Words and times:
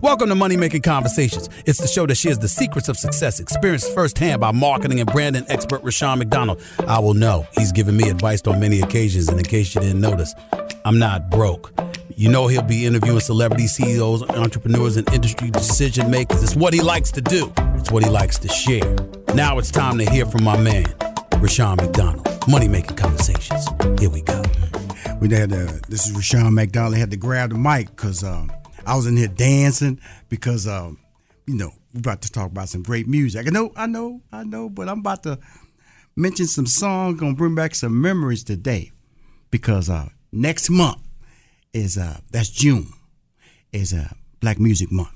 Welcome 0.00 0.28
to 0.28 0.36
Money 0.36 0.56
Making 0.56 0.82
Conversations. 0.82 1.48
It's 1.66 1.80
the 1.80 1.88
show 1.88 2.06
that 2.06 2.14
shares 2.14 2.38
the 2.38 2.46
secrets 2.46 2.88
of 2.88 2.96
success, 2.96 3.40
experienced 3.40 3.92
firsthand 3.92 4.40
by 4.40 4.52
marketing 4.52 5.00
and 5.00 5.10
branding 5.10 5.44
expert 5.48 5.82
Rushion 5.82 6.20
McDonald. 6.20 6.62
I 6.86 7.00
will 7.00 7.14
know 7.14 7.48
he's 7.56 7.72
given 7.72 7.96
me 7.96 8.08
advice 8.08 8.40
on 8.46 8.60
many 8.60 8.80
occasions, 8.80 9.28
and 9.28 9.36
in 9.40 9.44
case 9.44 9.74
you 9.74 9.80
didn't 9.80 10.00
notice, 10.00 10.36
I'm 10.84 11.00
not 11.00 11.30
broke. 11.30 11.72
You 12.14 12.28
know 12.28 12.46
he'll 12.46 12.62
be 12.62 12.86
interviewing 12.86 13.18
celebrity 13.18 13.66
CEOs, 13.66 14.22
entrepreneurs, 14.30 14.96
and 14.96 15.12
industry 15.12 15.50
decision 15.50 16.12
makers. 16.12 16.44
It's 16.44 16.54
what 16.54 16.74
he 16.74 16.80
likes 16.80 17.10
to 17.12 17.20
do. 17.20 17.52
It's 17.74 17.90
what 17.90 18.04
he 18.04 18.10
likes 18.10 18.38
to 18.38 18.48
share. 18.48 18.94
Now 19.34 19.58
it's 19.58 19.72
time 19.72 19.98
to 19.98 20.08
hear 20.08 20.26
from 20.26 20.44
my 20.44 20.56
man, 20.56 20.86
Rushion 21.38 21.74
McDonald. 21.74 22.24
Money 22.46 22.68
Making 22.68 22.96
Conversations. 22.96 23.66
Here 23.98 24.10
we 24.10 24.22
go. 24.22 24.42
We 25.20 25.28
had 25.34 25.50
to, 25.50 25.80
this 25.88 26.06
is 26.06 26.12
Rushion 26.14 26.54
McDonald. 26.54 26.94
He 26.94 27.00
had 27.00 27.10
to 27.10 27.16
grab 27.16 27.50
the 27.50 27.58
mic 27.58 27.88
because 27.90 28.22
um, 28.22 28.52
I 28.88 28.96
was 28.96 29.06
in 29.06 29.18
here 29.18 29.28
dancing 29.28 30.00
because 30.30 30.66
um, 30.66 30.98
you 31.46 31.56
know 31.56 31.72
we're 31.92 32.00
about 32.00 32.22
to 32.22 32.32
talk 32.32 32.50
about 32.50 32.70
some 32.70 32.82
great 32.82 33.06
music. 33.06 33.46
I 33.46 33.50
know, 33.50 33.70
I 33.76 33.86
know, 33.86 34.22
I 34.32 34.44
know, 34.44 34.70
but 34.70 34.88
I'm 34.88 35.00
about 35.00 35.22
to 35.24 35.38
mention 36.16 36.46
some 36.46 36.66
songs 36.66 37.20
gonna 37.20 37.34
bring 37.34 37.54
back 37.54 37.74
some 37.74 38.00
memories 38.00 38.42
today 38.44 38.92
because 39.50 39.90
uh, 39.90 40.08
next 40.32 40.70
month 40.70 40.98
is 41.74 41.98
uh, 41.98 42.18
that's 42.30 42.48
June 42.48 42.86
is 43.72 43.92
uh, 43.92 44.08
Black 44.40 44.58
Music 44.58 44.90
Month. 44.90 45.10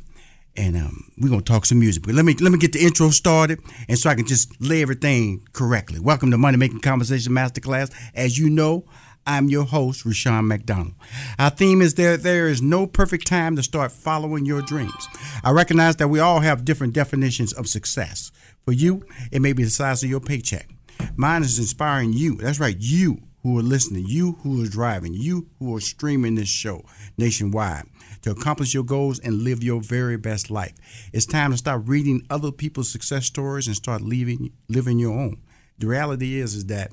And 0.55 0.77
um, 0.77 1.11
we're 1.16 1.31
gonna 1.31 1.41
talk 1.41 1.65
some 1.65 1.78
music. 1.78 2.03
But 2.05 2.15
let 2.15 2.27
me 2.27 2.34
let 2.34 2.53
me 2.53 2.59
get 2.59 2.72
the 2.72 2.84
intro 2.84 3.09
started, 3.09 3.59
and 3.88 3.99
so 3.99 4.11
I 4.11 4.15
can 4.15 4.27
just 4.27 4.61
lay 4.61 4.82
everything 4.82 5.49
correctly. 5.55 5.99
Welcome 5.99 6.31
to 6.31 6.37
Money 6.37 6.59
Making 6.59 6.81
Conversation 6.81 7.32
Masterclass. 7.32 7.91
As 8.15 8.37
you 8.37 8.50
know, 8.50 8.84
I'm 9.27 9.49
your 9.49 9.65
host, 9.65 10.05
Rushion 10.05 10.49
McDonald. 10.49 10.94
Our 11.38 11.50
theme 11.50 11.81
is 11.81 11.94
there 11.94 12.16
there 12.16 12.49
is 12.49 12.60
no 12.60 12.87
perfect 12.87 13.27
time 13.27 13.55
to 13.56 13.62
start 13.62 13.93
following 13.93 14.44
your 14.44 14.62
dreams. 14.62 15.09
I 15.44 15.53
recognize 15.53 15.97
that 15.97 16.09
we 16.09 16.19
all 16.19 16.41
have 16.41 16.65
different 16.65 16.93
definitions 16.93 17.53
of 17.53 17.69
success. 17.69 18.32
For 18.65 18.72
you, 18.72 19.05
it 19.31 19.41
may 19.41 19.53
be 19.53 19.65
the 19.65 19.71
size 19.71 20.03
of 20.03 20.11
your 20.11 20.21
paycheck. 20.21 20.69
Mine 21.16 21.43
is 21.43 21.59
inspiring 21.59 22.12
you. 22.12 22.37
That's 22.37 22.61
right, 22.61 22.77
you 22.78 23.22
who 23.43 23.59
are 23.59 23.62
listening, 23.62 24.06
you 24.06 24.38
who 24.43 24.62
are 24.65 24.69
driving, 24.69 25.15
you 25.15 25.49
who 25.59 25.77
are 25.77 25.81
streaming 25.81 26.34
this 26.34 26.49
show 26.49 26.84
nationwide 27.19 27.84
to 28.22 28.31
accomplish 28.31 28.72
your 28.72 28.84
goals 28.84 29.19
and 29.19 29.43
live 29.43 29.62
your 29.62 29.81
very 29.81 30.16
best 30.16 30.50
life. 30.50 30.75
It's 31.12 31.27
time 31.27 31.50
to 31.50 31.56
stop 31.56 31.82
reading 31.84 32.27
other 32.31 32.53
people's 32.53 32.91
success 32.91 33.27
stories 33.27 33.66
and 33.66 33.77
start 33.77 34.03
living 34.03 34.53
living 34.69 34.99
your 34.99 35.12
own. 35.19 35.43
The 35.78 35.88
reality 35.88 36.38
is 36.38 36.55
is 36.55 36.66
that 36.66 36.93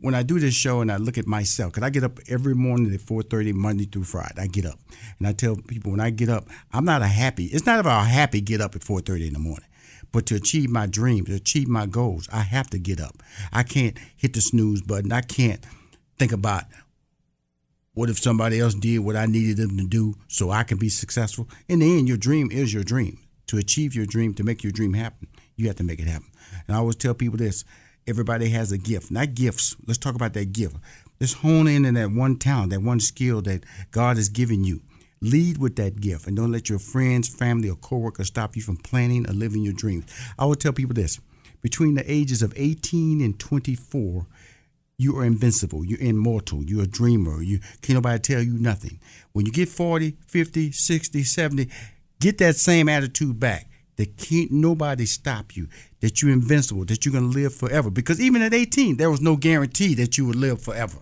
when 0.00 0.14
I 0.14 0.22
do 0.22 0.38
this 0.38 0.54
show 0.54 0.80
and 0.80 0.92
I 0.92 0.96
look 0.96 1.18
at 1.18 1.26
myself, 1.26 1.72
because 1.72 1.86
I 1.86 1.90
get 1.90 2.04
up 2.04 2.18
every 2.28 2.54
morning 2.54 2.92
at 2.92 3.00
4.30, 3.00 3.54
Monday 3.54 3.84
through 3.84 4.04
Friday, 4.04 4.34
I 4.38 4.46
get 4.46 4.66
up. 4.66 4.78
And 5.18 5.26
I 5.26 5.32
tell 5.32 5.56
people 5.56 5.90
when 5.90 6.00
I 6.00 6.10
get 6.10 6.28
up, 6.28 6.46
I'm 6.72 6.84
not 6.84 7.02
a 7.02 7.06
happy, 7.06 7.46
it's 7.46 7.66
not 7.66 7.80
about 7.80 8.02
a 8.02 8.08
happy 8.08 8.40
get 8.40 8.60
up 8.60 8.74
at 8.76 8.82
4.30 8.82 9.28
in 9.28 9.32
the 9.32 9.38
morning. 9.38 9.68
But 10.12 10.26
to 10.26 10.34
achieve 10.34 10.70
my 10.70 10.86
dreams, 10.86 11.28
to 11.28 11.34
achieve 11.34 11.68
my 11.68 11.86
goals, 11.86 12.28
I 12.32 12.40
have 12.40 12.70
to 12.70 12.78
get 12.78 13.00
up. 13.00 13.22
I 13.52 13.62
can't 13.62 13.98
hit 14.16 14.34
the 14.34 14.40
snooze 14.40 14.82
button. 14.82 15.12
I 15.12 15.20
can't 15.20 15.64
think 16.18 16.32
about 16.32 16.64
what 17.94 18.10
if 18.10 18.18
somebody 18.18 18.60
else 18.60 18.74
did 18.74 18.98
what 18.98 19.16
I 19.16 19.26
needed 19.26 19.56
them 19.56 19.76
to 19.78 19.86
do 19.86 20.14
so 20.28 20.50
I 20.50 20.64
can 20.64 20.78
be 20.78 20.88
successful. 20.88 21.48
In 21.68 21.78
the 21.78 21.98
end, 21.98 22.08
your 22.08 22.18
dream 22.18 22.50
is 22.50 22.72
your 22.72 22.84
dream. 22.84 23.18
To 23.48 23.58
achieve 23.58 23.94
your 23.94 24.06
dream, 24.06 24.34
to 24.34 24.42
make 24.42 24.64
your 24.64 24.72
dream 24.72 24.94
happen, 24.94 25.28
you 25.54 25.68
have 25.68 25.76
to 25.76 25.84
make 25.84 26.00
it 26.00 26.08
happen. 26.08 26.28
And 26.66 26.76
I 26.76 26.80
always 26.80 26.96
tell 26.96 27.14
people 27.14 27.38
this 27.38 27.64
everybody 28.06 28.48
has 28.50 28.72
a 28.72 28.78
gift, 28.78 29.10
not 29.10 29.34
gifts. 29.34 29.76
Let's 29.86 29.98
talk 29.98 30.14
about 30.14 30.32
that 30.34 30.52
gift. 30.52 30.76
Let's 31.20 31.34
hone 31.34 31.66
in 31.66 31.86
on 31.86 31.94
that 31.94 32.10
one 32.10 32.36
talent, 32.36 32.70
that 32.70 32.82
one 32.82 33.00
skill 33.00 33.42
that 33.42 33.64
God 33.90 34.16
has 34.16 34.28
given 34.28 34.64
you. 34.64 34.82
Lead 35.22 35.58
with 35.58 35.76
that 35.76 36.00
gift 36.00 36.26
and 36.26 36.36
don't 36.36 36.52
let 36.52 36.68
your 36.68 36.78
friends, 36.78 37.28
family, 37.28 37.70
or 37.70 37.76
coworkers 37.76 38.26
stop 38.26 38.54
you 38.54 38.62
from 38.62 38.76
planning 38.76 39.28
or 39.28 39.32
living 39.32 39.62
your 39.62 39.72
dreams. 39.72 40.04
I 40.38 40.44
will 40.44 40.54
tell 40.54 40.72
people 40.72 40.94
this 40.94 41.20
between 41.62 41.94
the 41.94 42.10
ages 42.10 42.42
of 42.42 42.52
18 42.54 43.20
and 43.22 43.38
24, 43.40 44.26
you 44.98 45.18
are 45.18 45.24
invincible. 45.24 45.84
You're 45.84 46.00
immortal. 46.00 46.62
You're 46.62 46.84
a 46.84 46.86
dreamer. 46.86 47.42
You 47.42 47.60
can't 47.82 47.96
nobody 47.96 48.18
tell 48.18 48.42
you 48.42 48.58
nothing. 48.58 49.00
When 49.32 49.46
you 49.46 49.52
get 49.52 49.68
40, 49.68 50.16
50, 50.26 50.72
60, 50.72 51.22
70, 51.22 51.68
get 52.20 52.38
that 52.38 52.56
same 52.56 52.88
attitude 52.88 53.40
back. 53.40 53.68
That 53.96 54.16
can't 54.16 54.52
nobody 54.52 55.06
stop 55.06 55.56
you. 55.56 55.68
That 56.00 56.20
you're 56.20 56.32
invincible. 56.32 56.84
That 56.84 57.04
you're 57.04 57.12
gonna 57.14 57.26
live 57.26 57.54
forever. 57.54 57.90
Because 57.90 58.20
even 58.20 58.42
at 58.42 58.54
18, 58.54 58.96
there 58.96 59.10
was 59.10 59.20
no 59.20 59.36
guarantee 59.36 59.94
that 59.94 60.18
you 60.18 60.26
would 60.26 60.36
live 60.36 60.60
forever. 60.60 60.98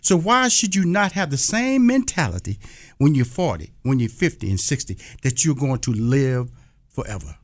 So 0.00 0.16
why 0.16 0.48
should 0.48 0.74
you 0.74 0.84
not 0.84 1.12
have 1.12 1.30
the 1.30 1.36
same 1.36 1.86
mentality 1.86 2.58
when 2.98 3.14
you're 3.14 3.24
40, 3.24 3.72
when 3.82 3.98
you're 3.98 4.08
50 4.08 4.48
and 4.48 4.60
60, 4.60 4.96
that 5.22 5.44
you're 5.44 5.54
going 5.54 5.80
to 5.80 5.92
live 5.92 6.50
forever? 6.88 7.36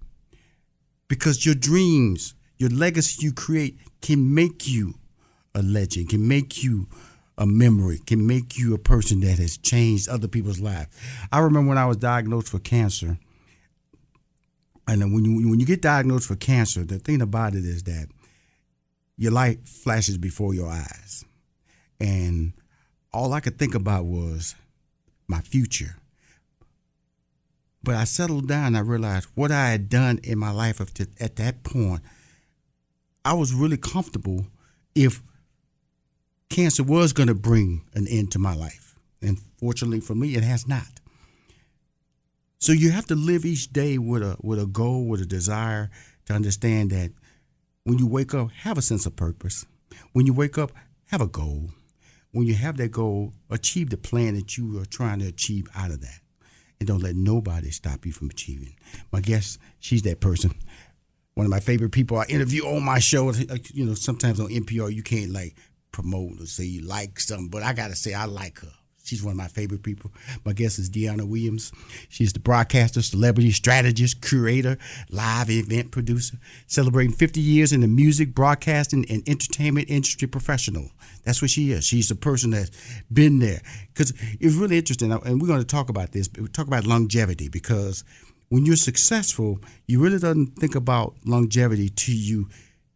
Because 1.09 1.45
your 1.45 1.55
dreams, 1.55 2.35
your 2.59 2.71
legacy 2.71 3.25
you 3.25 3.33
create 3.33 3.79
can 4.01 4.35
make 4.35 4.69
you 4.69 4.95
a 5.55 5.63
legend, 5.63 6.09
can 6.11 6.27
make 6.27 6.63
you 6.63 6.87
a 7.37 7.47
memory, 7.47 8.01
can 8.07 8.27
make 8.27 8.57
you 8.57 8.75
a 8.75 8.79
person 8.79 9.21
that 9.21 9.39
has 9.39 9.57
changed 9.57 10.09
other 10.09 10.29
people's 10.29 10.61
lives. 10.61 10.89
I 11.33 11.41
remember 11.41 11.69
when 11.69 11.79
I 11.79 11.87
was 11.87 11.97
diagnosed 11.97 12.49
for 12.49 12.59
cancer, 12.61 13.19
and 14.87 15.15
when 15.15 15.25
you 15.25 15.49
when 15.49 15.61
you 15.61 15.67
get 15.67 15.81
diagnosed 15.83 16.29
for 16.29 16.37
cancer, 16.37 16.85
the 16.85 16.99
thing 16.99 17.23
about 17.23 17.55
it 17.55 17.65
is 17.65 17.85
that 17.85 18.09
your 19.17 19.33
life 19.33 19.63
flashes 19.67 20.19
before 20.19 20.55
your 20.55 20.69
eyes, 20.69 21.25
and 22.01 22.53
all 23.13 23.33
I 23.33 23.41
could 23.41 23.59
think 23.59 23.75
about 23.75 24.05
was 24.05 24.55
my 25.27 25.41
future. 25.41 25.97
But 27.83 27.97
I 27.97 28.05
settled 28.05 28.49
down. 28.49 28.77
I 28.77 28.81
realized 28.81 29.29
what 29.35 29.53
I 29.53 29.71
had 29.71 29.89
done 29.89 30.19
in 30.23 30.39
my 30.39 30.51
life 30.51 30.81
at 30.81 31.37
that 31.37 31.63
point. 31.63 32.03
I 33.25 33.35
was 33.35 33.55
really 33.55 33.77
comfortable 33.77 34.47
if 34.95 35.23
cancer 36.49 36.83
was 36.83 37.13
going 37.13 37.29
to 37.29 37.35
bring 37.35 37.83
an 37.95 38.07
end 38.09 38.33
to 38.33 38.39
my 38.39 38.55
life. 38.55 38.99
And 39.21 39.39
fortunately 39.59 40.01
for 40.01 40.15
me, 40.15 40.35
it 40.35 40.43
has 40.43 40.69
not. 40.69 41.01
So 42.65 42.73
you 42.73 42.93
have 42.93 43.05
to 43.09 43.15
live 43.15 43.45
each 43.45 43.75
day 43.75 43.99
with 43.99 44.23
a 44.23 44.39
with 44.41 44.59
a 44.59 44.65
goal, 44.65 45.05
with 45.05 45.21
a 45.21 45.27
desire 45.27 45.91
to 46.25 46.33
understand 46.33 46.93
that 46.93 47.13
when 47.83 47.99
you 47.99 48.07
wake 48.07 48.33
up, 48.33 48.53
have 48.53 48.79
a 48.79 48.81
sense 48.81 49.05
of 49.05 49.15
purpose. 49.17 49.67
When 50.15 50.25
you 50.25 50.33
wake 50.33 50.57
up, 50.57 50.73
have 51.09 51.21
a 51.21 51.27
goal. 51.27 51.69
when 52.31 52.47
you 52.47 52.55
have 52.55 52.79
that 52.79 52.91
goal, 52.91 53.35
achieve 53.51 53.91
the 53.91 53.99
plan 53.99 54.35
that 54.37 54.57
you 54.57 54.81
are 54.81 54.87
trying 54.87 55.19
to 55.19 55.27
achieve 55.27 55.69
out 55.77 55.91
of 55.91 56.01
that. 56.01 56.21
And 56.81 56.89
don't 56.89 57.03
let 57.03 57.17
nobody 57.17 57.71
stop 57.71 58.07
you 58.07 58.13
from 58.13 58.31
achieving. 58.31 58.75
My 59.13 59.21
guest, 59.21 59.59
she's 59.79 60.01
that 60.05 60.21
person. 60.21 60.53
One 61.35 61.45
of 61.45 61.51
my 61.51 61.61
favorite 61.61 61.93
people 61.93 62.17
I 62.17 62.25
interview 62.31 62.65
on 62.65 62.83
my 62.83 62.99
show. 62.99 63.31
You 63.75 63.85
know, 63.85 63.95
sometimes 63.95 64.41
on 64.41 64.49
NPR 64.49 64.91
you 64.91 65.03
can't 65.03 65.33
like 65.33 65.55
promote 65.93 66.41
or 66.41 66.47
say 66.47 66.65
you 66.65 66.81
like 66.81 67.21
something, 67.21 67.49
but 67.51 67.63
I 67.63 67.75
gotta 67.75 67.95
say 67.95 68.15
I 68.15 68.25
like 68.25 68.61
her. 68.61 68.73
She's 69.05 69.23
one 69.23 69.33
of 69.33 69.37
my 69.37 69.49
favorite 69.49 69.83
people. 69.83 70.11
My 70.47 70.55
guest 70.55 70.79
is 70.79 70.89
Dyana 70.89 71.29
Williams. 71.29 71.73
She's 72.09 72.33
the 72.33 72.41
broadcaster, 72.41 73.03
celebrity 73.03 73.51
strategist, 73.51 74.23
curator, 74.23 74.79
live 75.11 75.51
event 75.51 75.91
producer, 75.91 76.39
celebrating 76.67 77.15
50 77.15 77.39
years 77.39 77.73
in 77.73 77.83
the 77.83 77.87
music, 77.87 78.35
broadcasting, 78.35 79.05
and 79.11 79.23
entertainment 79.29 79.91
industry 79.91 80.27
professional. 80.27 80.91
That's 81.25 81.43
what 81.43 81.51
she 81.51 81.71
is. 81.73 81.85
She's 81.85 82.09
the 82.09 82.15
person 82.15 82.53
that's 82.53 82.71
been 83.13 83.41
there. 83.41 83.61
Because 83.93 84.15
it's 84.41 84.55
really 84.55 84.79
interesting, 84.79 85.13
uh, 85.13 85.19
and 85.19 85.39
we're 85.39 85.49
going 85.49 85.61
to 85.61 85.67
talk 85.67 85.91
about 85.91 86.13
this. 86.13 86.31
We 86.39 86.49
talk 86.49 86.67
about 86.67 86.87
longevity 86.87 87.49
because 87.49 88.05
when 88.49 88.65
you're 88.65 88.77
successful, 88.77 89.59
you 89.87 90.01
really 90.01 90.19
don't 90.19 90.47
think 90.47 90.75
about 90.75 91.15
longevity 91.27 91.91
till 91.91 92.15
you 92.15 92.49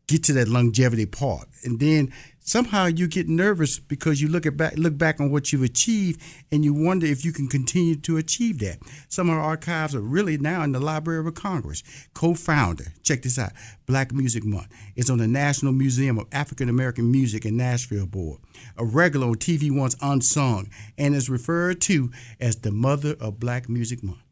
get 0.06 0.24
to 0.24 0.32
that 0.32 0.48
longevity 0.48 1.04
part, 1.04 1.48
and 1.64 1.78
then 1.78 2.12
somehow 2.48 2.86
you 2.86 3.06
get 3.06 3.28
nervous 3.28 3.78
because 3.78 4.22
you 4.22 4.28
look 4.28 4.46
at 4.46 4.56
back 4.56 4.74
look 4.78 4.96
back 4.96 5.20
on 5.20 5.30
what 5.30 5.52
you've 5.52 5.62
achieved 5.62 6.20
and 6.50 6.64
you 6.64 6.72
wonder 6.72 7.06
if 7.06 7.22
you 7.22 7.30
can 7.30 7.46
continue 7.46 7.94
to 7.94 8.16
achieve 8.16 8.58
that. 8.60 8.78
Some 9.08 9.28
of 9.28 9.36
our 9.36 9.42
archives 9.42 9.94
are 9.94 10.00
really 10.00 10.38
now 10.38 10.62
in 10.62 10.72
the 10.72 10.80
Library 10.80 11.26
of 11.26 11.34
Congress. 11.34 11.82
Co-founder, 12.14 12.86
check 13.02 13.22
this 13.22 13.38
out, 13.38 13.52
Black 13.86 14.12
Music 14.12 14.44
Month. 14.44 14.68
It's 14.96 15.10
on 15.10 15.18
the 15.18 15.28
National 15.28 15.72
Museum 15.72 16.18
of 16.18 16.26
African 16.32 16.70
American 16.70 17.12
Music 17.12 17.44
in 17.44 17.58
Nashville 17.58 18.06
board. 18.06 18.40
A 18.78 18.84
regular 18.84 19.26
on 19.26 19.34
TV 19.34 19.70
One's 19.70 19.96
unsung 20.00 20.70
and 20.96 21.14
is 21.14 21.28
referred 21.28 21.82
to 21.82 22.10
as 22.40 22.56
the 22.56 22.72
mother 22.72 23.14
of 23.20 23.38
Black 23.38 23.68
Music 23.68 24.02
Month. 24.02 24.22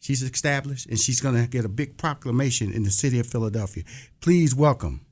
She's 0.00 0.22
established 0.22 0.86
and 0.86 0.98
she's 0.98 1.20
going 1.20 1.34
to 1.34 1.46
get 1.46 1.64
a 1.66 1.68
big 1.68 1.98
proclamation 1.98 2.72
in 2.72 2.84
the 2.84 2.90
city 2.90 3.18
of 3.18 3.26
Philadelphia. 3.26 3.84
Please 4.20 4.54
welcome 4.54 5.04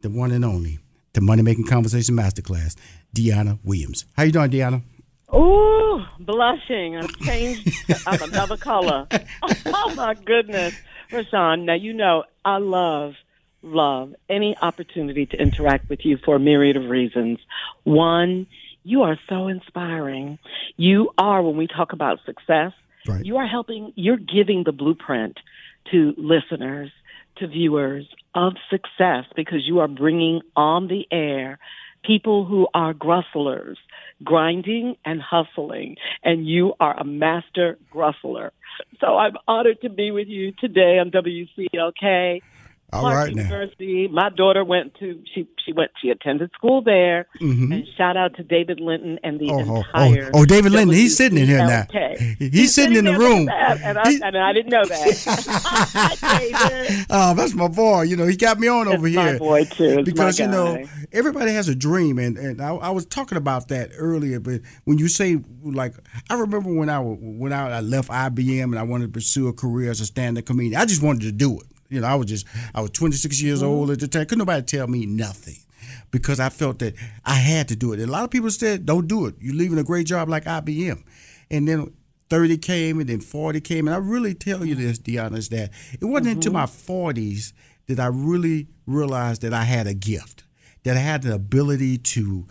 the 0.00 0.10
one 0.10 0.32
and 0.32 0.44
only 0.44 0.78
the 1.14 1.20
Money 1.20 1.42
Making 1.42 1.64
Conversation 1.64 2.14
Masterclass, 2.16 2.76
Dyana 3.14 3.58
Williams. 3.64 4.04
How 4.16 4.24
you 4.24 4.32
doing, 4.32 4.50
Dyana? 4.50 4.82
Ooh, 5.34 6.04
blushing. 6.20 6.96
I've 6.96 7.16
changed. 7.20 7.72
I'm 8.06 8.22
another 8.22 8.56
color. 8.56 9.06
Oh 9.66 9.94
my 9.94 10.14
goodness, 10.14 10.74
Rushion. 11.12 11.66
Now 11.66 11.74
you 11.74 11.92
know 11.92 12.24
I 12.44 12.56
love, 12.58 13.14
love 13.62 14.14
any 14.28 14.56
opportunity 14.60 15.26
to 15.26 15.36
interact 15.36 15.88
with 15.88 16.04
you 16.04 16.16
for 16.24 16.36
a 16.36 16.40
myriad 16.40 16.76
of 16.76 16.88
reasons. 16.88 17.38
One, 17.84 18.46
you 18.82 19.02
are 19.02 19.18
so 19.28 19.48
inspiring. 19.48 20.38
You 20.76 21.10
are 21.18 21.42
when 21.42 21.56
we 21.56 21.66
talk 21.66 21.92
about 21.92 22.20
success. 22.24 22.72
Right. 23.06 23.24
You 23.24 23.36
are 23.36 23.46
helping. 23.46 23.92
You're 23.94 24.16
giving 24.16 24.64
the 24.64 24.72
blueprint 24.72 25.38
to 25.90 26.14
listeners 26.16 26.90
to 27.36 27.48
viewers 27.48 28.06
of 28.34 28.54
success 28.70 29.24
because 29.36 29.66
you 29.66 29.80
are 29.80 29.88
bringing 29.88 30.40
on 30.56 30.88
the 30.88 31.06
air 31.10 31.58
people 32.04 32.44
who 32.44 32.68
are 32.74 32.92
grustlers, 32.92 33.78
grinding 34.22 34.96
and 35.04 35.20
hustling, 35.20 35.96
and 36.22 36.46
you 36.46 36.74
are 36.80 36.98
a 36.98 37.04
master 37.04 37.78
grustler. 37.92 38.50
So 39.00 39.16
I'm 39.16 39.34
honored 39.48 39.80
to 39.82 39.88
be 39.88 40.10
with 40.10 40.28
you 40.28 40.52
today 40.52 40.98
on 40.98 41.10
WCLK. 41.10 42.42
All 42.92 43.00
Clark 43.00 43.16
right 43.16 43.30
University. 43.34 44.08
Now. 44.08 44.22
My 44.22 44.30
daughter 44.30 44.64
went 44.64 44.94
to 45.00 45.20
she 45.34 45.48
she 45.64 45.72
went 45.72 45.90
she 46.00 46.10
attended 46.10 46.50
school 46.52 46.82
there. 46.82 47.26
Mm-hmm. 47.40 47.72
And 47.72 47.86
shout 47.96 48.16
out 48.16 48.36
to 48.36 48.44
David 48.44 48.78
Linton 48.80 49.18
and 49.24 49.40
the 49.40 49.50
oh, 49.50 49.64
oh 49.66 49.76
entire. 49.76 50.30
Oh, 50.32 50.40
oh, 50.40 50.44
David 50.44 50.72
Linton, 50.72 50.94
he's 50.94 51.16
sitting 51.16 51.38
in 51.38 51.46
here 51.46 51.58
now. 51.58 51.86
He's, 51.90 52.52
he's 52.52 52.74
sitting, 52.74 52.94
sitting 52.94 52.96
in 52.96 53.04
the 53.04 53.18
room, 53.18 53.48
and 53.48 53.98
I, 53.98 54.12
and 54.22 54.36
I, 54.36 54.52
didn't 54.52 54.70
know 54.70 54.84
that. 54.84 55.06
oh, 57.10 57.34
that's 57.34 57.54
my 57.54 57.68
boy. 57.68 58.02
You 58.02 58.16
know, 58.16 58.26
he 58.26 58.36
got 58.36 58.58
me 58.60 58.68
on 58.68 58.86
over 58.86 59.06
here. 59.06 59.32
My 59.32 59.38
boy 59.38 59.64
too. 59.64 60.00
It's 60.00 60.10
because 60.10 60.38
you 60.38 60.46
know 60.46 60.84
everybody 61.12 61.52
has 61.52 61.68
a 61.68 61.74
dream, 61.74 62.18
and 62.18 62.36
and 62.36 62.60
I, 62.60 62.74
I, 62.74 62.90
was 62.90 63.06
talking 63.06 63.38
about 63.38 63.68
that 63.68 63.90
earlier. 63.96 64.40
But 64.40 64.60
when 64.84 64.98
you 64.98 65.08
say 65.08 65.40
like, 65.62 65.94
I 66.30 66.34
remember 66.34 66.72
when 66.72 66.88
I 66.88 67.00
when 67.00 67.52
I, 67.52 67.78
I 67.78 67.80
left 67.80 68.08
IBM 68.08 68.64
and 68.64 68.78
I 68.78 68.82
wanted 68.82 69.06
to 69.06 69.12
pursue 69.12 69.48
a 69.48 69.52
career 69.52 69.90
as 69.90 70.00
a 70.00 70.06
stand-up 70.06 70.44
comedian. 70.44 70.80
I 70.80 70.84
just 70.84 71.02
wanted 71.02 71.22
to 71.22 71.32
do 71.32 71.58
it. 71.58 71.66
You 71.88 72.00
know, 72.00 72.06
I 72.06 72.14
was 72.14 72.26
just 72.26 72.46
I 72.74 72.80
was 72.80 72.90
26 72.90 73.42
years 73.42 73.60
mm-hmm. 73.60 73.68
old 73.68 73.90
at 73.90 74.00
the 74.00 74.08
time. 74.08 74.26
Couldn't 74.26 74.38
nobody 74.38 74.62
tell 74.62 74.86
me 74.86 75.06
nothing 75.06 75.56
because 76.10 76.40
I 76.40 76.48
felt 76.48 76.78
that 76.78 76.94
I 77.24 77.34
had 77.34 77.68
to 77.68 77.76
do 77.76 77.92
it. 77.92 78.00
And 78.00 78.08
a 78.08 78.12
lot 78.12 78.24
of 78.24 78.30
people 78.30 78.50
said, 78.50 78.86
"Don't 78.86 79.06
do 79.06 79.26
it. 79.26 79.34
You're 79.40 79.54
leaving 79.54 79.78
a 79.78 79.84
great 79.84 80.06
job 80.06 80.28
like 80.28 80.44
IBM." 80.44 81.02
And 81.50 81.68
then 81.68 81.92
30 82.30 82.58
came, 82.58 83.00
and 83.00 83.08
then 83.08 83.20
40 83.20 83.60
came, 83.60 83.86
and 83.86 83.94
I 83.94 83.98
really 83.98 84.34
tell 84.34 84.64
you 84.64 84.74
this, 84.74 84.98
Dyana, 84.98 85.36
is 85.36 85.50
that 85.50 85.70
it 85.92 86.04
wasn't 86.04 86.26
mm-hmm. 86.26 86.36
into 86.36 86.50
my 86.50 86.64
40s 86.64 87.52
that 87.86 88.00
I 88.00 88.06
really 88.06 88.68
realized 88.86 89.42
that 89.42 89.52
I 89.52 89.64
had 89.64 89.86
a 89.86 89.94
gift, 89.94 90.44
that 90.84 90.96
I 90.96 91.00
had 91.00 91.22
the 91.22 91.34
ability 91.34 91.98
to 91.98 92.46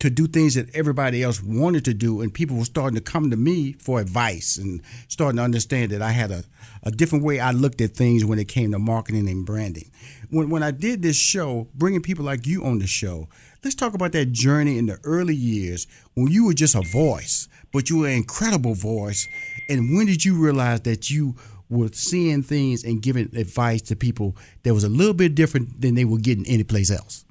to 0.00 0.10
do 0.10 0.28
things 0.28 0.54
that 0.54 0.72
everybody 0.76 1.24
else 1.24 1.42
wanted 1.42 1.84
to 1.84 1.92
do, 1.92 2.20
and 2.20 2.32
people 2.32 2.56
were 2.56 2.64
starting 2.64 2.94
to 2.94 3.00
come 3.00 3.30
to 3.30 3.36
me 3.36 3.72
for 3.72 4.00
advice 4.00 4.56
and 4.56 4.80
starting 5.08 5.38
to 5.38 5.42
understand 5.42 5.90
that 5.90 6.02
I 6.02 6.12
had 6.12 6.30
a, 6.30 6.44
a 6.84 6.92
different 6.92 7.24
way 7.24 7.40
I 7.40 7.50
looked 7.50 7.80
at 7.80 7.96
things 7.96 8.24
when 8.24 8.38
it 8.38 8.46
came 8.46 8.70
to 8.70 8.78
marketing 8.78 9.28
and 9.28 9.44
branding. 9.44 9.90
When, 10.30 10.50
when 10.50 10.62
I 10.62 10.70
did 10.70 11.02
this 11.02 11.16
show, 11.16 11.66
bringing 11.74 12.00
people 12.00 12.24
like 12.24 12.46
you 12.46 12.64
on 12.64 12.78
the 12.78 12.86
show, 12.86 13.28
let's 13.64 13.74
talk 13.74 13.94
about 13.94 14.12
that 14.12 14.30
journey 14.30 14.78
in 14.78 14.86
the 14.86 15.00
early 15.02 15.34
years 15.34 15.88
when 16.14 16.28
you 16.28 16.46
were 16.46 16.54
just 16.54 16.76
a 16.76 16.82
voice, 16.82 17.48
but 17.72 17.90
you 17.90 17.98
were 17.98 18.06
an 18.06 18.14
incredible 18.14 18.74
voice. 18.74 19.26
And 19.68 19.96
when 19.96 20.06
did 20.06 20.24
you 20.24 20.40
realize 20.40 20.82
that 20.82 21.10
you 21.10 21.34
were 21.68 21.88
seeing 21.92 22.44
things 22.44 22.84
and 22.84 23.02
giving 23.02 23.34
advice 23.36 23.82
to 23.82 23.96
people 23.96 24.36
that 24.62 24.72
was 24.72 24.84
a 24.84 24.88
little 24.88 25.12
bit 25.12 25.34
different 25.34 25.80
than 25.80 25.96
they 25.96 26.04
were 26.04 26.18
getting 26.18 26.46
anyplace 26.46 26.92
else? 26.92 27.24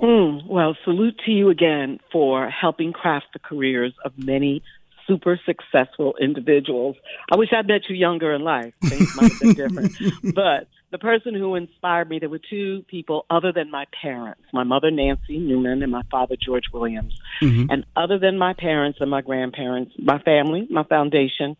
Mm, 0.00 0.46
well, 0.46 0.76
salute 0.84 1.20
to 1.26 1.32
you 1.32 1.50
again 1.50 1.98
for 2.12 2.48
helping 2.48 2.92
craft 2.92 3.26
the 3.32 3.38
careers 3.38 3.94
of 4.04 4.12
many 4.16 4.62
super 5.08 5.40
successful 5.44 6.14
individuals. 6.20 6.96
I 7.32 7.36
wish 7.36 7.48
I'd 7.52 7.66
met 7.66 7.88
you 7.88 7.96
younger 7.96 8.32
in 8.32 8.42
life. 8.42 8.74
Things 8.84 9.16
might 9.16 9.32
have 9.32 9.40
been 9.40 9.54
different. 9.54 9.92
but 10.34 10.68
the 10.90 10.98
person 10.98 11.34
who 11.34 11.54
inspired 11.54 12.08
me, 12.08 12.18
there 12.18 12.28
were 12.28 12.38
two 12.38 12.84
people 12.88 13.26
other 13.28 13.52
than 13.52 13.70
my 13.70 13.86
parents, 14.00 14.42
my 14.52 14.64
mother, 14.64 14.90
Nancy 14.90 15.38
Newman, 15.38 15.82
and 15.82 15.90
my 15.90 16.02
father, 16.10 16.36
George 16.36 16.66
Williams. 16.72 17.18
Mm-hmm. 17.42 17.70
And 17.70 17.86
other 17.96 18.18
than 18.18 18.38
my 18.38 18.52
parents 18.52 18.98
and 19.00 19.10
my 19.10 19.22
grandparents, 19.22 19.94
my 19.98 20.18
family, 20.20 20.68
my 20.70 20.84
foundation, 20.84 21.56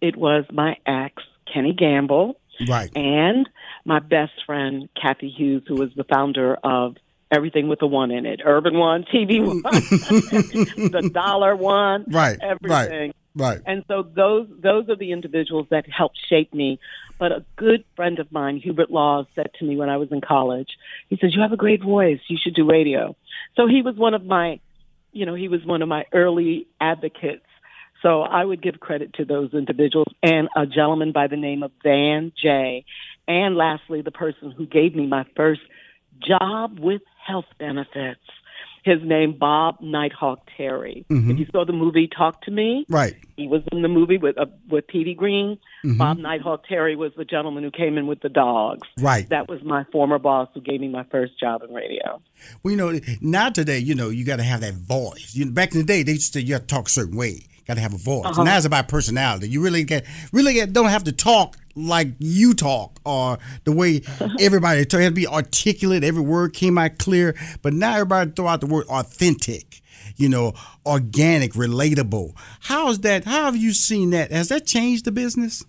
it 0.00 0.16
was 0.16 0.44
my 0.52 0.76
ex, 0.84 1.22
Kenny 1.52 1.72
Gamble. 1.72 2.38
Right. 2.68 2.90
And 2.96 3.48
my 3.84 4.00
best 4.00 4.32
friend, 4.44 4.88
Cathy 5.00 5.30
Hughes, 5.30 5.62
who 5.66 5.76
was 5.76 5.90
the 5.96 6.04
founder 6.04 6.56
of 6.56 6.96
everything 7.30 7.68
with 7.68 7.78
the 7.80 7.86
one 7.86 8.10
in 8.10 8.26
it. 8.26 8.40
Urban 8.44 8.78
One, 8.78 9.04
TV 9.04 9.44
One, 9.44 9.62
the 9.62 11.10
dollar 11.12 11.54
one, 11.56 12.06
right, 12.08 12.38
everything. 12.40 13.12
Right, 13.34 13.56
right. 13.56 13.60
And 13.66 13.84
so 13.88 14.02
those 14.02 14.48
those 14.60 14.88
are 14.88 14.96
the 14.96 15.12
individuals 15.12 15.66
that 15.70 15.88
helped 15.88 16.18
shape 16.28 16.52
me. 16.54 16.78
But 17.18 17.32
a 17.32 17.44
good 17.56 17.84
friend 17.96 18.20
of 18.20 18.30
mine, 18.30 18.58
Hubert 18.58 18.90
Laws, 18.90 19.26
said 19.34 19.50
to 19.58 19.64
me 19.64 19.76
when 19.76 19.88
I 19.88 19.96
was 19.96 20.12
in 20.12 20.20
college, 20.20 20.70
he 21.08 21.16
says, 21.16 21.34
"You 21.34 21.42
have 21.42 21.52
a 21.52 21.56
great 21.56 21.82
voice. 21.82 22.20
You 22.28 22.38
should 22.42 22.54
do 22.54 22.68
radio." 22.68 23.16
So 23.56 23.66
he 23.66 23.82
was 23.82 23.96
one 23.96 24.14
of 24.14 24.24
my, 24.24 24.60
you 25.12 25.26
know, 25.26 25.34
he 25.34 25.48
was 25.48 25.64
one 25.64 25.82
of 25.82 25.88
my 25.88 26.04
early 26.12 26.66
advocates. 26.80 27.44
So 28.02 28.22
I 28.22 28.44
would 28.44 28.62
give 28.62 28.78
credit 28.78 29.14
to 29.14 29.24
those 29.24 29.52
individuals 29.52 30.06
and 30.22 30.48
a 30.54 30.66
gentleman 30.66 31.10
by 31.10 31.26
the 31.26 31.36
name 31.36 31.64
of 31.64 31.72
Van 31.82 32.32
Jay. 32.40 32.84
And 33.26 33.56
lastly, 33.56 34.02
the 34.02 34.12
person 34.12 34.52
who 34.52 34.66
gave 34.66 34.94
me 34.94 35.06
my 35.08 35.26
first 35.34 35.60
job 36.20 36.78
with 36.78 37.02
health 37.28 37.46
benefits. 37.58 38.20
His 38.84 38.98
name 39.02 39.36
Bob 39.38 39.80
Nighthawk 39.82 40.48
Terry. 40.56 41.04
Mm-hmm. 41.10 41.32
If 41.32 41.38
you 41.40 41.46
saw 41.52 41.66
the 41.66 41.72
movie 41.72 42.08
Talk 42.08 42.40
to 42.42 42.50
Me, 42.50 42.86
right? 42.88 43.14
He 43.36 43.46
was 43.46 43.60
in 43.70 43.82
the 43.82 43.88
movie 43.88 44.16
with 44.16 44.38
uh, 44.38 44.46
with 44.70 44.86
Petey 44.86 45.14
Greene. 45.14 45.58
Mm-hmm. 45.84 45.98
Bob 45.98 46.16
Nighthawk 46.18 46.66
Terry 46.66 46.96
was 46.96 47.12
the 47.16 47.24
gentleman 47.24 47.64
who 47.64 47.70
came 47.70 47.98
in 47.98 48.06
with 48.06 48.20
the 48.20 48.30
dogs. 48.30 48.86
Right. 48.98 49.28
That 49.28 49.48
was 49.48 49.62
my 49.62 49.84
former 49.92 50.18
boss 50.18 50.48
who 50.54 50.62
gave 50.62 50.80
me 50.80 50.88
my 50.88 51.04
first 51.10 51.38
job 51.38 51.62
in 51.64 51.74
radio. 51.74 52.22
Well, 52.62 52.70
you 52.70 52.76
know, 52.76 52.98
now 53.20 53.50
today, 53.50 53.78
you 53.78 53.94
know, 53.94 54.08
you 54.08 54.24
got 54.24 54.36
to 54.36 54.44
have 54.44 54.62
that 54.62 54.74
voice. 54.74 55.34
You 55.34 55.44
know, 55.44 55.52
back 55.52 55.72
in 55.72 55.78
the 55.78 55.84
day, 55.84 56.02
they 56.02 56.12
used 56.12 56.32
to 56.34 56.42
you 56.42 56.54
have 56.54 56.62
to 56.62 56.74
talk 56.74 56.86
a 56.86 56.90
certain 56.90 57.16
way. 57.16 57.46
Got 57.66 57.74
to 57.74 57.80
have 57.80 57.92
a 57.92 57.98
voice. 57.98 58.26
Uh-huh. 58.26 58.44
Now 58.44 58.56
it's 58.56 58.64
about 58.64 58.88
personality. 58.88 59.50
You 59.50 59.62
really 59.62 59.84
get 59.84 60.06
really 60.32 60.54
get, 60.54 60.72
don't 60.72 60.88
have 60.88 61.04
to 61.04 61.12
talk 61.12 61.58
like 61.78 62.08
you 62.18 62.54
talk 62.54 63.00
or 63.04 63.38
the 63.64 63.72
way 63.72 64.02
everybody 64.40 64.84
talk. 64.84 65.00
It 65.00 65.04
had 65.04 65.10
to 65.10 65.14
be 65.14 65.26
articulate. 65.26 66.04
Every 66.04 66.22
word 66.22 66.52
came 66.52 66.78
out 66.78 66.98
clear. 66.98 67.34
But 67.62 67.72
now 67.72 67.94
everybody 67.94 68.32
throw 68.32 68.48
out 68.48 68.60
the 68.60 68.66
word 68.66 68.86
authentic. 68.88 69.80
You 70.16 70.28
know, 70.28 70.54
organic, 70.84 71.52
relatable. 71.52 72.32
How 72.60 72.88
is 72.88 73.00
that? 73.00 73.24
How 73.24 73.44
have 73.44 73.56
you 73.56 73.72
seen 73.72 74.10
that? 74.10 74.32
Has 74.32 74.48
that 74.48 74.66
changed 74.66 75.04
the 75.04 75.12
business? 75.12 75.64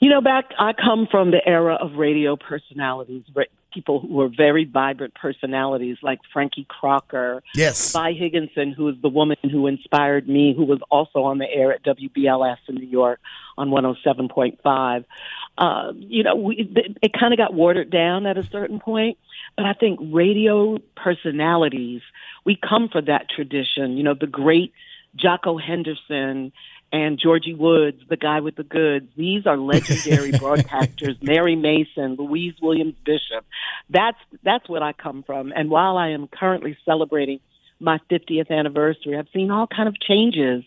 You 0.00 0.10
know, 0.10 0.20
back 0.20 0.44
I 0.58 0.72
come 0.72 1.08
from 1.10 1.30
the 1.30 1.40
era 1.46 1.74
of 1.74 1.94
radio 1.94 2.36
personalities, 2.36 3.24
people 3.72 4.00
who 4.00 4.08
were 4.08 4.28
very 4.28 4.64
vibrant 4.64 5.14
personalities 5.14 5.98
like 6.02 6.18
Frankie 6.32 6.66
Crocker, 6.68 7.42
Yes. 7.54 7.92
Vy 7.92 8.14
Higginsen, 8.14 8.74
who 8.74 8.88
is 8.88 8.96
the 9.02 9.08
woman 9.08 9.36
who 9.42 9.66
inspired 9.66 10.28
me, 10.28 10.54
who 10.54 10.64
was 10.64 10.80
also 10.90 11.24
on 11.24 11.38
the 11.38 11.50
air 11.50 11.72
at 11.72 11.84
WBLS 11.84 12.58
in 12.68 12.76
New 12.76 12.86
York 12.86 13.20
on 13.58 13.70
107.5. 13.70 15.04
Uh, 15.58 15.92
you 15.96 16.22
know, 16.22 16.36
we, 16.36 16.70
it, 16.74 16.98
it 17.02 17.12
kind 17.12 17.32
of 17.32 17.38
got 17.38 17.54
watered 17.54 17.90
down 17.90 18.26
at 18.26 18.38
a 18.38 18.42
certain 18.44 18.80
point, 18.80 19.18
but 19.56 19.66
I 19.66 19.72
think 19.72 19.98
radio 20.02 20.78
personalities, 20.96 22.02
we 22.44 22.56
come 22.56 22.88
from 22.88 23.06
that 23.06 23.28
tradition. 23.28 23.96
You 23.96 24.04
know, 24.04 24.14
the 24.14 24.26
great 24.26 24.72
Jocko 25.16 25.56
Henderson 25.58 26.52
and 26.96 27.18
Georgie 27.18 27.54
Woods, 27.54 28.00
the 28.08 28.16
guy 28.16 28.40
with 28.40 28.56
the 28.56 28.62
goods. 28.62 29.06
These 29.16 29.46
are 29.46 29.58
legendary 29.58 30.32
broadcasters. 30.44 31.22
Mary 31.22 31.54
Mason, 31.54 32.16
Louise 32.16 32.54
Williams 32.62 32.94
Bishop. 33.04 33.44
That's 33.90 34.16
that's 34.42 34.68
what 34.68 34.82
I 34.82 34.92
come 34.92 35.22
from. 35.22 35.52
And 35.54 35.68
while 35.68 35.98
I 35.98 36.08
am 36.08 36.26
currently 36.26 36.76
celebrating 36.84 37.40
my 37.80 38.00
50th 38.10 38.50
anniversary, 38.50 39.16
I've 39.18 39.28
seen 39.34 39.50
all 39.50 39.66
kind 39.66 39.88
of 39.88 40.00
changes 40.00 40.64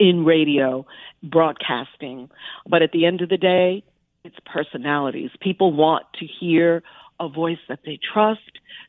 in 0.00 0.24
radio 0.24 0.84
broadcasting. 1.22 2.28
But 2.68 2.82
at 2.82 2.90
the 2.90 3.06
end 3.06 3.20
of 3.20 3.28
the 3.28 3.36
day, 3.36 3.84
it's 4.24 4.36
personalities. 4.44 5.30
People 5.40 5.72
want 5.72 6.06
to 6.18 6.26
hear 6.26 6.82
a 7.20 7.28
voice 7.28 7.58
that 7.68 7.80
they 7.84 7.98
trust, 8.12 8.40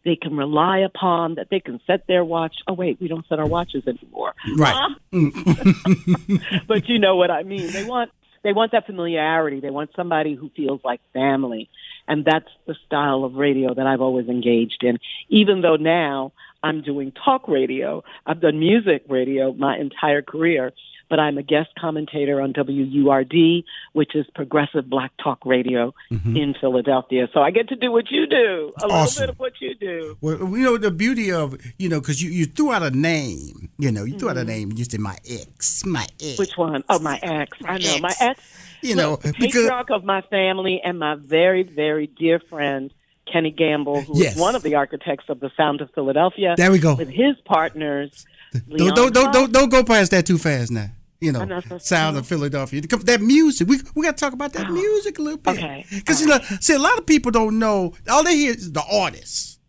they 0.06 0.16
can 0.16 0.36
rely 0.36 0.80
upon, 0.80 1.36
that 1.36 1.48
they 1.50 1.60
can 1.60 1.80
set 1.88 2.08
their 2.08 2.24
watch. 2.24 2.56
Oh 2.68 2.74
wait, 2.74 3.00
we 3.02 3.08
don't 3.08 3.28
set 3.28 3.40
our 3.40 3.48
watches 3.48 3.84
anymore. 3.88 4.34
Right. 4.58 4.96
Mm. 5.14 6.64
but 6.68 6.88
you 6.88 7.00
know 7.00 7.16
what 7.16 7.32
I 7.32 7.44
mean. 7.44 7.72
They 7.72 7.84
want 7.84 8.12
they 8.44 8.54
want 8.54 8.72
that 8.72 8.86
familiarity. 8.86 9.60
They 9.60 9.70
want 9.70 9.92
somebody 9.96 10.36
who 10.36 10.50
feels 10.56 10.82
like 10.84 11.02
family. 11.14 11.70
And 12.08 12.26
that's 12.26 12.48
the 12.66 12.76
style 12.86 13.24
of 13.24 13.36
radio 13.36 13.74
that 13.74 13.86
I've 13.86 14.02
always 14.02 14.28
engaged 14.28 14.84
in. 14.84 14.98
Even 15.30 15.62
though 15.62 15.76
now 15.76 16.32
I'm 16.64 16.82
doing 16.82 17.12
talk 17.12 17.48
radio, 17.48 18.04
I've 18.26 18.42
done 18.42 18.60
music 18.60 19.04
radio 19.08 19.54
my 19.54 19.78
entire 19.78 20.22
career, 20.22 20.74
but 21.10 21.20
I'm 21.20 21.38
a 21.38 21.44
guest 21.44 21.70
commentator 21.78 22.42
on 22.42 22.54
WURD, 22.54 23.64
which 23.94 24.16
is 24.16 24.26
progressive 24.36 24.90
black 24.90 25.12
talk 25.22 25.46
radio 25.46 25.94
mm-hmm. 26.12 26.38
in 26.38 26.56
Philadelphia. 26.60 27.28
So 27.34 27.42
I 27.42 27.52
get 27.52 27.70
to 27.70 27.76
do 27.76 27.92
what 27.92 28.12
you 28.12 28.28
do, 28.28 28.72
a 28.82 28.88
little 28.88 29.20
bit 29.20 29.30
of 29.30 29.40
what 29.40 29.54
you 29.60 29.76
do. 29.76 30.18
Well, 30.22 30.38
you 30.38 30.64
know 30.64 30.78
the 30.78 30.92
beauty 30.92 31.32
of 31.32 31.58
you 31.78 31.90
know 31.90 32.00
because 32.00 32.22
you, 32.22 32.30
you 32.30 32.46
threw 32.46 32.72
out 32.72 32.84
a 32.84 32.92
name. 32.92 33.70
You 33.78 33.92
know 33.92 34.04
you 34.04 34.18
threw 34.18 34.30
out 34.30 34.38
a 34.38 34.42
mm-hmm. 34.42 34.50
name. 34.50 34.72
You 34.76 34.86
said 34.86 35.00
my 35.00 35.18
ex, 35.30 35.86
my 35.86 36.08
ex. 36.22 36.38
Which 36.38 36.58
one? 36.58 36.84
Oh, 36.90 37.00
my 37.00 37.20
ex. 37.22 37.58
I 37.66 37.78
know 37.78 37.98
my 38.00 38.14
ex. 38.20 38.42
You 38.82 38.96
know 38.96 39.12
Look, 39.12 39.24
because 39.24 39.38
patriarch 39.38 39.90
of 39.90 40.04
my 40.04 40.22
family 40.22 40.82
and 40.84 41.00
my 41.00 41.16
very, 41.16 41.64
very 41.64 42.08
dear 42.08 42.40
friend 42.40 42.94
Kenny 43.32 43.52
Gamble, 43.52 44.02
who 44.02 44.14
is 44.14 44.20
Yes. 44.20 44.38
one 44.38 44.56
of 44.56 44.64
the 44.64 44.76
architects 44.76 45.26
of 45.30 45.40
the 45.40 45.52
Sound 45.56 45.82
of 45.82 45.90
Philadelphia. 45.94 46.56
There 46.58 46.72
we 46.72 46.80
go. 46.80 46.96
With 46.96 47.10
his 47.10 47.36
partners, 47.46 48.26
don't 48.54 48.96
don't 48.96 49.14
don't, 49.14 49.34
don't 49.34 49.52
don't 49.52 49.70
go 49.70 49.84
past 49.84 50.12
that 50.12 50.26
too 50.26 50.38
fast 50.38 50.72
now. 50.72 50.88
You 51.22 51.34
know, 51.34 51.42
I'm 51.42 51.50
not 51.50 51.64
supposed 51.64 51.82
to. 51.84 51.88
sound 51.88 52.18
of 52.18 52.26
Philadelphia. 52.26 52.82
That 52.82 53.20
music, 53.22 53.68
we 53.68 53.80
we 53.94 54.04
got 54.06 54.16
to 54.18 54.24
talk 54.24 54.32
about 54.34 54.54
that 54.54 54.70
music 54.72 55.20
a 55.20 55.22
little 55.22 55.38
bit. 55.38 55.58
Okay. 55.58 55.86
Because 55.94 56.22
you 56.22 56.28
know, 56.28 56.40
see, 56.62 56.74
a 56.74 56.80
lot 56.80 56.98
of 56.98 57.06
people 57.06 57.30
don't 57.32 57.60
know. 57.60 57.94
All 58.10 58.24
they 58.24 58.38
hear 58.38 58.52
is 58.54 58.72
the 58.72 58.84
artist. 58.90 59.60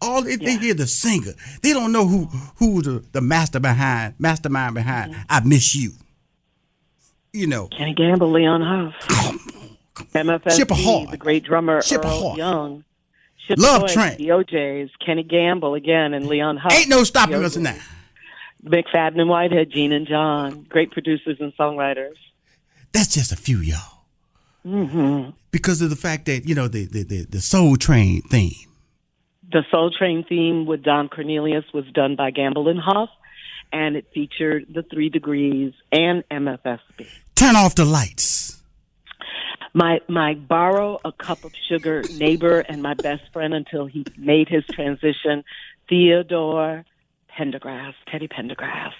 All 0.00 0.22
they, 0.22 0.36
they 0.36 0.52
Yeah. 0.54 0.58
hear 0.60 0.74
the 0.74 0.86
singer. 0.86 1.32
They 1.62 1.72
don't 1.74 1.92
know 1.92 2.06
who 2.06 2.24
who 2.56 2.80
the 2.82 3.04
the 3.12 3.20
master 3.20 3.60
behind 3.60 4.14
mastermind 4.18 4.74
behind. 4.74 5.12
Mm-hmm. 5.12 5.22
I 5.28 5.40
miss 5.44 5.74
you. 5.74 5.92
You 7.34 7.48
know, 7.48 7.66
Kenny 7.68 7.94
Gamble, 7.94 8.30
Leon 8.32 8.62
Huff, 8.62 8.94
MFSB, 10.14 10.70
Heart. 10.84 11.10
the 11.10 11.16
great 11.16 11.44
drummer 11.44 11.82
Ship 11.82 12.04
Earl 12.04 12.22
Heart. 12.28 12.38
Young, 12.38 12.84
Ship 13.46 13.58
Love 13.58 13.82
Ahoy, 13.84 13.92
Train. 13.92 14.16
the 14.18 14.32
O'Jays, 14.32 14.90
Kenny 15.04 15.22
Gamble 15.22 15.74
again, 15.74 16.14
and 16.14 16.26
Leon 16.26 16.56
Huff. 16.58 16.72
ain't 16.72 16.88
no 16.88 17.04
stopping 17.04 17.42
us 17.44 17.56
now. 17.56 17.76
McFadden 18.64 19.20
and 19.20 19.28
Whitehead, 19.28 19.70
Gene 19.70 19.92
and 19.92 20.06
John, 20.06 20.66
great 20.68 20.90
producers 20.90 21.36
and 21.40 21.54
songwriters. 21.56 22.16
That's 22.92 23.14
just 23.14 23.32
a 23.32 23.36
few, 23.36 23.58
y'all. 23.58 24.04
Mm-hmm. 24.64 25.30
Because 25.50 25.82
of 25.82 25.90
the 25.90 25.96
fact 25.96 26.26
that 26.26 26.46
you 26.46 26.54
know 26.54 26.68
the 26.68 26.86
the 26.86 27.02
the, 27.02 27.26
the 27.28 27.40
Soul 27.40 27.76
Train 27.76 28.22
theme. 28.22 28.70
The 29.52 29.62
Soul 29.70 29.90
Train 29.90 30.24
theme 30.26 30.64
with 30.64 30.82
Don 30.82 31.08
Cornelius 31.08 31.64
was 31.74 31.84
done 31.92 32.16
by 32.16 32.30
Gamble 32.30 32.68
and 32.68 32.80
Huff, 32.80 33.10
and 33.72 33.96
it 33.96 34.06
featured 34.14 34.66
the 34.72 34.82
Three 34.82 35.10
Degrees 35.10 35.74
and 35.92 36.24
MFSB. 36.30 37.06
Turn 37.34 37.56
off 37.56 37.74
the 37.74 37.84
lights. 37.84 38.62
My 39.74 40.00
my 40.08 40.34
borrow 40.34 40.98
a 41.04 41.12
cup 41.12 41.44
of 41.44 41.52
sugar 41.68 42.02
neighbor 42.16 42.60
and 42.60 42.80
my 42.82 42.94
best 42.94 43.24
friend 43.32 43.52
until 43.52 43.86
he 43.86 44.06
made 44.16 44.48
his 44.48 44.64
transition, 44.66 45.44
Theodore 45.88 46.84
Pendergrass, 47.38 47.94
Teddy 48.10 48.28
Pendergrass. 48.28 48.92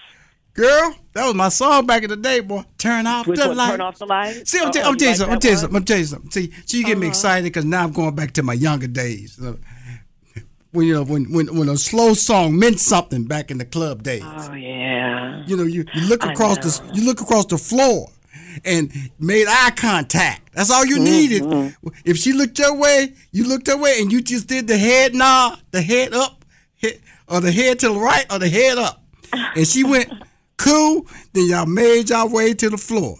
Girl, 0.53 0.95
that 1.13 1.25
was 1.25 1.35
my 1.35 1.49
song 1.49 1.85
back 1.85 2.03
in 2.03 2.09
the 2.09 2.15
day, 2.15 2.39
boy. 2.39 2.63
Turn 2.77 3.05
off 3.07 3.27
Which 3.27 3.39
the 3.39 3.49
one? 3.49 3.57
lights. 3.57 3.71
Turn 3.71 3.81
off 3.81 3.97
the 3.99 4.05
light. 4.05 4.47
See, 4.47 4.59
I'm, 4.59 4.71
tell- 4.71 4.87
I'm 4.87 4.97
telling 4.97 5.11
you 5.11 5.17
something. 5.17 5.33
I'm 5.33 5.39
telling 5.39 5.53
you 5.53 5.57
something. 5.57 5.75
I'm 5.75 5.83
telling 5.83 6.01
you 6.01 6.07
something. 6.07 6.31
See, 6.31 6.53
so 6.65 6.77
you 6.77 6.85
get 6.85 6.97
me 6.97 7.07
excited 7.07 7.43
because 7.43 7.65
now 7.65 7.83
I'm 7.83 7.91
going 7.91 8.15
back 8.15 8.31
to 8.33 8.43
my 8.43 8.53
younger 8.53 8.87
days. 8.87 9.37
Uh, 9.41 9.55
when 10.71 10.87
you 10.87 10.93
know 10.93 11.03
when 11.03 11.31
when 11.31 11.47
when 11.57 11.69
a 11.69 11.77
slow 11.77 12.13
song 12.13 12.59
meant 12.59 12.79
something 12.79 13.25
back 13.25 13.49
in 13.49 13.57
the 13.57 13.65
club 13.65 14.03
days. 14.03 14.23
Oh 14.23 14.53
yeah. 14.53 15.43
You 15.45 15.57
know, 15.57 15.63
you, 15.63 15.85
you 15.93 16.07
look 16.07 16.25
across 16.25 16.57
the 16.57 16.93
you 16.93 17.05
look 17.05 17.21
across 17.21 17.45
the 17.45 17.57
floor 17.57 18.09
and 18.63 18.91
made 19.19 19.47
eye 19.47 19.71
contact. 19.75 20.53
That's 20.53 20.71
all 20.71 20.85
you 20.85 20.99
needed. 20.99 21.43
Mm-hmm. 21.43 21.87
If 22.05 22.17
she 22.17 22.33
looked 22.33 22.59
your 22.59 22.75
way, 22.75 23.13
you 23.31 23.47
looked 23.47 23.67
her 23.67 23.77
way, 23.77 23.97
and 23.99 24.11
you 24.11 24.21
just 24.21 24.47
did 24.47 24.67
the 24.67 24.77
head 24.77 25.13
nod, 25.13 25.59
the 25.71 25.81
head 25.81 26.13
up, 26.13 26.45
head, 26.81 26.99
or 27.27 27.41
the 27.41 27.51
head 27.51 27.79
to 27.79 27.89
the 27.89 27.99
right, 27.99 28.25
or 28.31 28.39
the 28.39 28.49
head 28.49 28.77
up, 28.77 29.03
and 29.55 29.67
she 29.67 29.83
went 29.83 30.11
cool. 30.57 31.07
Then 31.33 31.49
y'all 31.49 31.65
made 31.65 32.09
y'all 32.09 32.29
way 32.29 32.53
to 32.53 32.69
the 32.69 32.77
floor. 32.77 33.17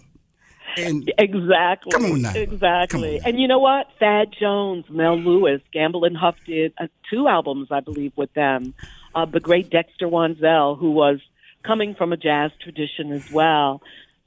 And 0.77 1.11
Exactly. 1.17 1.91
Come 1.91 2.05
on 2.05 2.21
now. 2.21 2.33
Exactly. 2.33 3.19
On. 3.19 3.27
And 3.27 3.39
you 3.39 3.47
know 3.47 3.59
what? 3.59 3.87
Thad 3.99 4.35
Jones, 4.37 4.85
Mel 4.89 5.17
Lewis, 5.17 5.61
Gamble 5.71 6.03
and 6.03 6.17
Huff 6.17 6.35
did 6.45 6.73
uh, 6.77 6.87
two 7.09 7.27
albums, 7.27 7.69
I 7.71 7.79
believe, 7.79 8.11
with 8.15 8.33
them. 8.33 8.73
Uh, 9.13 9.25
the 9.25 9.39
great 9.39 9.69
Dexter 9.69 10.07
Wansel, 10.07 10.77
who 10.77 10.91
was 10.91 11.19
coming 11.63 11.95
from 11.95 12.11
a 12.11 12.17
jazz 12.17 12.51
tradition 12.61 13.11
as 13.11 13.31
well. 13.31 13.81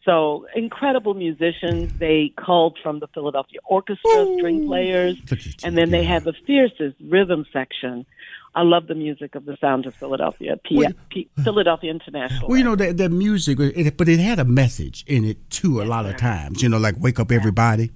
So 0.04 0.46
incredible 0.54 1.12
musicians. 1.12 1.92
They 1.98 2.32
culled 2.36 2.78
from 2.82 3.00
the 3.00 3.08
Philadelphia 3.08 3.60
Orchestra, 3.66 4.26
string 4.38 4.66
players, 4.66 5.18
Look 5.30 5.40
at 5.40 5.46
you, 5.46 5.52
and 5.64 5.76
then 5.76 5.90
they 5.90 6.02
had 6.02 6.24
the 6.24 6.32
fiercest 6.46 6.96
rhythm 7.04 7.44
section. 7.52 8.06
I 8.58 8.62
love 8.62 8.88
the 8.88 8.94
music 8.96 9.34
of 9.36 9.44
the 9.44 9.56
Sound 9.60 9.86
of 9.86 9.94
Philadelphia, 9.94 10.56
P- 10.64 10.76
Well- 10.78 10.92
P- 11.10 11.28
Philadelphia 11.44 11.90
International. 11.92 12.48
Well, 12.48 12.58
you 12.58 12.64
know 12.64 12.74
that 12.74 12.96
that 12.96 13.10
music, 13.10 13.60
it, 13.60 13.96
but 13.96 14.08
it 14.08 14.18
had 14.18 14.38
a 14.40 14.44
message 14.44 15.04
in 15.06 15.24
it 15.24 15.38
too. 15.48 15.80
A 15.80 15.84
lot 15.94 16.06
of 16.06 16.16
times, 16.16 16.60
you 16.62 16.68
know, 16.68 16.78
like 16.78 16.96
"Wake 16.98 17.20
Up 17.20 17.30
Everybody." 17.30 17.90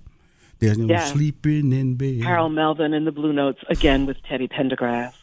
There's 0.61 0.79
no 0.79 0.87
Yeah. 0.87 1.05
sleeping 1.05 1.73
in 1.73 1.97
bed. 1.97 2.23
Harold 2.23 2.53
Melvin 2.53 2.95
and 2.95 3.05
the 3.05 3.11
Blue 3.11 3.33
Notes 3.33 3.59
again 3.69 4.07
with 4.07 4.19
Teddy 4.29 4.47
Pendergrass. 4.47 5.15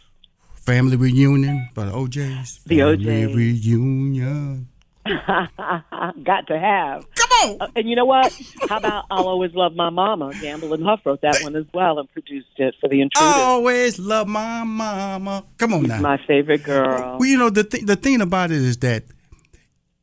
Family 0.56 0.98
reunion 0.98 1.70
by 1.74 1.86
the 1.86 1.94
O'Jays. 1.94 2.60
The 2.66 2.80
Family 2.80 3.24
O'Jays. 3.26 3.36
reunion. 3.36 4.68
Got 6.24 6.48
to 6.48 6.60
have. 6.60 7.06
Come 7.16 7.30
on. 7.52 7.58
Uh, 7.62 7.68
and 7.76 7.90
you 7.90 7.96
know 7.96 8.06
what? 8.06 8.32
How 8.70 8.78
about 8.78 9.06
I'll 9.10 9.28
always 9.28 9.54
love 9.54 9.76
my 9.76 9.90
mama? 9.90 10.32
Gamble 10.42 10.74
and 10.74 10.84
Huff 10.84 11.02
wrote 11.06 11.22
that 11.22 11.40
one 11.42 11.56
as 11.56 11.66
well 11.74 12.00
and 12.00 12.12
produced 12.12 12.48
it 12.58 12.76
for 12.80 12.88
the 12.90 13.02
Intruders. 13.02 13.34
I 13.36 13.42
always 13.42 14.00
love 14.00 14.28
my 14.28 14.64
mama. 14.64 15.46
Come 15.58 15.74
on 15.74 15.84
now. 15.84 16.00
My 16.02 16.18
favorite 16.28 16.64
girl. 16.64 17.18
Well, 17.20 17.28
you 17.30 17.38
know 17.38 17.50
the 17.50 17.64
th- 17.64 17.86
the 17.86 17.96
thing 17.96 18.22
about 18.22 18.52
it 18.52 18.58
is 18.58 18.78
that 18.78 19.04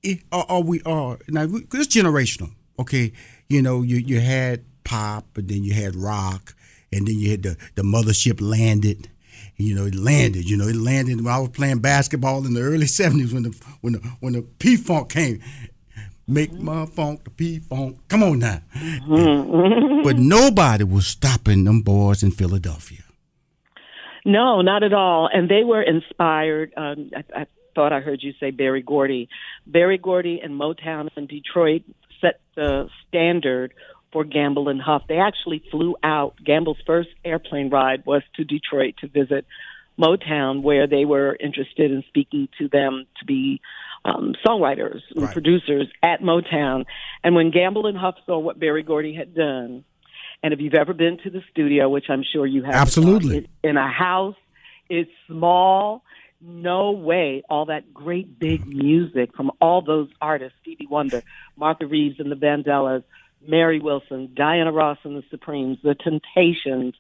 it, 0.03 0.21
are, 0.33 0.47
are 0.49 0.63
we 0.63 0.83
are 0.83 1.19
now 1.29 1.47
we- 1.47 1.67
it's 1.75 1.95
generational. 1.95 2.51
Okay, 2.79 3.13
you 3.49 3.63
know 3.63 3.83
you 3.83 3.97
you 3.97 4.21
had 4.21 4.65
pop 4.85 5.37
and 5.37 5.49
then 5.49 5.65
you 5.65 5.73
had 5.75 5.97
rock 5.97 6.55
and 6.93 7.07
then 7.09 7.19
you 7.19 7.31
had 7.31 7.43
the 7.43 7.57
the 7.75 7.83
mothership 7.83 8.41
landed. 8.41 9.09
You 9.57 9.75
know, 9.75 9.87
it 9.87 9.95
landed. 9.95 10.49
You 10.49 10.57
know, 10.57 10.69
it 10.69 10.77
landed 10.77 11.25
when 11.25 11.33
I 11.33 11.39
was 11.39 11.51
playing 11.51 11.79
basketball 11.79 12.45
in 12.47 12.55
the 12.55 12.61
early 12.63 12.87
'70s 12.87 13.33
when 13.33 13.45
the 13.45 13.65
when 13.81 13.93
the 13.95 13.99
when 14.21 14.33
the 14.35 14.43
P 14.43 14.77
Funk 14.77 15.11
came. 15.11 15.41
Make 16.29 16.53
my 16.53 16.87
funk 16.87 17.23
the 17.25 17.31
P 17.31 17.61
Funk. 17.61 17.99
Come 18.09 18.23
on 18.23 18.41
now. 18.41 18.61
but 20.03 20.19
nobody 20.19 20.85
was 20.85 21.07
stopping 21.07 21.65
them 21.65 21.83
boys 21.83 22.23
in 22.23 22.33
Philadelphia. 22.33 23.05
No, 24.25 24.61
not 24.61 24.83
at 24.83 24.93
all. 24.93 25.31
And 25.33 25.49
they 25.49 25.63
were 25.63 25.83
inspired. 25.83 26.73
Um, 26.77 27.11
I, 27.15 27.43
I 27.43 27.47
thought 27.77 27.93
I 27.93 28.01
heard 28.01 28.25
you 28.25 28.33
say 28.41 28.51
Berry 28.51 28.83
Gordy. 28.83 29.29
Berry 29.69 29.99
Gordy 29.99 30.41
and 30.43 30.61
Motown 30.61 31.09
in 31.17 31.27
Detroit 31.27 31.83
set 32.21 32.41
the 32.57 32.89
standard 33.07 33.73
for 34.13 34.25
Gamble 34.25 34.69
and 34.69 34.81
Huff. 34.81 35.03
They 35.09 35.19
actually 35.19 35.63
flew 35.71 35.97
out. 36.03 36.35
Gamble's 36.45 36.79
first 36.87 37.09
airplane 37.25 37.71
ride 37.71 38.05
was 38.07 38.23
to 38.37 38.45
Detroit 38.45 38.95
to 39.01 39.09
visit 39.09 39.47
Motown, 39.99 40.63
where 40.63 40.87
they 40.87 41.05
were 41.05 41.37
interested 41.39 41.91
in 41.91 42.05
speaking 42.09 42.49
to 42.59 42.69
them 42.69 43.07
to 43.19 43.25
be 43.25 43.61
um, 44.05 44.35
songwriters 44.47 45.01
and 45.15 45.25
Right. 45.25 45.33
producers 45.33 45.89
at 46.03 46.21
Motown. 46.21 46.85
And 47.25 47.35
when 47.35 47.51
Gamble 47.51 47.87
and 47.87 47.97
Huff 47.99 48.15
saw 48.27 48.39
what 48.39 48.59
Berry 48.61 48.83
Gordy 48.83 49.15
had 49.15 49.35
done, 49.35 49.85
And 50.43 50.53
if 50.53 50.61
you've 50.61 50.75
ever 50.75 50.93
been 50.93 51.17
to 51.25 51.31
the 51.31 51.43
studio, 51.51 51.89
which 51.89 52.05
I'm 52.11 52.23
sure 52.23 52.47
you 52.47 52.63
have, 52.63 52.75
Absolutely. 52.75 53.49
in 53.65 53.79
a 53.79 53.89
house, 53.91 54.37
it's 54.91 55.11
small. 55.27 56.03
No 56.43 56.91
way, 56.93 57.43
all 57.49 57.65
that 57.67 57.93
great 57.95 58.39
big 58.39 58.67
music 58.67 59.35
from 59.35 59.51
all 59.63 59.81
those 59.81 60.09
artists, 60.21 60.57
Stevie 60.61 60.87
Wonder, 60.89 61.23
Martha 61.57 61.87
Reeves 61.87 62.21
and 62.21 62.31
the 62.31 62.37
Vandellas, 62.37 63.03
Mary 63.49 63.79
Wilson, 63.81 64.31
Diana 64.35 64.73
Ross 64.73 64.99
and 65.05 65.17
the 65.17 65.25
Supremes, 65.31 65.79
The 65.83 65.95
Temptations. 65.95 66.95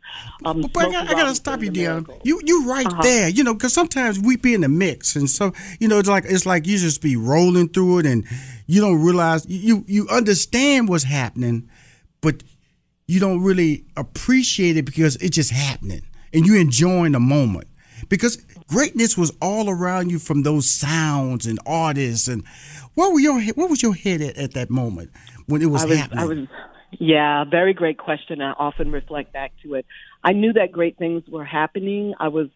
Um, 0.45 0.63
But 0.73 0.87
I 0.87 0.91
got, 0.93 1.09
I 1.09 1.13
got 1.13 1.29
to 1.29 1.35
stop 1.35 1.63
you. 1.63 1.71
Miracles. 1.73 2.21
You 2.25 2.41
you 2.45 2.69
right 2.69 2.87
Uh-huh. 2.87 3.03
there, 3.03 3.29
you 3.29 3.45
know, 3.45 3.55
because 3.55 3.73
sometimes 3.73 4.19
we 4.19 4.37
be 4.37 4.55
in 4.55 4.61
the 4.63 4.69
mix, 4.69 5.17
and 5.17 5.29
so 5.29 5.53
you 5.81 5.89
know, 5.89 5.99
it's 5.99 6.09
like 6.09 6.25
it's 6.27 6.47
like 6.47 6.67
you 6.67 6.79
just 6.79 7.03
be 7.03 7.17
rolling 7.17 7.69
through 7.69 8.01
it, 8.01 8.07
and 8.07 8.25
you 8.67 8.81
don't 8.81 9.03
realize 9.03 9.47
you 9.49 9.85
you 9.87 10.09
understand 10.09 10.89
what's 10.89 11.05
happening, 11.05 11.69
but 12.21 12.43
you 13.07 13.21
don't 13.21 13.43
really 13.43 13.85
appreciate 13.97 14.77
it 14.77 14.85
because 14.85 15.17
it's 15.17 15.37
just 15.37 15.51
happening, 15.51 16.03
and 16.33 16.47
you 16.47 16.57
enjoying 16.57 17.13
the 17.13 17.21
moment 17.21 17.69
because 18.09 18.37
greatness 18.69 19.17
was 19.17 19.33
all 19.41 19.71
around 19.71 20.11
you 20.11 20.19
from 20.19 20.43
those 20.43 20.69
sounds 20.69 21.47
and 21.47 21.59
artists, 21.67 22.27
and 22.29 22.45
what 22.95 23.13
were 23.13 23.21
your 23.21 23.41
what 23.55 23.71
was 23.71 23.83
your 23.83 23.95
head 23.95 24.21
at 24.21 24.37
at 24.37 24.53
that 24.55 24.71
moment 24.71 25.11
when 25.47 25.63
it 25.63 25.67
was, 25.67 25.83
I 25.83 25.87
was, 25.87 25.99
happening? 25.99 26.19
I 26.19 26.25
was, 26.27 26.39
yeah, 26.99 27.45
very 27.45 27.75
great 27.75 27.99
question. 27.99 28.41
I 28.41 28.53
often 28.53 28.93
reflect 28.93 29.33
back 29.33 29.53
to 29.63 29.75
it. 29.75 29.87
I 30.23 30.33
knew 30.33 30.53
that 30.55 30.73
great 30.73 30.99
things 30.99 31.25
were 31.29 31.45
happening. 31.45 32.15
I 32.19 32.29
was 32.29 32.49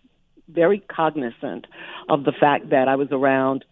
very 0.49 0.79
cognizant 0.79 1.67
of 2.09 2.25
the 2.25 2.33
fact 2.33 2.71
that 2.71 2.89
I 2.89 2.97
was 2.97 3.09
around 3.13 3.65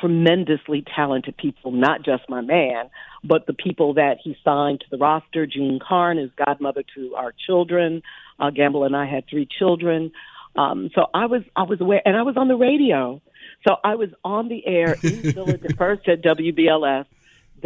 tremendously 0.00 0.84
talented 0.94 1.36
people, 1.36 1.72
not 1.72 2.04
just 2.04 2.28
my 2.28 2.40
man, 2.40 2.90
but 3.24 3.46
the 3.46 3.54
people 3.54 3.94
that 3.94 4.18
he 4.22 4.36
signed 4.44 4.80
to 4.80 4.86
the 4.90 4.98
roster. 4.98 5.46
Jean 5.46 5.78
Carn 5.86 6.18
is 6.18 6.30
godmother 6.44 6.82
to 6.94 7.14
our 7.14 7.32
children. 7.46 8.02
Uh, 8.38 8.50
Gamble 8.50 8.84
and 8.84 8.94
I 8.94 9.06
had 9.06 9.24
three 9.28 9.48
children. 9.58 10.12
Um, 10.54 10.90
so 10.94 11.06
I 11.14 11.26
was, 11.26 11.42
I 11.54 11.62
was 11.62 11.80
aware, 11.80 12.02
and 12.04 12.16
I 12.16 12.22
was 12.22 12.36
on 12.36 12.48
the 12.48 12.56
radio. 12.56 13.20
So 13.66 13.76
I 13.82 13.94
was 13.94 14.10
on 14.24 14.48
the 14.48 14.66
air 14.66 14.96
in 15.02 15.32
Philadelphia, 15.32 15.70
first 15.76 16.08
at 16.08 16.22
WBLS. 16.22 17.06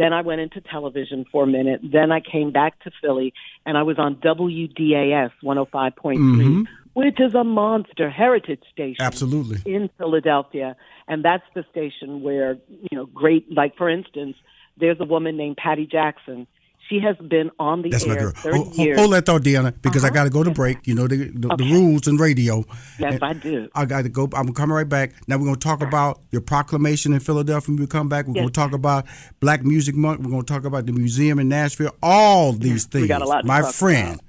Then 0.01 0.13
I 0.13 0.21
went 0.21 0.41
into 0.41 0.61
television 0.61 1.25
for 1.31 1.43
a 1.43 1.47
minute. 1.47 1.79
Then 1.83 2.11
I 2.11 2.21
came 2.21 2.51
back 2.51 2.79
to 2.85 2.91
Philly 3.01 3.33
and 3.67 3.77
I 3.77 3.83
was 3.83 3.99
on 3.99 4.15
WDAS 4.15 5.29
105.3, 5.43 5.93
mm-hmm. 5.93 6.63
which 6.93 7.19
is 7.19 7.35
a 7.35 7.43
monster 7.43 8.09
heritage 8.09 8.63
station 8.73 9.05
Absolutely. 9.05 9.61
in 9.71 9.91
Philadelphia. 9.99 10.75
And 11.07 11.23
that's 11.23 11.43
the 11.53 11.63
station 11.69 12.23
where, 12.23 12.57
you 12.67 12.97
know, 12.97 13.05
great, 13.05 13.51
like 13.51 13.77
for 13.77 13.89
instance, 13.89 14.37
there's 14.75 14.97
a 14.99 15.05
woman 15.05 15.37
named 15.37 15.57
Patty 15.57 15.85
Jackson. 15.85 16.47
She 16.91 16.99
has 16.99 17.15
been 17.15 17.49
on 17.57 17.83
the 17.83 17.89
That's 17.89 18.05
my 18.05 18.15
air 18.15 18.19
girl. 18.19 18.31
30 18.35 18.57
Hold, 18.57 18.75
years. 18.75 18.99
hold 18.99 19.13
that 19.13 19.25
thought, 19.25 19.43
Dyana, 19.43 19.73
because 19.81 20.03
I 20.03 20.07
Uh-huh. 20.07 20.13
got 20.13 20.23
to 20.25 20.29
go 20.29 20.43
to 20.43 20.51
break. 20.51 20.85
You 20.85 20.93
know 20.93 21.07
the 21.07 21.29
the, 21.33 21.55
the 21.55 21.63
rules 21.71 22.05
in 22.05 22.17
radio. 22.17 22.65
Yes, 22.99 23.13
And 23.13 23.23
I 23.23 23.31
do. 23.31 23.69
I 23.73 23.85
got 23.85 24.01
to 24.03 24.09
go. 24.09 24.27
I'm 24.35 24.53
coming 24.53 24.75
right 24.75 24.87
back. 24.89 25.13
Now 25.25 25.37
we're 25.37 25.45
going 25.45 25.55
to 25.55 25.59
talk 25.67 25.81
about 25.81 26.19
your 26.31 26.41
proclamation 26.41 27.13
in 27.13 27.21
Philadelphia. 27.21 27.71
When 27.73 27.79
we 27.81 27.87
come 27.87 28.09
back, 28.09 28.27
we're 28.27 28.33
going 28.33 28.47
to 28.47 28.51
talk 28.53 28.73
about 28.73 29.05
Black 29.39 29.63
Music 29.63 29.95
Month. 29.95 30.19
We're 30.19 30.31
going 30.31 30.43
to 30.43 30.53
talk 30.53 30.65
about 30.65 30.85
the 30.85 30.91
museum 30.91 31.39
in 31.39 31.47
Nashville. 31.47 31.95
All 32.03 32.51
these 32.51 32.85
We 32.91 32.99
things. 32.99 33.07
got 33.07 33.21
a 33.21 33.25
lot 33.25 33.41
to 33.41 33.47
my 33.47 33.61
friend 33.71 34.15
about. 34.15 34.25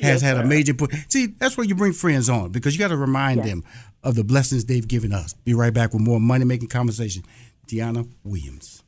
has 0.00 0.20
Yes, 0.20 0.22
had 0.22 0.36
a 0.36 0.44
major 0.46 0.74
put. 0.74 0.92
See, 1.08 1.28
that's 1.28 1.56
where 1.56 1.66
you 1.66 1.74
bring 1.74 1.94
friends 1.94 2.28
on 2.28 2.50
because 2.52 2.74
you 2.74 2.78
got 2.78 2.88
to 2.88 2.96
remind 2.98 3.42
them 3.42 3.64
of 4.02 4.16
the 4.16 4.24
blessings 4.24 4.66
they've 4.66 4.86
given 4.86 5.14
us. 5.14 5.32
Be 5.44 5.54
right 5.54 5.72
back 5.72 5.94
with 5.94 6.02
more 6.02 6.20
money 6.20 6.44
making 6.44 6.68
conversation. 6.68 7.22
Dyana 7.68 8.06
Williams. 8.22 8.82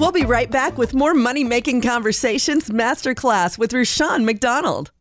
We'll 0.00 0.12
be 0.12 0.24
right 0.24 0.50
back 0.50 0.78
with 0.78 0.94
more 0.94 1.12
Money 1.12 1.44
Making 1.44 1.82
Conversations 1.82 2.70
Masterclass 2.70 3.58
with 3.58 3.74
Rushion 3.74 4.24
McDonald. 4.24 4.92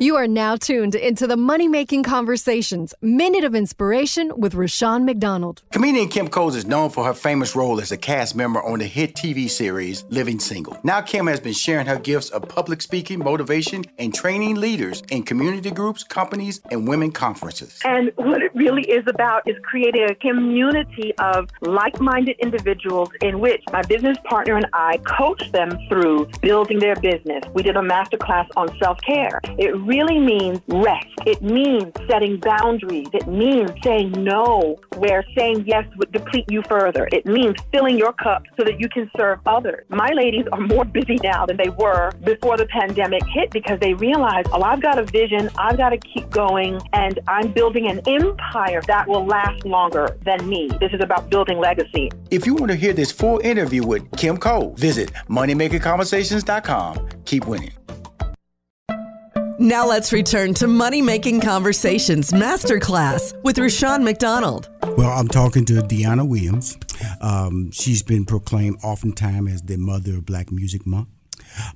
You 0.00 0.16
are 0.16 0.26
now 0.26 0.56
tuned 0.56 0.96
into 0.96 1.28
the 1.28 1.36
Money 1.36 1.68
Making 1.68 2.02
Conversations 2.02 2.94
Minute 3.00 3.44
of 3.44 3.54
Inspiration 3.54 4.32
with 4.36 4.56
Rushion 4.56 5.04
McDonald. 5.04 5.62
Comedian 5.70 6.08
Kim 6.08 6.26
Coles 6.26 6.56
is 6.56 6.66
known 6.66 6.90
for 6.90 7.04
her 7.04 7.14
famous 7.14 7.54
role 7.54 7.80
as 7.80 7.92
a 7.92 7.96
cast 7.96 8.34
member 8.34 8.60
on 8.64 8.80
the 8.80 8.86
hit 8.86 9.14
TV 9.14 9.48
series 9.48 10.04
Living 10.08 10.40
Single. 10.40 10.76
Now, 10.82 11.00
Kim 11.00 11.28
has 11.28 11.38
been 11.38 11.52
sharing 11.52 11.86
her 11.86 11.96
gifts 11.96 12.30
of 12.30 12.48
public 12.48 12.82
speaking, 12.82 13.20
motivation, 13.20 13.84
and 13.96 14.12
training 14.12 14.56
leaders 14.56 15.00
in 15.10 15.22
community 15.22 15.70
groups, 15.70 16.02
companies, 16.02 16.60
and 16.72 16.88
women 16.88 17.12
conferences. 17.12 17.78
And 17.84 18.10
what 18.16 18.42
it 18.42 18.52
really 18.52 18.82
is 18.90 19.04
about 19.06 19.48
is 19.48 19.54
creating 19.62 20.08
a 20.10 20.14
community 20.16 21.14
of 21.18 21.50
like 21.60 22.00
minded 22.00 22.36
individuals 22.40 23.10
in 23.22 23.38
which 23.38 23.62
my 23.72 23.82
business 23.82 24.18
partner 24.24 24.56
and 24.56 24.66
I 24.72 24.96
coach 25.06 25.52
them 25.52 25.70
through 25.88 26.26
building 26.42 26.80
their 26.80 26.96
business. 26.96 27.44
We 27.54 27.62
did 27.62 27.76
a 27.76 27.80
masterclass 27.80 28.48
on 28.56 28.76
self 28.78 29.00
care. 29.02 29.40
It 29.56 29.83
really 29.84 30.18
means 30.18 30.60
rest, 30.68 31.06
it 31.26 31.42
means 31.42 31.92
setting 32.08 32.38
boundaries, 32.38 33.08
it 33.12 33.26
means 33.26 33.70
saying 33.82 34.12
no 34.12 34.76
where 34.96 35.24
saying 35.36 35.64
yes 35.66 35.84
would 35.96 36.12
deplete 36.12 36.44
you 36.48 36.62
further. 36.68 37.08
It 37.12 37.26
means 37.26 37.56
filling 37.72 37.98
your 37.98 38.12
cup 38.12 38.42
so 38.56 38.64
that 38.64 38.80
you 38.80 38.88
can 38.88 39.10
serve 39.16 39.40
others. 39.46 39.84
My 39.88 40.10
ladies 40.14 40.46
are 40.52 40.60
more 40.60 40.84
busy 40.98 41.18
now 41.22 41.46
than 41.46 41.56
they 41.56 41.68
were 41.70 42.12
before 42.22 42.56
the 42.56 42.66
pandemic 42.66 43.22
hit 43.32 43.50
because 43.50 43.78
they 43.80 43.94
realize, 43.94 44.44
oh, 44.52 44.62
I've 44.62 44.82
got 44.82 44.98
a 44.98 45.04
vision, 45.04 45.50
I've 45.58 45.76
got 45.76 45.90
to 45.90 45.98
keep 45.98 46.30
going, 46.30 46.80
and 46.92 47.18
I'm 47.28 47.52
building 47.52 47.88
an 47.88 48.00
empire 48.06 48.82
that 48.86 49.08
will 49.08 49.26
last 49.26 49.64
longer 49.64 50.16
than 50.24 50.48
me. 50.48 50.70
This 50.80 50.92
is 50.92 51.00
about 51.00 51.30
building 51.30 51.58
legacy. 51.58 52.10
If 52.30 52.46
you 52.46 52.54
want 52.54 52.70
to 52.70 52.76
hear 52.76 52.92
this 52.92 53.12
full 53.12 53.40
interview 53.40 53.86
with 53.86 54.10
Kim 54.16 54.36
Cole, 54.36 54.74
visit 54.76 55.12
moneymakerconversations.com. 55.28 57.08
Keep 57.24 57.46
winning. 57.46 57.83
Now 59.58 59.86
let's 59.86 60.12
return 60.12 60.52
to 60.54 60.66
Money 60.66 61.00
Making 61.00 61.40
Conversations 61.40 62.32
Masterclass 62.32 63.40
with 63.44 63.58
Rushion 63.58 64.02
McDonald. 64.02 64.68
Well, 64.96 65.10
I'm 65.10 65.28
talking 65.28 65.64
to 65.66 65.74
Dyana 65.74 66.26
Williams. 66.26 66.76
Um, 67.20 67.70
she's 67.70 68.02
been 68.02 68.24
proclaimed 68.24 68.78
oftentimes 68.82 69.52
as 69.52 69.62
the 69.62 69.76
mother 69.76 70.14
of 70.14 70.26
Black 70.26 70.50
Music 70.50 70.84
Month. 70.86 71.08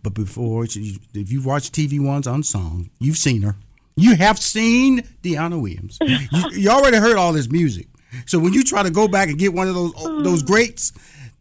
But 0.03 0.15
before, 0.15 0.65
if 0.65 1.31
you 1.33 1.43
watch 1.43 1.71
TV 1.71 2.05
One's 2.05 2.27
Unsung, 2.27 2.91
you've 2.99 3.17
seen 3.17 3.43
her. 3.43 3.55
You 3.95 4.17
have 4.17 4.39
seen 4.39 5.03
Dyana 5.23 5.61
Williams. 5.61 5.99
You, 6.01 6.19
you 6.53 6.71
already 6.71 6.97
heard 6.97 7.17
all 7.17 7.33
this 7.33 7.49
music. 7.51 7.87
So 8.27 8.39
when 8.39 8.53
you 8.53 8.65
try 8.65 8.83
to 8.83 8.91
go 8.91 9.07
back 9.07 9.29
and 9.29 9.39
get 9.39 9.53
one 9.53 9.69
of 9.69 9.75
those 9.75 9.93
those 10.25 10.43
greats, 10.43 10.93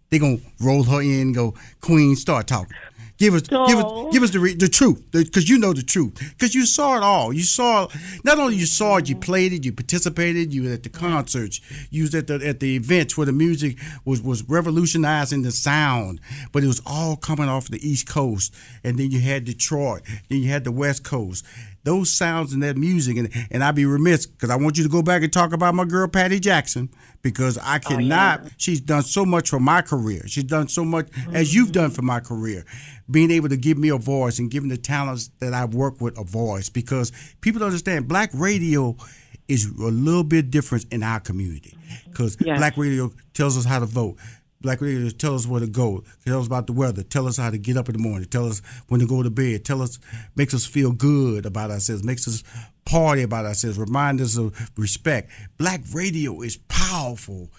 they're 0.09 0.19
gonna 0.19 0.39
roll 0.59 0.83
her 0.83 1.01
in, 1.01 1.21
and 1.21 1.35
go 1.35 1.55
Queen, 1.81 2.15
start 2.15 2.47
talking. 2.47 2.75
Give 3.17 3.33
us, 3.33 3.41
give 3.41 3.79
us, 3.79 4.13
give 4.13 4.23
us 4.23 4.29
the 4.29 4.39
re- 4.39 4.53
the 4.53 4.67
truth, 4.67 5.01
because 5.11 5.49
you 5.49 5.57
know 5.57 5.73
the 5.73 5.81
truth, 5.81 6.13
because 6.37 6.53
you 6.53 6.67
saw 6.67 6.97
it 6.97 7.03
all. 7.03 7.33
You 7.33 7.41
saw 7.41 7.87
not 8.23 8.37
only 8.37 8.55
you 8.55 8.67
saw 8.67 8.97
it, 8.97 9.09
you 9.09 9.15
played 9.15 9.53
it, 9.53 9.65
you 9.65 9.73
participated, 9.73 10.53
you 10.53 10.63
were 10.65 10.73
at 10.73 10.83
the 10.83 10.89
concerts, 10.89 11.59
you 11.89 12.03
was 12.03 12.13
at 12.13 12.27
the 12.27 12.35
at 12.45 12.59
the 12.59 12.75
events 12.75 13.17
where 13.17 13.25
the 13.25 13.31
music 13.33 13.77
was 14.05 14.21
was 14.21 14.47
revolutionizing 14.47 15.41
the 15.41 15.51
sound, 15.51 16.19
but 16.51 16.63
it 16.63 16.67
was 16.67 16.81
all 16.85 17.15
coming 17.15 17.49
off 17.49 17.69
the 17.69 17.87
East 17.87 18.07
Coast, 18.07 18.53
and 18.83 18.99
then 18.99 19.09
you 19.09 19.19
had 19.19 19.45
Detroit, 19.45 20.03
then 20.29 20.43
you 20.43 20.49
had 20.49 20.63
the 20.63 20.71
West 20.71 21.03
Coast. 21.03 21.43
Those 21.87 22.11
sounds 22.11 22.51
and 22.51 22.61
that 22.63 22.75
music, 22.75 23.15
and, 23.15 23.29
and 23.49 23.63
I'd 23.63 23.73
be 23.73 23.85
remiss 23.85 24.25
because 24.25 24.49
I 24.49 24.57
want 24.57 24.77
you 24.77 24.83
to 24.83 24.89
go 24.89 25.01
back 25.01 25.23
and 25.23 25.31
talk 25.31 25.53
about 25.53 25.73
my 25.73 25.85
girl 25.85 26.05
Patty 26.09 26.37
Jackson 26.37 26.89
because 27.21 27.57
I 27.57 27.77
oh, 27.77 27.79
cannot. 27.79 28.49
She's 28.57 28.81
done 28.81 29.03
so 29.03 29.25
much 29.25 29.49
for 29.49 29.59
my 29.61 29.81
career. 29.81 30.23
She's 30.27 30.43
done 30.43 30.67
so 30.67 30.83
much 30.83 31.07
as 31.31 31.47
mm-hmm. 31.47 31.55
you've 31.57 31.71
done 31.71 31.91
for 31.91 32.01
my 32.01 32.19
career, 32.19 32.65
being 33.09 33.31
able 33.31 33.47
to 33.47 33.55
give 33.55 33.77
me 33.77 33.87
a 33.87 33.97
voice 33.97 34.37
and 34.37 34.51
giving 34.51 34.67
the 34.67 34.75
talents 34.75 35.29
that 35.39 35.53
I've 35.53 35.75
worked 35.75 36.01
with 36.01 36.17
a 36.19 36.25
voice. 36.25 36.67
Because 36.67 37.13
people 37.39 37.59
don't 37.59 37.67
understand, 37.67 38.09
black 38.09 38.31
radio 38.33 38.97
is 39.47 39.67
a 39.67 39.83
little 39.83 40.25
bit 40.25 40.51
different 40.51 40.87
in 40.91 41.03
our 41.03 41.21
community 41.21 41.77
because 42.09 42.35
Yes. 42.41 42.57
black 42.57 42.75
radio 42.75 43.13
tells 43.33 43.57
us 43.57 43.63
how 43.63 43.79
to 43.79 43.85
vote. 43.85 44.17
Black 44.67 44.81
radio 44.81 45.07
tell 45.11 45.33
us 45.33 45.47
where 45.47 45.61
to 45.61 45.67
go, 45.67 46.03
tell 46.25 46.41
us 46.41 46.47
about 46.47 46.67
the 46.67 46.73
weather, 46.73 47.01
tell 47.01 47.25
us 47.25 47.37
how 47.37 47.49
to 47.49 47.57
get 47.57 47.77
up 47.77 47.87
in 47.87 47.93
the 47.93 48.01
morning, 48.01 48.27
tell 48.27 48.45
us 48.45 48.61
when 48.89 48.99
to 48.99 49.07
go 49.07 49.23
to 49.23 49.29
bed, 49.29 49.63
tell 49.63 49.81
us 49.81 49.97
makes 50.35 50.53
us 50.53 50.65
feel 50.65 50.91
good 50.91 51.45
about 51.45 51.71
ourselves, 51.71 52.03
makes 52.03 52.27
us 52.27 52.43
party 52.83 53.21
about 53.21 53.45
ourselves, 53.45 53.77
remind 53.79 54.19
us 54.19 54.35
of 54.35 54.69
respect. 54.75 55.31
Black 55.57 55.79
radio 55.93 56.41
is 56.41 56.57
powerful 56.67 57.49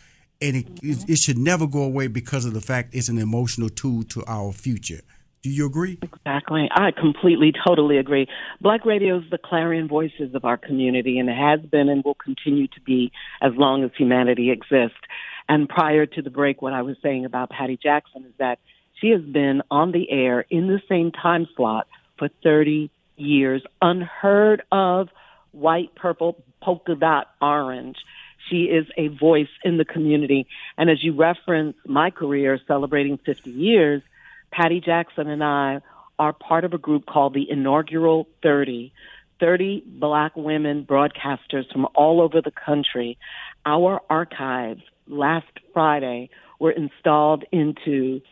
and 0.42 0.56
it, 0.56 0.66
it, 0.82 1.08
it 1.08 1.18
should 1.18 1.38
never 1.38 1.66
go 1.66 1.82
away 1.82 2.08
because 2.08 2.44
of 2.44 2.52
the 2.52 2.60
fact 2.60 2.94
it's 2.94 3.08
an 3.08 3.16
emotional 3.16 3.70
tool 3.70 4.02
to 4.02 4.22
our 4.26 4.52
future. 4.52 5.00
Do 5.40 5.48
you 5.48 5.64
agree? 5.64 5.98
Exactly. 6.02 6.68
I 6.70 6.90
completely, 6.90 7.54
totally 7.66 7.96
agree. 7.96 8.26
Black 8.60 8.84
radio 8.84 9.16
is 9.16 9.24
the 9.30 9.38
clarion 9.38 9.88
voices 9.88 10.34
of 10.34 10.44
our 10.44 10.58
community 10.58 11.18
and 11.18 11.30
it 11.30 11.36
has 11.36 11.60
been 11.70 11.88
and 11.88 12.04
will 12.04 12.16
continue 12.16 12.66
to 12.66 12.80
be 12.82 13.12
as 13.40 13.52
long 13.56 13.82
as 13.82 13.90
humanity 13.96 14.50
exists. 14.50 14.98
And 15.48 15.68
prior 15.68 16.06
to 16.06 16.22
the 16.22 16.30
break, 16.30 16.60
what 16.60 16.72
I 16.72 16.82
was 16.82 16.96
saying 17.02 17.24
about 17.24 17.50
Patty 17.50 17.78
Jackson 17.82 18.24
is 18.24 18.32
that 18.38 18.58
she 19.00 19.10
has 19.10 19.22
been 19.22 19.62
on 19.70 19.92
the 19.92 20.10
air 20.10 20.44
in 20.50 20.66
the 20.66 20.80
same 20.88 21.10
time 21.12 21.46
slot 21.56 21.86
for 22.18 22.28
30 22.42 22.90
years, 23.16 23.62
unheard 23.80 24.62
of 24.70 25.08
white, 25.52 25.94
purple, 25.94 26.42
polka 26.62 26.94
dot, 26.94 27.28
orange. 27.40 27.96
She 28.50 28.64
is 28.64 28.86
a 28.96 29.08
voice 29.08 29.48
in 29.64 29.78
the 29.78 29.84
community. 29.84 30.46
And 30.76 30.90
as 30.90 31.02
you 31.02 31.14
reference 31.14 31.76
my 31.86 32.10
career 32.10 32.58
celebrating 32.66 33.18
50 33.18 33.50
years, 33.50 34.02
Patty 34.50 34.80
Jackson 34.80 35.28
and 35.28 35.44
I 35.44 35.80
are 36.18 36.32
part 36.32 36.64
of 36.64 36.72
a 36.72 36.78
group 36.78 37.06
called 37.06 37.34
the 37.34 37.48
Inaugural 37.48 38.28
30. 38.42 38.92
30 39.40 39.84
black 39.86 40.34
women 40.36 40.84
broadcasters 40.84 41.70
from 41.72 41.86
all 41.94 42.20
over 42.20 42.42
the 42.42 42.50
country. 42.50 43.18
Our 43.68 44.00
archives 44.08 44.80
last 45.08 45.52
Friday 45.74 46.30
were 46.58 46.70
installed 46.70 47.44
into 47.52 48.22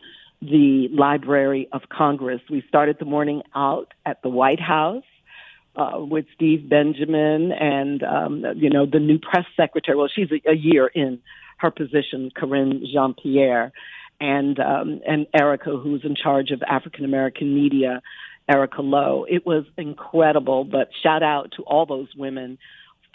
the 0.41 0.87
Library 0.91 1.69
of 1.71 1.83
Congress. 1.95 2.41
We 2.49 2.63
started 2.67 2.97
the 2.97 3.05
morning 3.05 3.43
out 3.53 3.93
at 4.03 4.23
the 4.23 4.29
White 4.29 4.59
House. 4.59 5.03
Uh, 5.75 6.03
with 6.03 6.25
Steve 6.33 6.67
Benjamin 6.67 7.51
and 7.51 8.01
um, 8.01 8.43
you 8.55 8.67
know 8.67 8.87
the 8.87 8.97
new 8.97 9.19
press 9.19 9.45
secretary. 9.55 9.95
Well, 9.95 10.09
she's 10.11 10.29
a, 10.31 10.49
a 10.49 10.55
year 10.55 10.87
in 10.87 11.19
her 11.59 11.69
position, 11.69 12.31
Karine 12.35 12.83
Jean 12.91 13.13
Pierre, 13.13 13.71
and 14.19 14.59
um, 14.59 15.01
and 15.07 15.27
Erica, 15.39 15.77
who's 15.77 16.03
in 16.03 16.15
charge 16.15 16.49
of 16.49 16.63
African 16.63 17.05
American 17.05 17.53
media, 17.53 18.01
Erica 18.49 18.81
Loewe. 18.81 19.27
It 19.29 19.45
was 19.45 19.65
incredible. 19.77 20.63
But 20.63 20.89
shout 21.03 21.21
out 21.21 21.51
to 21.57 21.61
all 21.61 21.85
those 21.85 22.07
women 22.17 22.57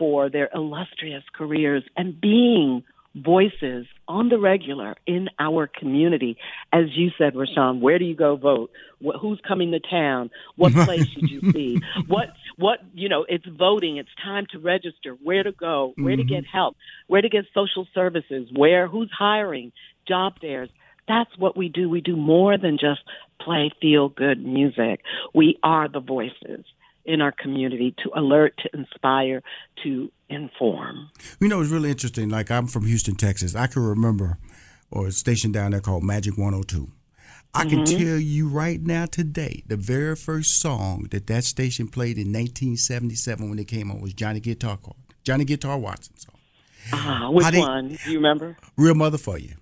for 0.02 0.28
their 0.28 0.50
illustrious 0.52 1.22
careers 1.32 1.84
and 1.96 2.20
being 2.20 2.82
voices 3.14 3.86
on 4.08 4.30
the 4.30 4.36
regular 4.36 4.96
in 5.06 5.28
our 5.38 5.68
community. 5.68 6.36
As 6.72 6.86
you 6.96 7.12
said, 7.16 7.36
Rushion, 7.36 7.80
where 7.80 8.00
do 8.00 8.04
you 8.04 8.16
go 8.16 8.34
vote? 8.34 8.72
What, 8.98 9.20
who's 9.20 9.40
coming 9.46 9.70
to 9.70 9.78
town? 9.78 10.30
What 10.56 10.72
place 10.86 11.06
should 11.06 11.30
you 11.30 11.52
see? 11.52 11.78
What, 12.08 12.30
what, 12.56 12.80
you 12.94 13.08
know, 13.08 13.24
it's 13.28 13.46
voting. 13.46 13.98
It's 13.98 14.08
time 14.24 14.46
to 14.50 14.58
register. 14.58 15.16
Where 15.22 15.44
to 15.44 15.52
go? 15.52 15.92
Where 15.96 16.16
mm-hmm. 16.16 16.26
to 16.26 16.34
get 16.34 16.46
help? 16.52 16.76
Where 17.06 17.22
to 17.22 17.28
get 17.28 17.44
social 17.54 17.86
services? 17.94 18.48
Where, 18.52 18.88
who's 18.88 19.10
hiring? 19.16 19.70
Job 20.08 20.40
fairs. 20.40 20.68
That's 21.06 21.30
what 21.38 21.56
we 21.56 21.68
do. 21.68 21.88
We 21.88 22.00
do 22.00 22.16
more 22.16 22.58
than 22.58 22.76
just 22.76 23.02
play 23.40 23.70
feel 23.80 24.08
good 24.08 24.44
music. 24.44 25.02
We 25.32 25.60
are 25.62 25.86
the 25.86 26.00
voices 26.00 26.64
in 27.04 27.20
our 27.20 27.32
community 27.32 27.94
to 28.02 28.10
alert, 28.18 28.54
to 28.58 28.70
inspire, 28.78 29.42
to 29.82 30.10
inform. 30.28 31.10
You 31.40 31.48
know, 31.48 31.60
it's 31.60 31.70
really 31.70 31.90
interesting. 31.90 32.28
Like 32.28 32.50
I'm 32.50 32.66
from 32.66 32.86
Houston, 32.86 33.16
Texas. 33.16 33.54
I 33.54 33.66
can 33.66 33.82
remember 33.82 34.38
or 34.92 35.06
a 35.06 35.12
station 35.12 35.50
down 35.50 35.72
there 35.72 35.80
called 35.80 36.04
Magic 36.04 36.36
102. 36.36 36.90
I 37.54 37.64
can 37.64 37.80
mm-hmm. 37.80 37.98
tell 37.98 38.18
you 38.18 38.48
right 38.48 38.80
now 38.80 39.04
today, 39.04 39.62
the 39.66 39.76
very 39.76 40.16
first 40.16 40.58
song 40.58 41.08
that 41.10 41.26
that 41.26 41.44
station 41.44 41.88
played 41.88 42.16
in 42.16 42.28
1977 42.28 43.50
when 43.50 43.58
it 43.58 43.68
came 43.68 43.90
on 43.90 44.00
was 44.00 44.14
Johnny 44.14 44.40
Guitar 44.40 44.78
Johnny 45.22 45.44
Guitar 45.44 45.78
Watson 45.78 46.16
song. 46.16 46.34
Uh, 46.92 47.30
which 47.30 47.46
they, 47.48 47.58
one? 47.58 47.88
Do 47.88 48.10
you 48.10 48.18
remember? 48.18 48.56
Real 48.76 48.94
Mother 48.94 49.18
for 49.18 49.38
You. 49.38 49.54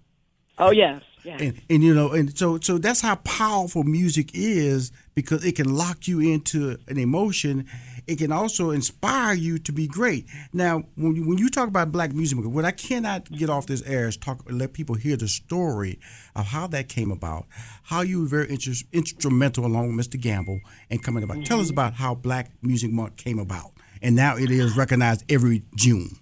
Oh 0.59 0.70
yes. 0.70 1.03
And, 1.24 1.61
and 1.68 1.83
you 1.83 1.94
know, 1.94 2.11
and 2.11 2.37
so 2.37 2.59
so 2.61 2.79
that's 2.79 3.00
how 3.00 3.16
powerful 3.16 3.83
music 3.83 4.31
is 4.35 4.90
because 5.21 5.45
it 5.45 5.55
can 5.57 5.77
lock 5.77 6.09
you 6.09 6.21
into 6.21 6.79
an 6.89 6.99
emotion. 6.99 7.67
It 8.07 8.17
can 8.17 8.33
also 8.33 8.71
inspire 8.71 9.35
you 9.35 9.59
to 9.59 9.73
be 9.73 9.87
great. 9.87 10.27
Now, 10.53 10.85
when 10.97 11.15
you, 11.15 11.29
when 11.29 11.37
you 11.37 11.51
talk 11.51 11.69
about 11.69 11.93
black 11.93 12.13
music, 12.13 12.39
what 12.39 12.65
I 12.65 12.71
cannot 12.71 13.31
get 13.31 13.51
off 13.51 13.67
this 13.67 13.83
air 13.83 14.09
is 14.09 14.17
talk 14.17 14.43
let 14.51 14.73
people 14.73 14.95
hear 14.95 15.17
the 15.17 15.29
story 15.29 16.01
of 16.35 16.47
how 16.47 16.67
that 16.69 16.89
came 16.89 17.11
about, 17.11 17.47
how 17.85 18.01
you 18.01 18.21
were 18.21 18.27
very 18.27 18.51
inter- 18.51 18.73
instrumental 18.93 19.67
along 19.67 19.95
with 19.95 20.09
Mr. 20.09 20.19
Gamble 20.19 20.61
and 20.89 21.03
coming 21.03 21.23
about. 21.23 21.39
Mm-hmm. 21.39 21.45
Tell 21.45 21.61
us 21.61 21.67
mm-hmm. 21.67 21.75
about 21.75 21.95
how 21.95 22.15
Black 22.15 22.51
Music 22.63 22.91
Month 22.91 23.17
came 23.17 23.39
about, 23.39 23.73
and 24.01 24.17
now 24.17 24.37
it 24.37 24.51
is 24.51 24.77
recognized 24.77 25.31
every 25.31 25.65
June. 25.77 26.17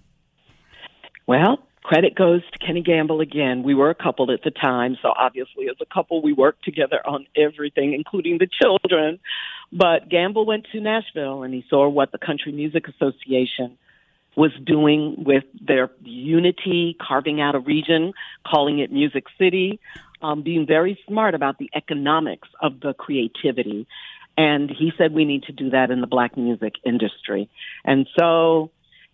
Well, 1.25 1.59
Credit 1.89 2.13
goes 2.13 2.43
to 2.51 2.59
Kenny 2.59 2.83
Gamble 2.83 3.19
again. 3.19 3.63
We 3.63 3.73
were 3.73 3.89
a 3.89 3.95
couple 3.95 4.29
at 4.31 4.43
the 4.43 4.51
time, 4.51 4.95
so 5.01 5.11
obviously, 5.17 5.69
as 5.69 5.77
a 5.81 5.91
couple, 5.91 6.21
we 6.21 6.33
worked 6.33 6.63
together 6.63 7.01
on 7.03 7.25
everything, 7.35 7.95
including 7.95 8.37
the 8.37 8.45
children. 8.47 9.17
But 9.73 10.07
Gamble 10.07 10.45
went 10.45 10.67
to 10.71 10.79
Nashville 10.79 11.41
and 11.41 11.51
he 11.51 11.65
saw 11.67 11.89
what 11.89 12.11
the 12.11 12.19
Country 12.19 12.51
Music 12.51 12.87
Association 12.87 13.75
was 14.35 14.51
doing 14.63 15.23
with 15.25 15.45
their 15.59 15.89
unity, 16.03 16.95
carving 17.01 17.41
out 17.41 17.55
a 17.55 17.59
region, 17.59 18.13
calling 18.45 18.77
it 18.77 18.91
Music 18.91 19.23
City, 19.39 19.79
um, 20.21 20.43
being 20.43 20.67
very 20.67 20.99
smart 21.07 21.33
about 21.33 21.57
the 21.57 21.71
economics 21.73 22.49
of 22.61 22.81
the 22.81 22.93
creativity. 22.93 23.87
And 24.37 24.69
he 24.69 24.91
said 24.95 25.11
we 25.11 25.25
need 25.25 25.41
to 25.45 25.53
do 25.53 25.71
that 25.71 25.89
in 25.89 26.01
the 26.01 26.07
black 26.07 26.37
music 26.37 26.75
industry. 26.85 27.49
And 27.83 28.07
so 28.15 28.69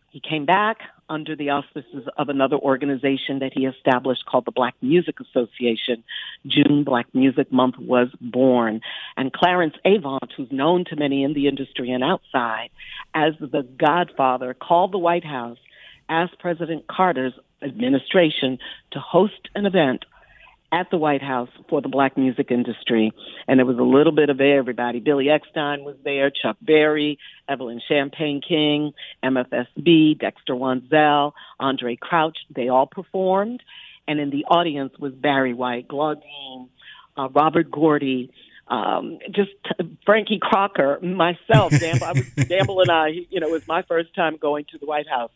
he 0.09 0.19
came 0.19 0.45
back 0.45 0.79
under 1.09 1.35
the 1.35 1.49
auspices 1.49 2.07
of 2.17 2.29
another 2.29 2.57
organization 2.57 3.39
that 3.39 3.51
he 3.53 3.65
established 3.65 4.25
called 4.25 4.45
the 4.45 4.51
Black 4.51 4.75
Music 4.81 5.19
Association. 5.19 6.03
June 6.45 6.83
Black 6.83 7.07
Music 7.13 7.51
Month 7.51 7.77
was 7.77 8.09
born. 8.19 8.81
And 9.17 9.31
Clarence 9.31 9.75
Avant, 9.85 10.31
who's 10.35 10.51
known 10.51 10.85
to 10.85 10.95
many 10.95 11.23
in 11.23 11.33
the 11.33 11.47
industry 11.47 11.91
and 11.91 12.03
outside 12.03 12.69
as 13.13 13.33
the 13.39 13.67
godfather, 13.77 14.53
called 14.53 14.91
the 14.91 14.97
White 14.97 15.25
House, 15.25 15.57
asked 16.09 16.39
President 16.39 16.87
Carter's 16.87 17.33
administration 17.61 18.59
to 18.91 18.99
host 18.99 19.49
an 19.55 19.65
event 19.65 20.05
at 20.75 20.89
the 20.91 20.97
White 20.97 21.21
House 21.21 21.49
for 21.69 21.81
the 21.81 21.87
black 21.87 22.17
music 22.17 22.51
industry. 22.51 23.13
And 23.47 23.59
there 23.59 23.65
was 23.65 23.77
a 23.77 23.83
little 23.83 24.11
bit 24.11 24.29
of 24.29 24.41
everybody. 24.41 24.99
Billy 24.99 25.27
Eckstine 25.27 25.83
was 25.83 25.95
there, 26.03 26.29
Chuck 26.29 26.57
Berry, 26.61 27.17
Evelyn 27.47 27.79
Champagne 27.87 28.41
King, 28.45 28.91
MFSB, 29.23 30.19
Dexter 30.19 30.53
Wansel, 30.53 31.31
Andre 31.59 31.95
Crouch. 31.95 32.37
They 32.53 32.67
all 32.67 32.87
performed. 32.87 33.63
And 34.05 34.19
in 34.19 34.29
the 34.31 34.43
audience 34.45 34.91
was 34.99 35.13
Barry 35.13 35.53
White, 35.53 35.87
Claudine, 35.87 36.69
uh, 37.17 37.29
Robert 37.29 37.71
Gordy, 37.71 38.31
um, 38.67 39.19
just 39.31 39.51
t- 39.63 39.97
Frankie 40.05 40.39
Crocker, 40.41 40.99
myself, 41.01 41.71
Gamble, 41.71 42.05
I 42.05 42.11
was, 42.11 42.29
Gamble 42.49 42.81
and 42.81 42.91
I, 42.91 43.07
you 43.29 43.39
know, 43.39 43.47
it 43.47 43.51
was 43.51 43.67
my 43.67 43.83
first 43.83 44.13
time 44.13 44.37
going 44.37 44.65
to 44.71 44.77
the 44.77 44.85
White 44.85 45.07
House. 45.07 45.31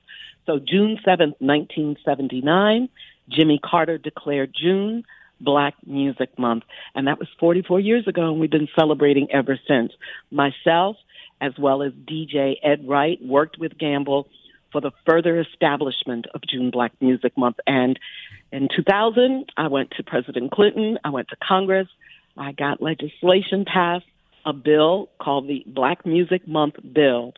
So 0.45 0.59
June 0.59 0.99
7th, 1.07 1.39
1979, 1.39 2.89
Jimmy 3.29 3.59
Carter 3.63 3.97
declared 3.97 4.53
June 4.53 5.05
Black 5.41 5.75
Music 5.85 6.37
Month. 6.37 6.63
And 6.95 7.07
that 7.07 7.19
was 7.19 7.27
44 7.39 7.79
years 7.79 8.07
ago, 8.07 8.31
and 8.31 8.39
we've 8.39 8.49
been 8.49 8.69
celebrating 8.77 9.27
ever 9.31 9.59
since. 9.67 9.91
Myself, 10.31 10.97
as 11.41 11.53
well 11.57 11.81
as 11.81 11.93
DJ 11.93 12.55
Ed 12.63 12.87
Wright, 12.87 13.19
worked 13.23 13.57
with 13.59 13.77
Gamble 13.77 14.27
for 14.71 14.81
the 14.81 14.91
further 15.05 15.39
establishment 15.39 16.27
of 16.33 16.41
June 16.47 16.69
Black 16.69 16.91
Music 17.01 17.37
Month. 17.37 17.57
And 17.65 17.99
in 18.51 18.67
2000, 18.75 19.51
I 19.57 19.67
went 19.67 19.91
to 19.91 20.03
President 20.03 20.51
Clinton, 20.51 20.99
I 21.03 21.09
went 21.09 21.29
to 21.29 21.35
Congress, 21.41 21.87
I 22.37 22.51
got 22.51 22.81
legislation 22.81 23.65
passed, 23.65 24.05
a 24.45 24.53
bill 24.53 25.09
called 25.19 25.47
the 25.47 25.63
Black 25.67 26.05
Music 26.05 26.47
Month 26.47 26.75
Bill, 26.93 27.33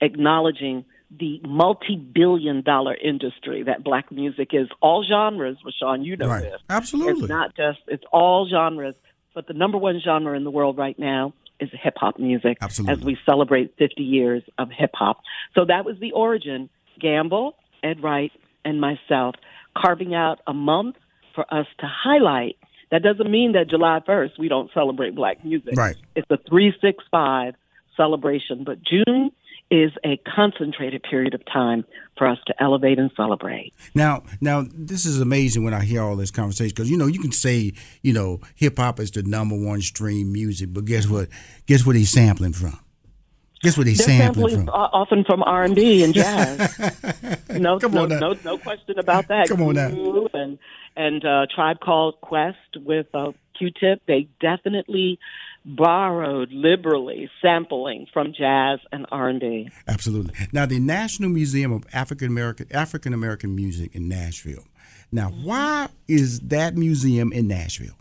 acknowledging 0.00 0.84
the 1.10 1.40
multi-billion 1.46 2.62
dollar 2.62 2.94
industry 2.94 3.62
that 3.64 3.84
black 3.84 4.10
music 4.10 4.50
is. 4.52 4.68
All 4.80 5.04
genres, 5.04 5.56
Rushion, 5.64 6.04
you 6.04 6.16
know 6.16 6.28
right. 6.28 6.42
this. 6.42 6.60
Absolutely. 6.68 7.24
It's 7.24 7.28
not 7.28 7.56
just, 7.56 7.78
it's 7.86 8.04
all 8.12 8.48
genres. 8.48 8.94
But 9.34 9.46
the 9.46 9.54
number 9.54 9.78
one 9.78 10.00
genre 10.02 10.36
in 10.36 10.44
the 10.44 10.50
world 10.50 10.78
right 10.78 10.98
now 10.98 11.34
is 11.60 11.68
hip 11.72 11.94
hop 11.96 12.18
music. 12.18 12.58
Absolutely. 12.60 12.94
As 12.94 13.04
we 13.04 13.18
celebrate 13.26 13.74
50 13.78 14.02
years 14.02 14.42
of 14.58 14.70
hip 14.70 14.92
hop. 14.94 15.20
So 15.54 15.64
that 15.66 15.84
was 15.84 15.96
the 16.00 16.12
origin. 16.12 16.70
Gamble, 17.00 17.56
Ed 17.82 18.02
Wright, 18.02 18.32
and 18.64 18.80
myself 18.80 19.34
carving 19.76 20.14
out 20.14 20.40
a 20.46 20.54
month 20.54 20.96
for 21.34 21.44
us 21.52 21.66
to 21.80 21.86
highlight. 21.86 22.56
That 22.90 23.02
doesn't 23.02 23.30
mean 23.30 23.52
that 23.52 23.68
July 23.68 24.00
1st 24.08 24.38
we 24.38 24.48
don't 24.48 24.70
celebrate 24.72 25.14
black 25.14 25.44
music. 25.44 25.76
Right. 25.76 25.96
It's 26.14 26.30
a 26.30 26.38
365 26.48 27.54
celebration. 27.96 28.64
But 28.64 28.78
June 28.82 29.32
is 29.70 29.90
a 30.04 30.16
concentrated 30.18 31.02
period 31.02 31.34
of 31.34 31.44
time 31.46 31.84
for 32.16 32.26
us 32.26 32.38
to 32.46 32.62
elevate 32.62 32.98
and 32.98 33.10
celebrate. 33.16 33.72
Now, 33.94 34.22
now 34.40 34.64
this 34.72 35.04
is 35.04 35.20
amazing 35.20 35.64
when 35.64 35.74
I 35.74 35.82
hear 35.82 36.02
all 36.02 36.16
this 36.16 36.30
conversation 36.30 36.74
because 36.74 36.90
you 36.90 36.96
know 36.96 37.06
you 37.06 37.20
can 37.20 37.32
say 37.32 37.72
you 38.02 38.12
know 38.12 38.40
hip 38.54 38.78
hop 38.78 39.00
is 39.00 39.10
the 39.10 39.22
number 39.22 39.56
one 39.56 39.80
stream 39.80 40.32
music, 40.32 40.72
but 40.72 40.84
guess 40.84 41.08
what? 41.08 41.28
Guess 41.66 41.86
what 41.86 41.96
he's 41.96 42.10
sampling 42.10 42.52
from? 42.52 42.78
Guess 43.62 43.78
what 43.78 43.86
he's 43.86 43.98
They're 43.98 44.18
sampling, 44.18 44.48
sampling 44.48 44.66
from? 44.66 44.74
Often 44.74 45.24
from 45.24 45.42
R 45.42 45.64
and 45.64 45.74
B 45.74 46.04
and 46.04 46.14
jazz. 46.14 46.78
no, 47.50 47.78
Come 47.78 47.92
no, 47.92 48.06
no, 48.06 48.36
no 48.44 48.58
question 48.58 48.98
about 48.98 49.28
that. 49.28 49.48
Come 49.48 49.62
on 49.62 49.74
now. 49.74 50.28
And 50.34 50.58
and 50.94 51.24
uh, 51.24 51.46
Tribe 51.54 51.80
Called 51.80 52.20
Quest 52.20 52.56
with 52.76 53.06
uh, 53.12 53.32
Q-Tip. 53.58 54.02
They 54.06 54.28
definitely 54.40 55.18
borrowed 55.66 56.52
liberally, 56.52 57.28
sampling 57.42 58.06
from 58.12 58.32
jazz 58.32 58.78
and 58.92 59.04
R&B. 59.10 59.68
Absolutely. 59.88 60.32
Now, 60.52 60.64
the 60.64 60.78
National 60.78 61.28
Museum 61.28 61.72
of 61.72 61.84
African 61.92 62.28
American 62.28 62.68
African 62.70 63.12
American 63.12 63.54
Music 63.56 63.94
in 63.94 64.08
Nashville. 64.08 64.64
Now, 65.10 65.28
why 65.28 65.88
is 66.08 66.40
that 66.40 66.76
museum 66.76 67.32
in 67.32 67.48
Nashville? 67.48 67.96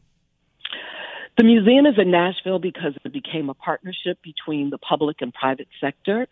The 1.37 1.43
museum 1.43 1.85
is 1.85 1.95
in 1.97 2.11
Nashville 2.11 2.59
because 2.59 2.93
it 3.03 3.11
became 3.11 3.49
a 3.49 3.53
partnership 3.53 4.19
between 4.23 4.69
the 4.69 4.77
public 4.77 5.17
and 5.19 5.33
private 5.33 5.67
sector, 5.81 6.27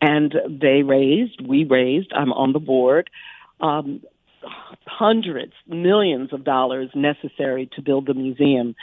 and 0.00 0.34
they 0.48 0.82
raised, 0.82 1.46
we 1.46 1.64
raised, 1.64 2.12
I'm 2.14 2.32
on 2.32 2.52
the 2.54 2.58
board, 2.58 3.10
um, 3.60 4.00
hundreds, 4.86 5.52
millions 5.66 6.32
of 6.32 6.44
dollars 6.44 6.88
necessary 6.94 7.68
to 7.76 7.82
build 7.82 8.06
the 8.06 8.14
museum. 8.14 8.74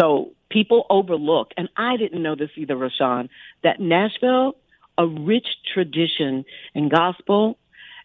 So 0.00 0.30
people 0.50 0.86
overlook, 0.90 1.52
and 1.56 1.68
I 1.76 1.96
didn't 1.96 2.22
know 2.22 2.34
this 2.34 2.50
either, 2.56 2.76
Rushion, 2.76 3.28
that 3.62 3.80
Nashville, 3.80 4.56
a 4.96 5.06
rich 5.06 5.46
tradition 5.72 6.44
in 6.74 6.88
gospel 6.88 7.58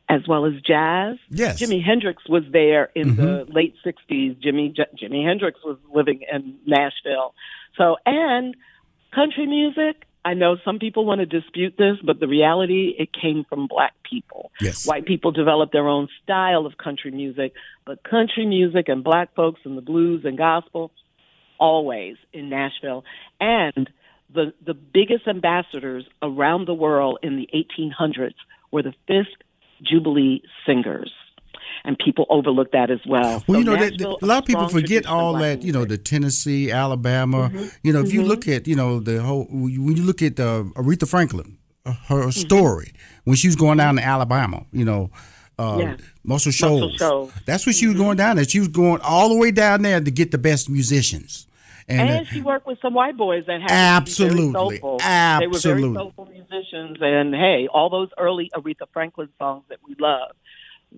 as 0.10 0.28
well 0.28 0.46
as 0.46 0.54
jazz. 0.62 1.18
Yes. 1.30 1.62
Jimi 1.62 1.82
Hendrix 1.82 2.28
was 2.28 2.44
there 2.52 2.92
in 2.94 3.16
Mhm. 3.16 3.16
the 3.16 3.46
late 3.54 3.74
60s. 3.84 4.36
Jimmy 4.42 4.70
J- 4.70 4.86
Jimi 4.98 5.24
Hendrix 5.26 5.64
was 5.64 5.78
living 5.94 6.24
in 6.32 6.56
Nashville. 6.66 7.34
So, 7.78 7.96
and 8.06 8.56
country 9.12 9.46
music, 9.46 10.06
I 10.26 10.34
know 10.34 10.58
some 10.64 10.78
people 10.80 11.06
want 11.06 11.20
to 11.20 11.26
dispute 11.26 11.76
this, 11.78 11.98
but 12.04 12.20
the 12.20 12.28
reality, 12.28 12.96
it 12.98 13.14
came 13.14 13.46
from 13.46 13.68
black 13.68 13.94
people. 14.04 14.52
Yes. 14.62 14.86
White 14.88 15.06
people 15.06 15.32
developed 15.32 15.72
their 15.72 15.88
own 15.88 16.10
style 16.22 16.66
of 16.66 16.78
country 16.78 17.12
music, 17.12 17.54
but 17.86 18.04
country 18.04 18.46
music 18.46 18.90
and 18.90 19.04
black 19.04 19.34
folks 19.36 19.62
and 19.66 19.78
the 19.78 19.82
blues 19.82 20.26
and 20.26 20.38
gospel, 20.38 20.92
always 21.60 22.16
in 22.34 22.50
Nashville. 22.50 23.04
And 23.40 23.90
the, 24.34 24.54
the 24.66 24.74
biggest 24.74 25.28
ambassadors 25.28 26.06
around 26.22 26.68
the 26.68 26.74
world 26.74 27.20
in 27.24 27.36
the 27.38 27.48
1800s 27.54 28.34
were 28.72 28.82
the 28.84 28.94
Fisk 29.08 29.30
Jubilee 29.82 30.42
Singers. 30.66 31.12
And 31.86 31.98
people 31.98 32.26
overlook 32.30 32.72
that 32.72 32.90
as 32.90 33.00
well. 33.08 33.44
Well, 33.48 33.58
So 33.58 33.58
you 33.58 33.64
know, 33.66 33.76
that, 33.76 34.00
a 34.00 34.26
lot 34.26 34.40
of 34.40 34.46
people 34.46 34.70
forget 34.70 35.06
all 35.06 35.34
that. 35.40 35.64
You 35.64 35.74
know, 35.74 35.84
the 35.84 35.98
Tennessee, 35.98 36.72
Alabama. 36.72 37.50
Mm-hmm. 37.50 37.68
You 37.84 37.92
know, 37.94 38.00
if 38.02 38.14
you 38.14 38.24
look 38.24 38.48
at, 38.48 38.68
you 38.68 38.76
know, 38.76 39.02
the 39.02 39.22
whole 39.22 39.46
when 39.50 39.98
you 39.98 40.04
look 40.04 40.22
at 40.22 40.40
uh, 40.40 40.64
Aretha 40.76 41.08
Franklin, 41.08 41.58
her 41.86 41.92
Mm-hmm. 41.92 42.30
story 42.30 42.94
when 43.26 43.36
she 43.36 43.48
was 43.50 43.58
going 43.58 43.80
down 43.80 43.98
to 43.98 44.04
Alabama. 44.04 44.66
You 44.72 44.86
know. 44.86 45.12
Uh, 45.58 45.78
Yeah. 45.80 45.92
Muscle 46.24 46.50
Muscle 46.50 46.52
Shoals. 46.52 46.96
Shoals. 46.96 47.34
That's 47.46 47.66
what 47.66 47.76
she 47.76 47.88
was 47.88 47.98
going 47.98 48.18
down 48.18 48.38
there. 48.38 48.46
She 48.46 48.60
was 48.60 48.70
going 48.70 49.02
all 49.02 49.30
the 49.30 49.36
way 49.36 49.52
down 49.52 49.82
there 49.82 50.00
to 50.02 50.12
get 50.12 50.32
the 50.32 50.38
best 50.38 50.70
musicians. 50.70 51.48
And, 51.88 52.10
And 52.10 52.26
uh, 52.26 52.30
she 52.30 52.42
worked 52.42 52.66
with 52.66 52.80
some 52.82 52.94
white 52.94 53.18
boys 53.18 53.46
that 53.48 53.62
had 53.62 53.70
Absolutely. 53.72 54.38
To 54.38 54.46
be 54.48 54.54
very 54.54 54.80
soulful. 54.80 54.98
They 55.00 55.48
were 55.48 55.60
very 55.60 55.94
soulful 55.94 56.26
musicians, 56.28 56.98
and 57.02 57.36
hey, 57.36 57.68
all 57.72 57.90
those 57.90 58.10
early 58.18 58.50
Aretha 58.56 58.88
Franklin 58.94 59.30
songs 59.38 59.64
that 59.70 59.80
we 59.86 59.96
love 60.00 60.32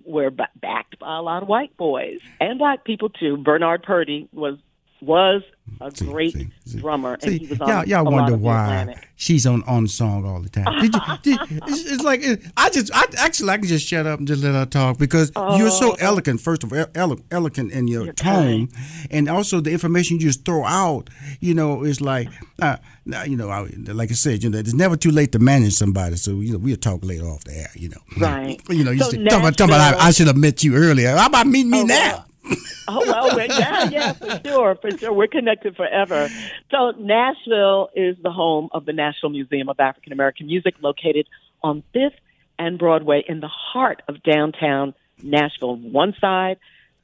were 0.04 0.30
ba- 0.30 0.48
backed 0.60 0.98
by 0.98 1.16
a 1.16 1.22
lot 1.22 1.42
of 1.42 1.48
white 1.48 1.76
boys 1.76 2.20
and 2.40 2.58
black 2.58 2.84
people 2.84 3.08
too. 3.08 3.36
Bernard 3.36 3.82
Purdie 3.82 4.28
was 4.32 4.58
was 5.06 5.42
a 5.80 5.90
See, 5.94 6.04
great 6.06 6.32
see, 6.32 6.48
see. 6.64 6.78
drummer, 6.80 7.16
and 7.22 7.32
he 7.32 7.46
was 7.46 7.60
on 7.60 7.68
y'all, 7.68 7.84
y'all 7.84 8.04
wonder 8.12 8.36
why 8.36 8.94
she's 9.16 9.46
on 9.46 9.62
on 9.64 9.88
song 9.88 10.24
all 10.24 10.40
the 10.40 10.48
time. 10.48 10.80
Did 10.80 10.94
you? 10.94 11.00
Did, 11.22 11.38
it's, 11.66 11.90
it's 11.92 12.02
like 12.04 12.22
I 12.56 12.70
just, 12.70 12.90
I 12.94 13.04
actually, 13.18 13.50
I 13.50 13.58
can 13.58 13.66
just 13.66 13.86
shut 13.86 14.06
up 14.06 14.18
and 14.20 14.28
just 14.28 14.42
let 14.44 14.54
her 14.54 14.66
talk 14.66 14.98
because 14.98 15.32
you're 15.56 15.70
so 15.70 15.92
elegant. 15.98 16.40
First 16.40 16.62
of 16.64 16.72
all, 16.72 16.86
ele- 16.94 17.20
elegant 17.30 17.72
in 17.72 17.88
your 17.88 18.04
You're 18.04 18.12
tone, 18.12 18.68
and 19.10 19.28
also 19.28 19.60
the 19.60 19.72
information 19.72 20.16
you 20.16 20.22
just 20.26 20.44
throw 20.44 20.64
out. 20.64 21.10
You 21.40 21.54
know, 21.54 21.82
it's 21.84 22.00
like, 22.00 22.28
uh, 22.62 22.76
now, 23.04 23.24
you 23.24 23.36
know, 23.36 23.48
I, 23.50 23.68
like 23.88 24.10
I 24.10 24.14
said, 24.14 24.42
you 24.44 24.50
know, 24.50 24.58
it's 24.58 24.72
never 24.74 24.96
too 24.96 25.10
late 25.10 25.32
to 25.32 25.38
manage 25.38 25.74
somebody. 25.74 26.16
So 26.16 26.40
you 26.40 26.52
know, 26.52 26.58
we'll 26.58 26.76
talk 26.76 27.04
later 27.04 27.26
off 27.26 27.44
the 27.44 27.54
air. 27.56 27.70
You 27.74 27.88
know, 27.90 28.00
Right. 28.18 28.60
You 28.68 28.84
know, 28.84 28.92
you 28.92 29.02
So 29.02 29.10
talk 29.24 29.40
about, 29.40 29.60
about 29.60 30.00
I, 30.00 30.06
I 30.08 30.10
should 30.12 30.26
have 30.28 30.36
met 30.36 30.62
you 30.64 30.76
earlier. 30.76 31.16
How 31.16 31.26
about 31.26 31.46
meet 31.46 31.66
me 31.66 31.80
Oh, 31.82 31.84
now? 31.84 31.96
well. 32.12 32.22
oh 32.88 33.02
well, 33.06 33.34
we're, 33.34 33.46
yeah, 33.46 33.88
yeah, 33.90 34.12
for 34.12 34.40
sure, 34.44 34.74
for 34.76 34.90
sure. 34.98 35.12
We're 35.12 35.26
connected 35.26 35.76
forever. 35.76 36.28
So 36.70 36.92
Nashville 36.98 37.90
is 37.94 38.16
the 38.22 38.30
home 38.30 38.68
of 38.72 38.84
the 38.84 38.92
National 38.92 39.30
Museum 39.30 39.68
of 39.68 39.80
African 39.80 40.12
American 40.12 40.46
Music, 40.46 40.74
located 40.80 41.26
on 41.62 41.82
Fifth 41.92 42.18
and 42.58 42.78
Broadway 42.78 43.24
in 43.26 43.40
the 43.40 43.48
heart 43.48 44.02
of 44.08 44.22
downtown 44.22 44.94
Nashville. 45.22 45.76
One 45.76 46.14
side 46.20 46.58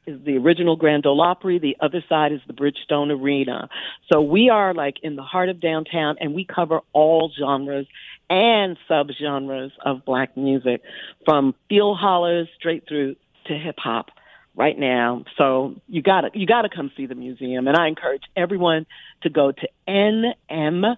is 0.06 0.20
the 0.24 0.36
original 0.36 0.76
Grand 0.76 1.06
Ole 1.06 1.20
Opry. 1.20 1.58
The 1.58 1.76
other 1.80 2.04
side 2.08 2.32
is 2.32 2.40
the 2.46 2.52
Bridgestone 2.52 3.10
Arena. 3.10 3.68
So 4.12 4.20
we 4.20 4.48
are 4.48 4.74
like 4.74 4.96
in 5.02 5.16
the 5.16 5.22
heart 5.22 5.48
of 5.48 5.60
downtown, 5.60 6.16
and 6.20 6.34
we 6.34 6.44
cover 6.44 6.80
all 6.92 7.30
genres 7.38 7.86
and 8.30 8.76
subgenres 8.88 9.72
of 9.84 10.04
black 10.04 10.36
music, 10.36 10.82
from 11.24 11.54
field 11.68 11.98
hollers 11.98 12.48
straight 12.56 12.86
through 12.88 13.16
to 13.46 13.54
hip 13.54 13.76
hop 13.78 14.10
right 14.54 14.78
now. 14.78 15.24
So 15.36 15.74
you 15.88 16.02
gotta 16.02 16.30
you 16.34 16.46
gotta 16.46 16.68
come 16.68 16.90
see 16.96 17.06
the 17.06 17.14
museum, 17.14 17.68
and 17.68 17.76
I 17.76 17.88
encourage 17.88 18.24
everyone 18.36 18.86
to 19.22 19.30
go 19.30 19.52
to 19.52 19.68
nmaam 19.88 20.96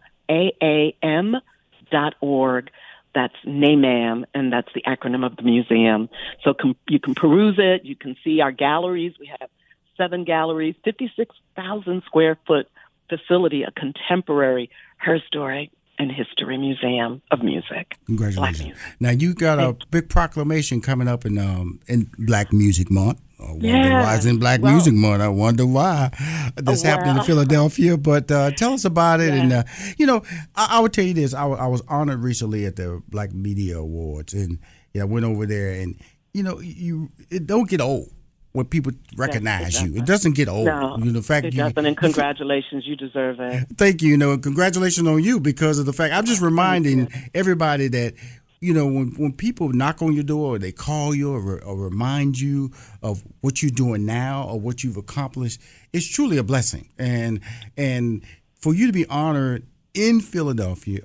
dot 1.90 2.14
org. 2.21 2.71
That's 3.14 3.35
NAMAM, 3.47 4.25
and 4.35 4.53
that's 4.53 4.67
the 4.75 4.83
acronym 4.83 5.25
of 5.25 5.37
the 5.37 5.45
museum. 5.45 6.09
So 6.43 6.53
com- 6.53 6.75
you 6.88 6.99
can 6.99 7.14
peruse 7.14 7.55
it. 7.59 7.85
You 7.85 7.95
can 7.95 8.17
see 8.25 8.40
our 8.40 8.51
galleries. 8.51 9.12
We 9.21 9.31
have 9.38 9.49
seven 9.97 10.25
galleries, 10.25 10.75
56,000 10.85 12.03
square 12.07 12.37
foot 12.45 12.69
facility, 13.09 13.62
a 13.62 13.71
contemporary 13.71 14.69
her 14.97 15.19
story 15.27 15.71
and 15.99 16.11
history 16.11 16.59
museum 16.59 17.23
of 17.31 17.43
music. 17.43 17.97
Congratulations. 18.07 18.64
music. 18.64 18.83
Now 18.99 19.11
you 19.11 19.35
got 19.35 19.59
a 19.61 19.77
big 19.90 20.09
proclamation 20.09 20.81
coming 20.81 21.09
up 21.09 21.25
in 21.25 21.38
um 21.38 21.81
in 21.87 22.11
Black 22.19 22.53
Music 22.53 22.90
Month. 22.90 23.21
I 23.45 23.51
wonder 23.53 23.67
Yeah. 23.67 24.03
why 24.03 24.17
it's 24.17 24.25
in 24.27 24.39
Black 24.39 24.61
Well- 24.63 24.73
Music 24.73 24.95
Month. 24.95 25.23
I 25.23 25.29
wonder 25.29 25.67
why 25.67 26.11
this 26.57 26.85
Oh, 26.85 26.89
happened 26.89 27.19
in. 27.19 27.25
Philadelphia. 27.31 27.97
But 27.97 28.31
uh, 28.31 28.51
tell 28.53 28.73
us 28.73 28.85
about 28.85 29.21
it. 29.21 29.35
Yeah. 29.35 29.41
And 29.43 29.53
uh, 29.53 29.63
you 29.99 30.07
know, 30.07 30.23
I, 30.55 30.69
I 30.73 30.81
would 30.81 30.93
tell 30.93 31.05
you 31.05 31.15
this: 31.15 31.35
I, 31.35 31.47
I 31.47 31.67
was 31.67 31.83
honored 31.89 32.21
recently 32.23 32.65
at 32.67 32.77
the 32.77 33.03
Black 33.09 33.33
Media 33.33 33.79
Awards, 33.79 34.35
and 34.35 34.59
yeah, 34.93 35.03
I 35.03 35.07
went 35.07 35.25
over 35.25 35.47
there, 35.47 35.73
and 35.81 35.97
you 36.33 36.43
know, 36.43 36.61
you 36.61 37.11
it 37.31 37.47
don't 37.47 37.69
get 37.69 37.81
old 37.81 38.11
when 38.53 38.67
people 38.67 38.93
recognize 39.17 39.83
you. 39.83 39.97
It 39.97 40.07
doesn't 40.07 40.37
get 40.37 40.49
old. 40.49 40.67
No, 40.67 40.97
you 40.99 41.07
know, 41.07 41.13
the 41.13 41.23
fact 41.23 41.45
it 41.47 41.55
you, 41.55 41.59
doesn't. 41.59 41.85
And 41.87 41.97
congratulations, 41.97 42.87
you 42.87 42.95
deserve 42.95 43.41
it. 43.41 43.67
Thank 43.77 44.01
you. 44.03 44.11
You 44.11 44.17
know, 44.17 44.39
congratulations 44.39 45.07
on 45.09 45.23
you 45.25 45.41
because 45.41 45.79
of 45.81 45.87
the 45.87 45.93
fact 45.93 46.15
I'm 46.15 46.25
just 46.25 46.41
reminding 46.41 47.09
everybody 47.35 47.89
that 47.89 48.15
you 48.64 48.72
know 48.72 48.87
when 48.87 49.09
when 49.18 49.33
people 49.33 49.68
knock 49.68 50.00
on 50.00 50.14
your 50.14 50.24
door 50.24 50.57
or 50.57 50.59
they 50.59 50.72
call 50.72 51.14
you 51.14 51.35
or, 51.35 51.62
or 51.62 51.77
remind 51.77 52.40
you 52.40 52.72
of 53.03 53.22
what 53.42 53.62
you're 53.62 53.70
doing 53.70 54.07
now 54.07 54.48
or 54.48 54.59
what 54.59 54.83
you've 54.83 54.96
accomplished, 54.96 55.61
it's 55.92 56.09
truly 56.09 56.38
a 56.38 56.42
blessing. 56.42 56.88
And 56.98 57.40
and 57.77 58.22
for 58.55 58.74
you 58.74 58.87
to 58.87 58.92
be 58.92 59.07
honored 59.07 59.66
in 59.92 60.20
Philadelphia 60.20 61.03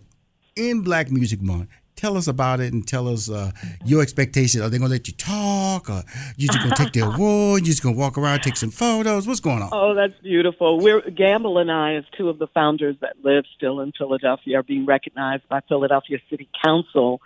in 0.56 0.82
Black 0.82 1.12
Music 1.12 1.42
Month. 1.42 1.70
Tell 1.96 2.16
us 2.16 2.30
about 2.30 2.62
it 2.62 2.72
and 2.72 2.88
tell 2.88 3.10
us 3.10 3.30
uh, 3.30 3.52
your 3.84 4.02
expectations. 4.02 4.64
Are 4.64 4.70
they 4.70 4.78
going 4.78 4.88
to 4.88 4.94
let 4.94 5.10
you 5.10 5.14
talk, 5.16 5.90
or 5.90 6.02
you 6.38 6.48
just 6.48 6.60
going 6.60 6.72
to 6.72 6.82
take 6.82 6.94
the 6.94 7.02
award? 7.02 7.62
You 7.66 7.66
just 7.66 7.84
going 7.84 7.96
to 7.96 8.00
walk 8.00 8.18
around, 8.18 8.40
take 8.40 8.56
some 8.56 8.72
photos? 8.72 9.28
What's 9.28 9.42
going 9.42 9.62
on? 9.62 9.70
Oh, 9.74 9.94
that's 9.96 10.18
beautiful. 10.22 10.80
We're 10.80 11.02
Gamble 11.02 11.58
and 11.58 11.70
I, 11.70 11.96
as 11.96 12.06
two 12.18 12.30
of 12.30 12.40
the 12.40 12.48
founders 12.48 12.96
that 13.02 13.18
live 13.22 13.44
still 13.58 13.82
in 13.82 13.92
Philadelphia, 13.92 14.60
are 14.60 14.64
being 14.64 14.86
recognized 14.86 15.44
by 15.50 15.60
Philadelphia 15.68 16.20
City 16.30 16.48
Council 16.64 17.20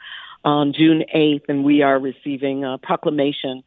on 0.44 0.74
June 0.74 1.04
8th, 1.14 1.50
and 1.50 1.64
we 1.64 1.82
are 1.82 2.00
receiving 2.00 2.64
a 2.64 2.78
proclamation 2.78 3.64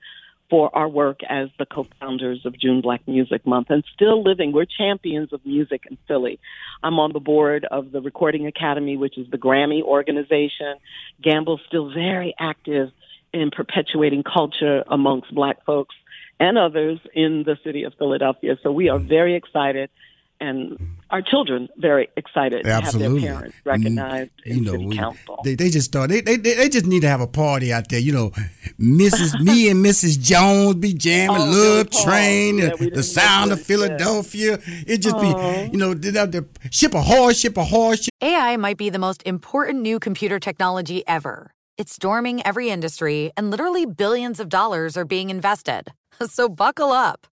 for 0.48 0.74
our 0.76 0.88
work 0.88 1.20
as 1.28 1.48
the 1.58 1.66
co-founders 1.66 2.46
of 2.46 2.58
June 2.58 2.80
Black 2.80 3.06
Music 3.08 3.44
Month 3.46 3.70
and 3.70 3.82
still 3.94 4.22
living. 4.22 4.52
We're 4.52 4.64
champions 4.64 5.32
of 5.32 5.44
music 5.44 5.82
in 5.90 5.98
Philly. 6.06 6.38
I'm 6.82 6.98
on 7.00 7.12
the 7.12 7.20
board 7.20 7.64
of 7.64 7.90
the 7.90 8.00
Recording 8.00 8.46
Academy, 8.46 8.96
which 8.96 9.18
is 9.18 9.28
the 9.30 9.38
Grammy 9.38 9.82
organization. 9.82 10.76
Gamble's 11.20 11.62
still 11.66 11.92
very 11.92 12.34
active 12.38 12.92
in 13.32 13.50
perpetuating 13.50 14.22
culture 14.22 14.84
amongst 14.86 15.34
black 15.34 15.64
folks 15.64 15.96
and 16.38 16.56
others 16.56 17.00
in 17.12 17.42
the 17.44 17.58
city 17.64 17.84
of 17.84 17.94
Philadelphia. 17.94 18.56
So 18.62 18.70
we 18.70 18.88
are 18.88 18.98
very 18.98 19.34
excited 19.34 19.90
and 20.40 20.76
our 21.10 21.22
children 21.22 21.68
very 21.78 22.08
excited 22.16 22.64
to 22.64 22.70
have 22.72 22.98
their 22.98 23.14
parents 23.18 23.56
recognized 23.64 24.30
Mm, 24.44 24.50
in 24.50 24.56
you 24.58 24.64
know, 24.64 24.72
city 24.72 24.96
council. 24.96 25.40
They, 25.44 25.54
they 25.54 25.70
just 25.70 25.86
start. 25.88 26.10
They, 26.10 26.20
they 26.20 26.36
they 26.36 26.54
they 26.54 26.68
just 26.68 26.86
need 26.86 27.00
to 27.00 27.08
have 27.08 27.20
a 27.20 27.26
party 27.26 27.72
out 27.72 27.88
there. 27.88 28.00
You 28.00 28.12
know, 28.12 28.30
Mrs. 28.78 29.40
me 29.40 29.68
and 29.70 29.84
Mrs. 29.84 30.20
Jones 30.20 30.76
be 30.76 30.92
jamming, 30.94 31.36
Oh, 31.40 31.44
Love 31.50 31.90
Paul. 31.90 32.04
Train, 32.04 32.58
Yeah, 32.58 32.76
the- 32.76 32.90
the 32.90 33.02
sound 33.02 33.52
of 33.52 33.58
mention 33.58 33.62
it. 33.62 33.66
Philadelphia. 33.88 34.58
It 34.86 34.98
just 34.98 35.16
Oh. 35.16 35.20
be 35.66 35.70
you 35.72 35.78
know, 35.78 35.94
did 35.94 36.14
have 36.16 36.30
to 36.32 36.44
ship 36.70 36.94
a 36.94 37.02
horse, 37.02 37.38
ship 37.38 37.56
a 37.56 37.64
horse. 37.64 38.08
AI 38.20 38.56
might 38.56 38.76
be 38.76 38.90
the 38.90 38.98
most 38.98 39.22
important 39.24 39.80
new 39.82 39.98
computer 39.98 40.38
technology 40.38 41.06
ever. 41.06 41.50
It's 41.78 41.92
storming 41.94 42.44
every 42.46 42.70
industry, 42.70 43.30
and 43.36 43.50
literally 43.50 43.84
billions 43.86 44.40
of 44.40 44.48
dollars 44.48 44.96
are 44.96 45.04
being 45.04 45.30
invested. 45.30 45.92
So 46.30 46.48
buckle 46.48 46.92
up. 46.92 47.26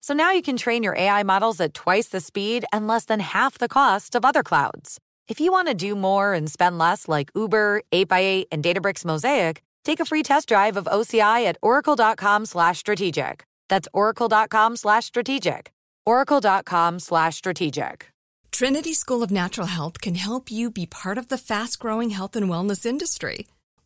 So 0.00 0.14
now 0.14 0.32
you 0.32 0.42
can 0.42 0.56
train 0.56 0.82
your 0.82 0.96
AI 0.96 1.22
models 1.22 1.60
at 1.60 1.74
twice 1.74 2.08
the 2.08 2.20
speed 2.20 2.64
and 2.72 2.86
less 2.86 3.04
than 3.04 3.20
half 3.20 3.58
the 3.58 3.68
cost 3.68 4.14
of 4.14 4.24
other 4.24 4.42
clouds. 4.42 4.98
If 5.28 5.40
you 5.40 5.52
want 5.52 5.68
to 5.68 5.74
do 5.74 5.94
more 5.94 6.32
and 6.34 6.50
spend 6.50 6.78
less 6.78 7.06
like 7.08 7.30
Uber, 7.34 7.82
8x8, 7.92 8.46
and 8.50 8.64
Databricks 8.64 9.04
Mosaic, 9.04 9.62
take 9.84 10.00
a 10.00 10.04
free 10.04 10.22
test 10.22 10.48
drive 10.48 10.76
of 10.76 10.86
OCI 10.86 11.46
at 11.46 11.58
oracle.com 11.62 12.46
slash 12.46 12.78
strategic. 12.78 13.44
That's 13.68 13.88
oracle.com 13.92 14.76
slash 14.76 15.04
strategic. 15.04 15.70
oracle.com 16.06 16.98
slash 16.98 17.36
strategic. 17.36 18.06
Trinity 18.50 18.92
School 18.94 19.22
of 19.22 19.30
Natural 19.30 19.68
Health 19.68 20.00
can 20.00 20.16
help 20.16 20.50
you 20.50 20.70
be 20.70 20.86
part 20.86 21.16
of 21.18 21.28
the 21.28 21.38
fast 21.38 21.78
growing 21.78 22.10
health 22.10 22.34
and 22.34 22.46
wellness 22.48 22.84
industry. 22.84 23.46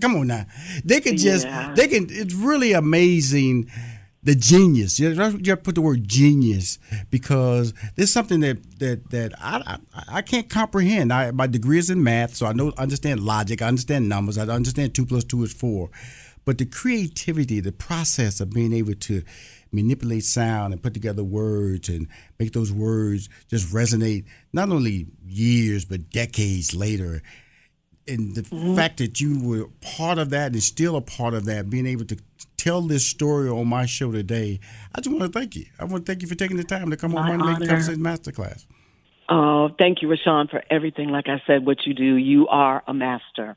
Come 0.00 0.16
on 0.16 0.26
now, 0.28 0.46
they 0.84 1.00
can 1.00 1.16
just 1.16 1.46
Yeah. 1.46 1.72
they 1.74 1.86
can. 1.88 2.06
It's 2.10 2.34
really 2.34 2.72
amazing 2.72 3.70
the 4.24 4.34
genius. 4.34 4.98
You 5.00 5.14
have 5.14 5.42
to 5.42 5.56
put 5.56 5.74
the 5.74 5.80
word 5.82 6.06
genius 6.08 6.78
because 7.10 7.74
there's 7.96 8.12
something 8.12 8.40
that 8.40 8.78
that 8.78 9.10
that 9.10 9.32
I 9.40 9.78
I, 9.94 10.18
I 10.18 10.22
can't 10.22 10.48
comprehend. 10.48 11.12
I, 11.12 11.30
my 11.32 11.46
degree 11.46 11.78
is 11.78 11.90
in 11.90 12.02
math, 12.02 12.34
so 12.34 12.46
I 12.46 12.52
know 12.52 12.72
understand 12.78 13.20
logic. 13.20 13.62
I 13.62 13.68
understand 13.68 14.08
numbers. 14.08 14.38
I 14.38 14.42
understand 14.46 14.94
two 14.94 15.06
plus 15.06 15.24
two 15.24 15.42
is 15.44 15.52
four, 15.52 15.90
but 16.44 16.58
the 16.58 16.66
creativity, 16.66 17.60
the 17.60 17.72
process 17.72 18.40
of 18.40 18.50
being 18.50 18.72
able 18.72 18.94
to 18.94 19.22
manipulate 19.72 20.22
sound 20.24 20.72
and 20.72 20.82
put 20.82 20.92
together 20.92 21.24
words 21.24 21.88
and 21.88 22.06
make 22.38 22.52
those 22.52 22.70
words 22.70 23.28
just 23.48 23.72
resonate 23.72 24.24
not 24.52 24.68
only 24.68 25.06
years 25.26 25.86
but 25.86 26.10
decades 26.10 26.74
later 26.74 27.22
and 28.08 28.34
the 28.34 28.42
mm-hmm. 28.42 28.74
fact 28.74 28.98
that 28.98 29.20
you 29.20 29.40
were 29.42 29.68
part 29.80 30.18
of 30.18 30.30
that 30.30 30.52
and 30.52 30.62
still 30.62 30.96
a 30.96 31.00
part 31.00 31.34
of 31.34 31.44
that, 31.46 31.70
being 31.70 31.86
able 31.86 32.04
to 32.06 32.16
tell 32.56 32.82
this 32.82 33.06
story 33.06 33.48
on 33.48 33.66
my 33.68 33.86
show 33.86 34.12
today, 34.12 34.60
I 34.94 35.00
just 35.00 35.14
want 35.14 35.32
to 35.32 35.38
thank 35.38 35.56
you. 35.56 35.66
I 35.78 35.84
want 35.84 36.06
to 36.06 36.12
thank 36.12 36.22
you 36.22 36.28
for 36.28 36.34
taking 36.34 36.56
the 36.56 36.64
time 36.64 36.90
to 36.90 36.96
come 36.96 37.14
on 37.16 37.26
My 37.26 37.36
Money 37.36 37.52
Making 37.52 37.68
honor. 37.70 37.82
Conversation 37.82 38.02
Masterclass. 38.02 38.66
Oh, 39.28 39.70
thank 39.78 40.02
you, 40.02 40.08
Rushion, 40.08 40.48
for 40.48 40.62
everything. 40.70 41.08
Like 41.08 41.28
I 41.28 41.42
said, 41.46 41.64
what 41.64 41.86
you 41.86 41.94
do, 41.94 42.16
you 42.16 42.48
are 42.48 42.82
a 42.86 42.92
master. 42.92 43.56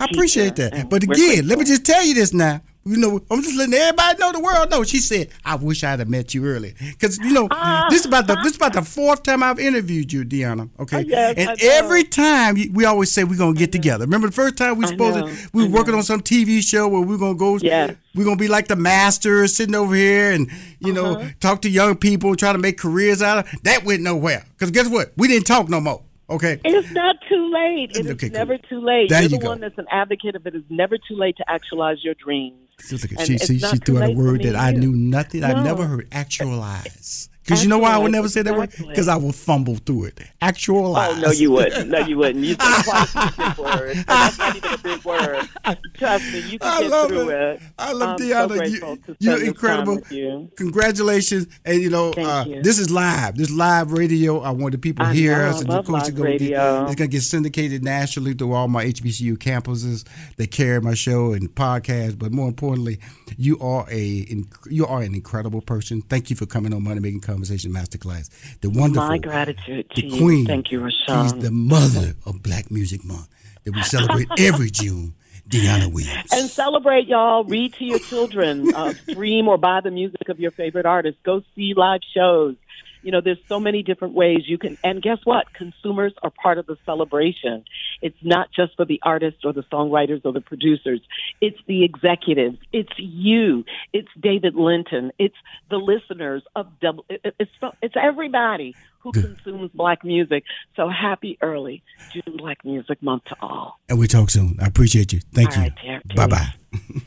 I 0.00 0.06
appreciate 0.06 0.56
that. 0.56 0.74
and 0.74 0.88
But 0.90 1.02
again, 1.04 1.46
let 1.46 1.58
me 1.58 1.64
just 1.64 1.84
tell 1.84 2.04
you 2.04 2.14
this 2.14 2.32
now. 2.32 2.60
You 2.84 2.96
know, 2.96 3.20
I'm 3.30 3.40
just 3.44 3.56
letting 3.56 3.74
everybody 3.74 4.18
know 4.18 4.32
the 4.32 4.40
world 4.40 4.68
know. 4.68 4.82
She 4.82 4.98
said, 4.98 5.28
"I 5.44 5.54
wish 5.54 5.84
I'd 5.84 6.00
have 6.00 6.08
met 6.08 6.34
you 6.34 6.44
earlier," 6.44 6.72
because 6.80 7.16
you 7.18 7.32
know 7.32 7.46
this 7.90 8.00
is 8.00 8.06
about 8.06 8.26
the 8.26 8.34
this 8.42 8.54
is 8.54 8.56
about 8.56 8.72
the 8.72 8.82
fourth 8.96 9.22
time 9.22 9.40
I've 9.44 9.60
interviewed 9.60 10.12
you, 10.12 10.24
Dyana. 10.24 10.68
Okay, 10.80 11.02
yes, 11.02 11.34
and 11.38 11.62
every 11.62 12.02
time 12.02 12.56
we 12.72 12.84
always 12.84 13.12
say 13.12 13.22
we're 13.22 13.38
gonna 13.38 13.54
get 13.54 13.70
together. 13.70 14.04
Remember 14.04 14.26
the 14.26 14.32
first 14.32 14.56
time 14.56 14.78
we 14.78 14.86
supposed 14.88 15.16
to 15.24 15.48
we 15.52 15.62
were 15.62 15.70
working 15.70 15.94
on 15.94 16.02
some 16.02 16.22
TV 16.22 16.60
show 16.60 16.88
where 16.88 17.02
we're 17.02 17.18
gonna 17.18 17.36
go. 17.38 17.56
Yes. 17.58 17.94
We're 18.16 18.24
gonna 18.24 18.34
be 18.36 18.48
like 18.48 18.66
the 18.66 18.74
masters 18.74 19.54
sitting 19.54 19.76
over 19.76 19.94
here 19.94 20.32
and 20.32 20.50
you 20.80 20.92
know 20.92 21.14
Uh-huh. 21.18 21.28
talk 21.38 21.62
to 21.62 21.68
young 21.70 21.94
people, 21.94 22.34
try 22.34 22.50
to 22.52 22.58
make 22.58 22.78
careers 22.78 23.22
out 23.22 23.38
of. 23.46 23.62
That 23.62 23.84
went 23.84 24.02
nowhere. 24.02 24.44
Because 24.58 24.72
guess 24.72 24.88
what? 24.88 25.12
We 25.16 25.28
didn't 25.28 25.46
talk 25.46 25.68
no 25.68 25.80
more. 25.80 26.02
Okay. 26.32 26.60
It's 26.64 26.90
not 26.92 27.16
too 27.28 27.52
late. 27.52 27.90
It 27.96 28.06
is 28.06 28.12
Okay, 28.12 28.28
cool. 28.30 28.38
never 28.38 28.58
too 28.58 28.80
late. 28.80 29.08
There 29.10 29.20
You're 29.22 29.30
you 29.30 29.36
the 29.38 29.42
go. 29.42 29.48
one 29.48 29.60
that's 29.60 29.76
an 29.78 29.86
advocate 29.90 30.34
of 30.34 30.46
it 30.46 30.54
is 30.54 30.62
never 30.70 30.96
too 30.96 31.14
late 31.14 31.36
to 31.36 31.44
actualize 31.50 32.02
your 32.02 32.14
dreams. 32.14 32.56
See, 32.80 32.96
look 32.96 33.12
at- 33.12 33.26
she 33.26 33.38
she, 33.38 33.58
she 33.58 33.76
threw 33.76 34.02
out 34.02 34.10
a 34.10 34.12
word 34.12 34.42
that 34.42 34.56
I 34.56 34.72
knew 34.72 34.92
nothing. 34.92 35.44
I 35.44 35.52
No. 35.52 35.62
never 35.62 35.84
heard 35.84 36.08
actualize. 36.10 37.28
Because 37.44 37.62
you 37.62 37.68
know 37.68 37.78
why 37.78 37.92
I 37.92 37.98
would 37.98 38.12
never 38.12 38.28
say 38.28 38.42
that 38.42 38.56
word? 38.56 38.70
Because 38.78 39.08
I 39.08 39.16
would 39.16 39.34
fumble 39.34 39.74
through 39.76 40.04
it. 40.04 40.20
Actualize. 40.40 41.16
Oh 41.16 41.20
no, 41.20 41.30
you 41.32 41.50
wouldn't. 41.50 41.88
No, 41.90 41.98
you 41.98 42.16
wouldn't. 42.16 42.44
You 42.44 42.54
said 42.54 42.84
quite 42.84 43.08
a 43.14 43.30
few 43.32 43.46
big 43.46 43.58
words. 43.58 43.98
And 43.98 44.06
that's 44.06 44.38
not 44.38 44.56
even 44.56 44.72
a 44.72 44.78
big 44.78 45.04
word. 45.04 45.48
Trust 45.94 46.32
me, 46.32 46.40
you 46.40 46.58
I 46.60 46.80
get 46.82 46.90
love 46.90 47.08
through 47.08 47.28
it. 47.30 47.34
it. 47.56 47.62
I 47.78 47.92
love 47.92 48.10
I'm 48.10 48.18
so 48.18 48.24
Dyana. 48.24 48.48
grateful 48.58 48.90
you, 48.90 48.96
to 48.96 49.16
you're 49.18 49.44
incredible. 49.44 50.00
you. 50.10 50.50
Congratulations. 50.56 51.46
And 51.64 51.80
you 51.82 51.90
know, 51.90 52.12
Thank 52.12 52.28
uh, 52.28 52.44
you. 52.46 52.62
this 52.62 52.78
is 52.78 52.90
live. 52.90 53.36
This 53.36 53.50
live 53.50 53.92
radio. 53.92 54.40
I 54.40 54.50
want 54.50 54.72
the 54.72 54.78
people 54.78 55.04
to 55.04 55.10
I 55.10 55.14
hear 55.14 55.36
know, 55.38 55.48
us. 55.48 55.60
And 55.60 55.68
love 55.70 55.80
of 55.80 55.86
course, 55.86 56.08
it's 56.08 56.16
gonna, 56.16 56.30
get, 56.38 56.42
radio. 56.42 56.86
it's 56.86 56.94
gonna 56.94 57.08
get 57.08 57.22
syndicated 57.22 57.82
nationally 57.82 58.34
through 58.34 58.52
all 58.52 58.68
my 58.68 58.84
HBCU 58.84 59.36
campuses 59.38 60.06
that 60.36 60.50
carry 60.52 60.80
my 60.80 60.94
show 60.94 61.32
and 61.32 61.52
podcast. 61.54 62.18
But 62.18 62.32
more 62.32 62.48
importantly, 62.48 63.00
you 63.36 63.58
are 63.60 63.86
a 63.90 64.26
you 64.68 64.86
are 64.86 65.02
an 65.02 65.14
incredible 65.14 65.60
person. 65.60 66.02
Thank 66.02 66.30
you 66.30 66.36
for 66.36 66.46
coming 66.46 66.72
on 66.72 66.82
Money 66.82 67.00
Making 67.00 67.20
Conversation 67.20 67.72
Masterclass. 67.72 68.30
The 68.60 68.70
wonderful 68.70 69.08
My 69.08 69.18
gratitude 69.18 69.90
to 69.90 70.06
you. 70.06 70.22
queen. 70.22 70.46
Thank 70.46 70.70
you, 70.70 70.88
She's 70.90 71.32
the 71.34 71.50
mother 71.50 72.14
of 72.26 72.42
Black 72.42 72.70
Music 72.70 73.04
Month 73.04 73.28
that 73.64 73.74
we 73.74 73.82
celebrate 73.82 74.28
every 74.38 74.70
June. 74.70 75.14
Dyana 75.48 75.92
Williams. 75.92 76.32
And 76.32 76.48
celebrate, 76.48 77.08
y'all. 77.08 77.44
Read 77.44 77.74
to 77.74 77.84
your 77.84 77.98
children. 77.98 78.72
Uh, 78.74 78.94
stream 79.10 79.48
or 79.48 79.58
buy 79.58 79.80
the 79.80 79.90
music 79.90 80.28
of 80.28 80.38
your 80.40 80.52
favorite 80.52 80.86
artist. 80.86 81.18
Go 81.24 81.42
see 81.54 81.74
live 81.76 82.00
shows. 82.14 82.54
You 83.02 83.12
know, 83.12 83.20
there's 83.20 83.38
so 83.48 83.58
many 83.60 83.82
different 83.82 84.14
ways 84.14 84.40
you 84.46 84.58
can. 84.58 84.78
And 84.84 85.02
guess 85.02 85.18
what? 85.24 85.52
Consumers 85.54 86.12
are 86.22 86.30
part 86.30 86.58
of 86.58 86.66
the 86.66 86.76
celebration. 86.86 87.64
It's 88.00 88.16
not 88.22 88.48
just 88.54 88.76
for 88.76 88.84
the 88.84 89.00
artists 89.02 89.40
or 89.44 89.52
the 89.52 89.62
songwriters 89.64 90.22
or 90.24 90.32
the 90.32 90.40
producers. 90.40 91.00
It's 91.40 91.58
the 91.66 91.84
executives. 91.84 92.58
It's 92.72 92.92
you. 92.98 93.64
It's 93.92 94.08
David 94.20 94.54
Linton. 94.54 95.12
It's 95.18 95.34
the 95.70 95.76
listeners 95.78 96.42
of 96.56 96.66
double. 96.80 97.04
it- 97.08 97.20
it- 97.24 97.34
It's 97.38 97.50
it's 97.82 97.94
everybody 97.96 98.74
who 99.00 99.12
consumes 99.12 99.70
black 99.74 100.04
music. 100.04 100.44
So 100.76 100.88
happy 100.88 101.36
early 101.42 101.82
June 102.12 102.36
Black 102.36 102.64
Music 102.64 103.02
Month 103.02 103.24
to 103.24 103.36
all. 103.42 103.80
And 103.88 103.98
we 103.98 104.06
talk 104.06 104.30
soon. 104.30 104.56
I 104.60 104.66
appreciate 104.66 105.12
you. 105.12 105.20
Thank 105.32 105.56
All 105.58 105.64
you. 105.64 105.70
right. 105.88 106.14
Bye 106.14 106.26
bye. 106.28 106.54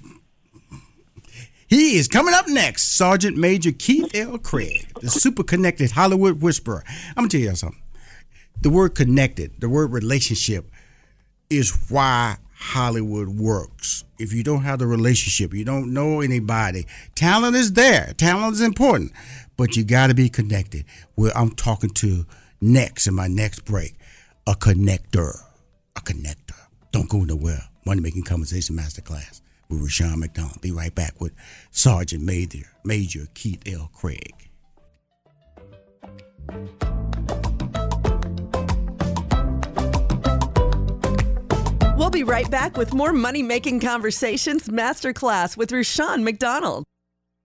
he 1.68 1.98
is 1.98 2.08
coming 2.08 2.34
up 2.34 2.48
next, 2.48 2.96
Sergeant 2.96 3.38
Major 3.38 3.72
Keith 3.72 4.14
L. 4.14 4.38
Craig, 4.38 4.88
the 5.02 5.10
super 5.10 5.44
connected 5.44 5.92
Hollywood 5.92 6.42
whisperer. 6.42 6.84
I'm 7.10 7.16
gonna 7.16 7.30
tell 7.30 7.42
you 7.42 7.56
something. 7.56 7.82
The 8.62 8.70
word 8.70 8.96
connected, 8.96 9.60
the 9.60 9.70
word 9.70 9.92
relationship, 9.92 10.70
is 11.50 11.72
why 11.90 12.38
Hollywood 12.54 13.30
works. 13.30 14.04
If 14.20 14.32
you 14.32 14.44
don't 14.44 14.62
have 14.62 14.80
the 14.80 14.88
relationship, 14.88 15.54
you 15.54 15.66
don't 15.66 15.94
know 15.94 16.22
anybody. 16.22 16.86
Talent 17.16 17.56
is 17.56 17.74
there. 17.74 18.14
Talent 18.18 18.54
is 18.54 18.62
important, 18.62 19.12
but 19.58 19.76
you 19.76 19.84
got 19.84 20.08
to 20.08 20.14
be 20.14 20.30
connected. 20.30 20.86
Where 21.16 21.36
I'm 21.36 21.52
talking 21.52 21.90
to 21.92 22.26
next 22.62 23.08
in 23.08 23.16
my 23.16 23.28
next 23.28 23.66
break, 23.66 23.96
a 24.48 24.54
connector, 24.54 25.36
a 25.96 26.02
connector. 26.02 26.60
Don't 26.92 27.10
go 27.10 27.24
nowhere. 27.24 27.64
Money 27.86 28.02
Making 28.02 28.24
Conversation 28.24 28.76
Masterclass 28.76 29.42
with 29.70 29.82
Rushion 29.82 30.20
McDonald. 30.20 30.62
Be 30.62 30.72
right 30.72 30.94
back 30.94 31.20
with 31.20 31.34
Sergeant 31.72 32.24
Major 32.24 32.68
Major 32.84 33.28
Keith 33.34 33.62
L. 33.66 33.90
Craig. 33.94 34.50
We'll 41.98 42.10
be 42.10 42.24
right 42.24 42.50
back 42.50 42.78
with 42.78 42.94
more 42.94 43.14
money 43.14 43.42
making 43.42 43.80
conversations 43.80 44.68
masterclass 44.68 45.58
with 45.58 45.72
Rushion 45.72 46.24
McDonald. 46.24 46.84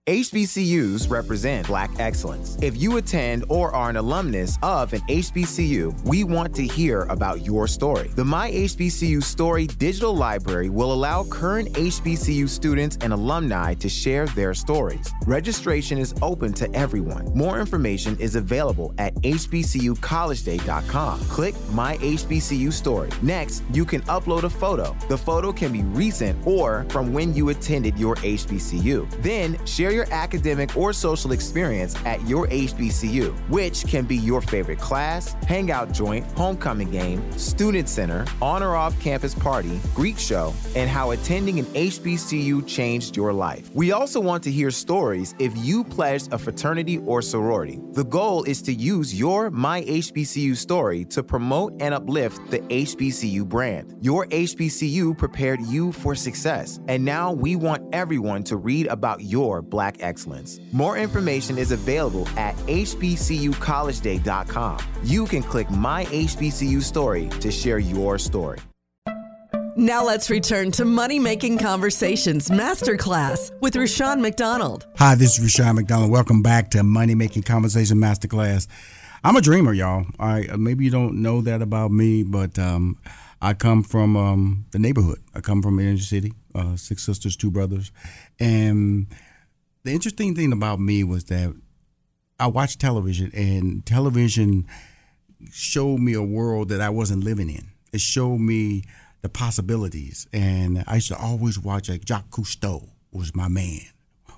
HBCUs 0.09 1.11
represent 1.11 1.67
Black 1.67 1.91
excellence. 1.99 2.57
If 2.63 2.81
you 2.81 2.97
attend 2.97 3.45
or 3.51 3.75
are 3.75 3.91
an 3.91 3.97
alumnus 3.97 4.57
of 4.63 4.95
an 4.95 5.03
HBCU, 5.03 6.05
we 6.05 6.25
want 6.25 6.55
to 6.57 6.67
hear 6.67 7.03
about 7.03 7.45
your 7.45 7.69
story. 7.69 8.09
The 8.15 8.25
My 8.25 8.51
HBCU 8.51 9.23
Story 9.23 9.67
digital 9.67 10.17
library 10.17 10.71
will 10.71 10.95
allow 10.95 11.25
current 11.25 11.71
HBCU 11.75 12.49
students 12.49 12.97
and 13.03 13.13
alumni 13.13 13.75
to 13.75 13.91
share 13.91 14.25
their 14.29 14.55
stories. 14.55 15.13
Registration 15.27 15.99
is 15.99 16.15
open 16.23 16.55
to 16.55 16.75
everyone. 16.75 17.27
More 17.35 17.61
information 17.61 18.19
is 18.19 18.37
available 18.37 18.95
at 18.97 19.15
hbcucollegeday.com. 19.17 21.21
Click 21.21 21.55
My 21.73 21.99
HBCU 21.99 22.73
Story. 22.73 23.11
Next, 23.21 23.63
you 23.71 23.85
can 23.85 24.01
upload 24.03 24.45
a 24.45 24.51
photo. 24.51 24.97
The 25.11 25.19
photo 25.19 25.53
can 25.53 25.73
be 25.73 25.83
recent 25.83 26.39
or 26.47 26.87
from 26.89 27.13
when 27.13 27.35
you 27.35 27.51
attended 27.51 27.99
your 27.99 28.15
HBCU. 28.17 29.07
Then, 29.23 29.59
share 29.67 29.90
your 29.91 30.07
academic 30.13 30.77
or 30.77 30.93
social 30.93 31.33
experience 31.33 31.97
at 32.05 32.27
your 32.29 32.47
HBCU, 32.49 33.33
which 33.49 33.87
can 33.87 34.05
be 34.05 34.17
your 34.17 34.41
favorite 34.41 34.79
class, 34.79 35.33
hangout 35.49 35.93
joint, 35.93 36.25
homecoming 36.33 36.91
game, 36.91 37.21
student 37.39 37.89
center, 37.89 38.25
on 38.41 38.63
or 38.63 38.77
off 38.77 38.99
campus 39.01 39.35
party, 39.35 39.81
Greek 39.95 40.19
show, 40.19 40.55
and 40.77 40.89
how 40.89 41.11
attending 41.11 41.59
an 41.59 41.65
HBCU 41.67 42.67
changed 42.67 43.17
your 43.17 43.33
life. 43.33 43.71
We 43.75 43.93
also 43.93 44.21
want 44.21 44.45
to 44.45 44.51
hear 44.51 44.71
stories 44.71 45.35
if 45.39 45.53
you 45.57 45.83
pledged 45.83 46.33
a 46.33 46.39
fraternity 46.39 46.99
or 46.99 47.21
sorority. 47.21 47.81
The 47.93 48.05
goal 48.05 48.45
is 48.45 48.63
to 48.63 48.73
use 48.73 49.19
your 49.19 49.51
My 49.51 49.83
HBCU 49.83 50.57
story 50.57 51.05
to 51.07 51.23
promote 51.23 51.75
and 51.81 51.93
uplift 51.93 52.51
the 52.51 52.61
HBCU 52.61 53.45
brand. 53.45 53.97
Your 54.01 54.27
HBCU 54.27 55.19
prepared 55.19 55.61
you 55.63 55.93
for 55.93 56.15
success, 56.15 56.79
and 56.89 57.05
now 57.05 57.33
we 57.33 57.57
want 57.57 57.83
everyone 57.93 58.45
to 58.45 58.57
read 58.57 58.87
about 58.87 59.23
your 59.23 59.63
Black 59.63 59.80
excellence. 60.01 60.61
More 60.73 60.99
information 60.99 61.59
is 61.59 61.73
available 61.73 62.29
at 62.37 62.55
hbcucollegeday.com. 62.67 64.79
You 65.03 65.27
can 65.27 65.43
click 65.43 65.71
My 65.71 66.05
HBCU 66.07 66.83
Story 66.83 67.29
to 67.41 67.51
share 67.51 67.79
your 67.79 68.19
story. 68.19 68.59
Now 69.77 70.05
let's 70.05 70.29
return 70.29 70.73
to 70.73 70.85
Money 70.85 71.19
Making 71.19 71.57
Conversations 71.57 72.51
Masterclass 72.51 73.51
with 73.63 73.77
Rushion 73.77 74.21
McDonald. 74.21 74.87
Hi, 74.99 75.15
this 75.15 75.39
is 75.39 75.43
Rushion 75.43 75.77
McDonald. 75.77 76.11
Welcome 76.11 76.43
back 76.43 76.71
to 76.73 76.83
Money 76.83 77.15
Making 77.15 77.45
Conversation 77.45 77.97
Masterclass. 77.97 78.67
I'm 79.25 79.37
a 79.37 79.41
dreamer, 79.41 79.73
y'all. 79.73 80.05
I 80.19 80.49
maybe 80.57 80.85
you 80.85 80.91
don't 80.91 81.23
know 81.23 81.41
that 81.43 81.63
about 81.63 81.93
me, 81.93 82.25
but 82.25 82.59
um, 82.59 82.99
I 83.41 83.55
come 83.55 83.83
from 83.83 84.17
um, 84.17 84.67
the 84.73 84.79
neighborhood. 84.79 85.21
I 85.35 85.41
come 85.41 85.63
from 85.63 85.79
inner 85.79 85.97
city, 85.99 86.35
uh, 86.55 86.77
six 86.77 87.03
sisters, 87.03 87.37
two 87.37 87.51
brothers, 87.51 87.91
and 88.39 89.07
the 89.85 89.93
interesting 89.93 90.35
thing 90.35 90.53
about 90.53 90.81
me 90.81 91.05
was 91.05 91.25
that 91.25 91.55
I 92.39 92.47
watched 92.47 92.81
television, 92.81 93.31
and 93.35 93.85
television 93.85 94.67
showed 95.51 96.01
me 96.01 96.15
a 96.15 96.23
world 96.23 96.69
that 96.69 96.81
I 96.81 96.91
wasn't 96.91 97.25
living 97.25 97.51
in. 97.51 97.69
It 97.93 98.01
showed 98.01 98.39
me 98.39 98.85
the 99.23 99.29
possibilities, 99.29 100.27
and 100.33 100.85
I 100.87 100.97
used 100.97 101.09
to 101.09 101.19
always 101.19 101.59
watch 101.59 101.89
like 101.89 102.05
Jacques 102.05 102.31
Cousteau 102.31 102.89
was 103.13 103.35
my 103.35 103.49
man 103.49 103.81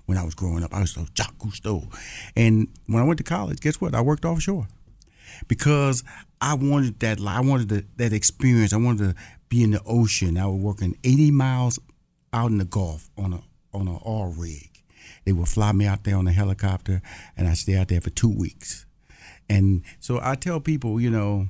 when 0.07 0.19
I 0.19 0.25
was 0.25 0.35
growing 0.35 0.65
up. 0.65 0.75
I 0.75 0.81
was 0.81 0.97
like 0.97 1.15
Jacques 1.15 1.39
Cousteau, 1.39 1.93
and 2.37 2.69
when 2.87 3.03
I 3.03 3.07
went 3.07 3.19
to 3.19 3.25
college, 3.25 3.61
guess 3.61 3.81
what? 3.81 3.95
I 3.95 4.01
worked 4.01 4.25
offshore 4.25 4.67
because 5.49 6.03
I 6.41 6.55
wanted 6.55 7.01
that. 7.01 7.21
I 7.21 7.41
wanted 7.41 7.69
the, 7.69 7.85
that 7.97 8.13
experience. 8.13 8.73
I 8.73 8.79
wanted 8.79 9.15
to 9.15 9.23
be 9.49 9.63
in 9.63 9.73
the 9.73 9.83
ocean. 9.87 10.39
I 10.39 10.47
was 10.47 10.61
working 10.61 10.97
80 11.05 11.31
miles 11.33 11.79
out 12.33 12.51
in 12.51 12.59
the 12.59 12.65
Gulf 12.65 13.11
on 13.17 13.33
a 13.33 13.43
on 13.73 13.89
an 13.89 13.99
oil 14.05 14.35
rig 14.37 14.72
they 15.25 15.33
would 15.33 15.49
fly 15.49 15.73
me 15.73 15.87
out 15.87 16.05
there 16.05 16.17
on 16.17 16.27
a 16.27 16.33
helicopter, 16.33 17.03
and 17.37 17.49
I 17.49 17.55
stay 17.55 17.77
out 17.77 17.89
there 17.89 18.01
for 18.01 18.11
two 18.11 18.31
weeks. 18.31 18.87
And 19.49 19.83
so 20.01 20.21
I 20.23 20.35
tell 20.35 20.61
people, 20.61 21.01
you 21.01 21.11
know, 21.11 21.49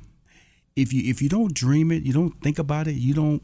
if 0.77 0.93
you 0.93 1.09
if 1.09 1.23
you 1.23 1.29
don't 1.29 1.55
dream 1.55 1.93
it, 1.93 2.03
you 2.03 2.13
don't 2.13 2.41
think 2.43 2.59
about 2.59 2.89
it, 2.89 2.95
you 2.95 3.15
don't 3.15 3.43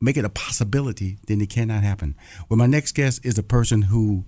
make 0.00 0.16
it 0.16 0.24
a 0.24 0.30
possibility, 0.30 1.18
then 1.26 1.40
it 1.40 1.50
cannot 1.50 1.82
happen. 1.82 2.16
Well, 2.48 2.56
my 2.56 2.66
next 2.66 2.92
guest 2.92 3.24
is 3.24 3.38
a 3.38 3.42
person 3.42 3.82
who 3.82 4.24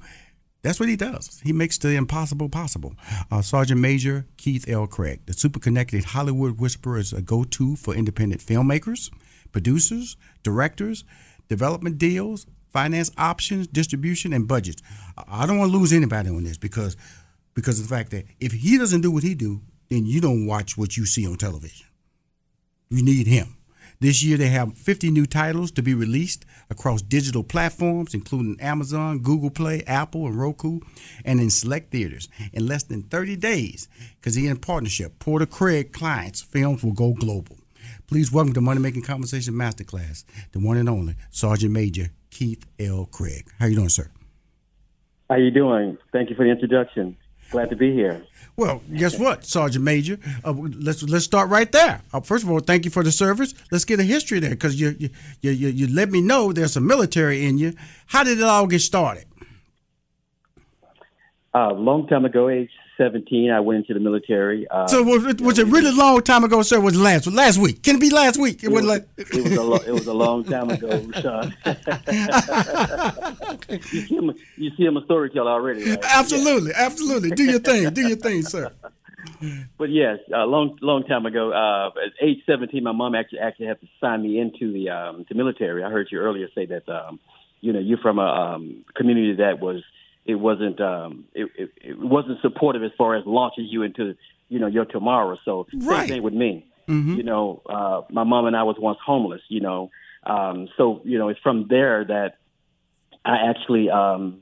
that's 0.62 0.78
what 0.78 0.88
he 0.88 0.96
does. 0.96 1.40
He 1.42 1.52
makes 1.52 1.76
the 1.78 1.96
impossible 1.96 2.48
possible. 2.48 2.94
Uh, 3.30 3.42
Sergeant 3.42 3.80
Major 3.80 4.26
Keith 4.36 4.68
L. 4.68 4.86
Craig, 4.86 5.20
the 5.26 5.32
super 5.32 5.58
connected 5.58 6.04
Hollywood 6.04 6.60
Whisperer, 6.60 6.98
is 6.98 7.12
a 7.12 7.20
go 7.20 7.42
to 7.42 7.74
for 7.74 7.94
independent 7.94 8.40
filmmakers, 8.40 9.10
producers, 9.50 10.16
directors, 10.44 11.04
development 11.48 11.98
deals, 11.98 12.46
finance 12.73 13.11
options, 13.18 13.66
distribution, 13.66 14.33
and 14.33 14.49
budgets. 14.49 14.83
I 15.29 15.47
don't 15.47 15.59
want 15.59 15.73
to 15.73 15.79
lose 15.79 15.93
anybody 15.93 16.31
on 16.31 16.45
this 16.45 16.57
because 16.57 16.97
because 17.55 17.79
of 17.79 17.89
the 17.89 17.95
fact 17.95 18.11
that 18.12 18.25
if 18.41 18.53
he 18.53 18.79
doesn't 18.79 19.03
do 19.03 19.11
what 19.11 19.23
he 19.23 19.35
do, 19.35 19.61
then 19.91 20.07
you 20.07 20.20
don't 20.20 20.47
watch 20.47 20.79
what 20.79 20.97
you 20.97 21.05
see 21.05 21.27
on 21.27 21.37
television. 21.37 21.87
You 22.89 23.03
need 23.03 23.27
him. 23.27 23.57
This 24.01 24.23
year 24.25 24.37
they 24.37 24.49
have 24.49 24.77
50 24.77 25.11
new 25.11 25.27
titles 25.27 25.70
to 25.73 25.83
be 25.83 25.95
released 25.95 26.45
across 26.70 27.03
digital 27.03 27.45
platforms, 27.45 28.14
including 28.14 28.61
Amazon, 28.61 29.20
Google 29.20 29.51
Play, 29.51 29.85
Apple, 29.87 30.27
and 30.27 30.37
Roku, 30.37 30.81
and 31.25 31.41
in 31.41 31.51
select 31.51 31.93
theaters. 31.93 32.29
In 32.53 32.66
less 32.66 32.83
than 32.83 33.05
30 33.05 33.37
days, 33.37 33.89
because 34.16 34.35
he 34.35 34.49
in 34.49 34.57
partnership, 34.57 35.18
Porter 35.18 35.47
Craig 35.47 35.93
clients, 35.93 36.41
films 36.41 36.83
will 36.83 36.93
go 36.93 37.12
global. 37.12 37.59
Please 38.09 38.33
welcome 38.33 38.55
to 38.55 38.61
Money 38.61 38.81
Making 38.81 39.03
Conversation 39.03 39.55
Masterclass, 39.55 40.25
the 40.51 40.59
one 40.59 40.79
and 40.79 40.89
only 40.89 41.14
Sergeant 41.31 41.73
Major 41.73 42.11
Keith 42.33 42.64
L. 42.80 43.07
Craig. 43.12 43.47
How 43.61 43.66
you 43.66 43.76
doing, 43.76 43.91
sir? 43.91 44.11
How 45.28 45.37
you 45.37 45.51
doing? 45.51 45.99
Thank 46.12 46.30
you 46.30 46.37
for 46.37 46.45
the 46.45 46.51
introduction. 46.51 47.16
Glad 47.51 47.68
to 47.68 47.76
be 47.76 47.93
here. 47.93 48.24
Well, 48.57 48.83
guess 48.95 49.18
what, 49.18 49.45
Sergeant 49.45 49.85
Major? 49.85 50.18
Uh, 50.43 50.53
let's 50.53 51.03
let's 51.03 51.26
start 51.26 51.51
right 51.51 51.70
there. 51.70 52.01
Uh, 52.12 52.20
first 52.20 52.45
of 52.45 52.51
all, 52.51 52.61
thank 52.61 52.87
you 52.87 52.91
for 52.91 53.03
the 53.03 53.12
service. 53.12 53.55
Let's 53.70 53.85
get 53.85 54.01
a 54.01 54.03
history 54.03 54.41
there 54.41 54.51
because 54.51 54.80
you, 54.80 54.97
you 54.99 55.11
you 55.41 55.68
you 55.68 55.87
let 55.95 56.11
me 56.11 56.22
know 56.22 56.53
there's 56.53 56.72
some 56.72 56.87
military 56.87 57.45
in 57.45 57.59
you. 57.59 57.74
How 58.07 58.24
did 58.24 58.39
it 58.39 58.45
all 58.45 58.66
get 58.66 58.80
started? 58.80 59.26
A 61.55 61.59
uh, 61.59 61.74
long 61.74 62.07
time 62.07 62.24
ago, 62.24 62.49
age 62.49 62.70
17, 63.03 63.50
I 63.50 63.61
went 63.61 63.78
into 63.78 63.94
the 63.94 64.00
military. 64.00 64.68
Uh, 64.68 64.86
so 64.86 65.03
was 65.03 65.24
it, 65.26 65.40
was 65.40 65.59
it 65.59 65.66
really 65.66 65.90
long 65.90 66.22
time 66.22 66.44
ago, 66.44 66.62
sir? 66.62 66.78
Was 66.80 66.94
it 66.94 67.00
last 67.00 67.26
last 67.26 67.59
week? 67.59 67.82
Can 67.82 67.96
it 67.96 68.00
be 68.00 68.11
last 68.11 68.38
week? 68.38 68.62
It, 68.62 68.66
it 68.66 68.72
was, 68.72 68.84
like 68.84 69.09
it 69.16 69.34
was 69.34 69.57
a 69.57 69.62
lo- 69.62 69.82
it 69.84 69.90
was 69.90 70.07
a 70.07 70.12
long 70.12 70.44
time 70.44 70.70
ago, 70.70 70.90
Sean. 71.20 71.53
you 73.68 73.80
see 73.80 74.14
him 74.14 74.32
you 74.57 74.70
see 74.76 74.84
him 74.84 74.96
a 74.96 75.05
storyteller 75.05 75.50
already. 75.50 75.90
Right? 75.90 75.98
Absolutely, 76.05 76.70
yeah. 76.70 76.86
absolutely. 76.86 77.30
Do 77.30 77.42
your 77.42 77.59
thing, 77.59 77.92
do 77.92 78.07
your 78.07 78.16
thing, 78.16 78.42
sir. 78.42 78.70
But 79.78 79.90
yes, 79.90 80.18
a 80.32 80.46
long 80.46 80.78
long 80.80 81.05
time 81.05 81.26
ago, 81.26 81.53
uh, 81.53 81.88
at 81.88 82.12
age 82.20 82.38
17, 82.46 82.82
my 82.82 82.92
mom 82.92 83.14
actually 83.14 83.40
actually 83.40 83.66
had 83.66 83.80
to 83.80 83.86
sign 84.00 84.22
me 84.22 84.38
into 84.38 84.72
the 84.72 84.90
um, 84.90 85.24
the 85.28 85.34
military. 85.34 85.82
I 85.82 85.90
heard 85.90 86.09
you 86.11 86.18
earlier 86.18 86.48
say 86.55 86.66
that 86.66 86.88
um, 86.88 87.18
you 87.61 87.72
know 87.72 87.80
you're 87.80 87.98
from 87.98 88.18
a 88.18 88.26
um, 88.26 88.84
community 88.94 89.36
that 89.38 89.61
was 89.61 89.82
it 90.25 90.37
wasn't 90.37 90.81
um, 90.81 91.25
it, 91.35 91.49
it, 91.57 91.70
it 91.81 91.99
wasn't 91.99 92.41
supportive 92.43 92.83
as 92.83 92.93
far 92.97 93.16
as 93.16 93.25
launching 93.27 93.64
you 93.64 93.83
into 93.83 94.14
you 94.49 94.59
know 94.59 94.66
your 94.66 94.85
tomorrow. 94.85 95.37
So 95.45 95.66
right. 95.73 96.01
same 96.01 96.09
thing 96.09 96.23
with 96.23 96.35
me. 96.35 96.66
Mm-hmm. 96.89 97.14
You 97.16 97.23
know, 97.23 97.62
uh, 97.68 98.03
my 98.11 98.25
mom 98.25 98.47
and 98.47 98.57
I 98.57 98.62
was 98.62 98.77
once 98.79 98.99
homeless. 99.05 99.43
You 99.49 99.61
know, 99.61 99.91
um, 100.25 100.68
so 100.77 101.01
you 101.05 101.18
know 101.18 101.29
it's 101.29 101.41
from 101.41 101.66
there 101.68 102.05
that 102.05 102.39
I 103.25 103.51
actually 103.51 103.91
um, 103.91 104.41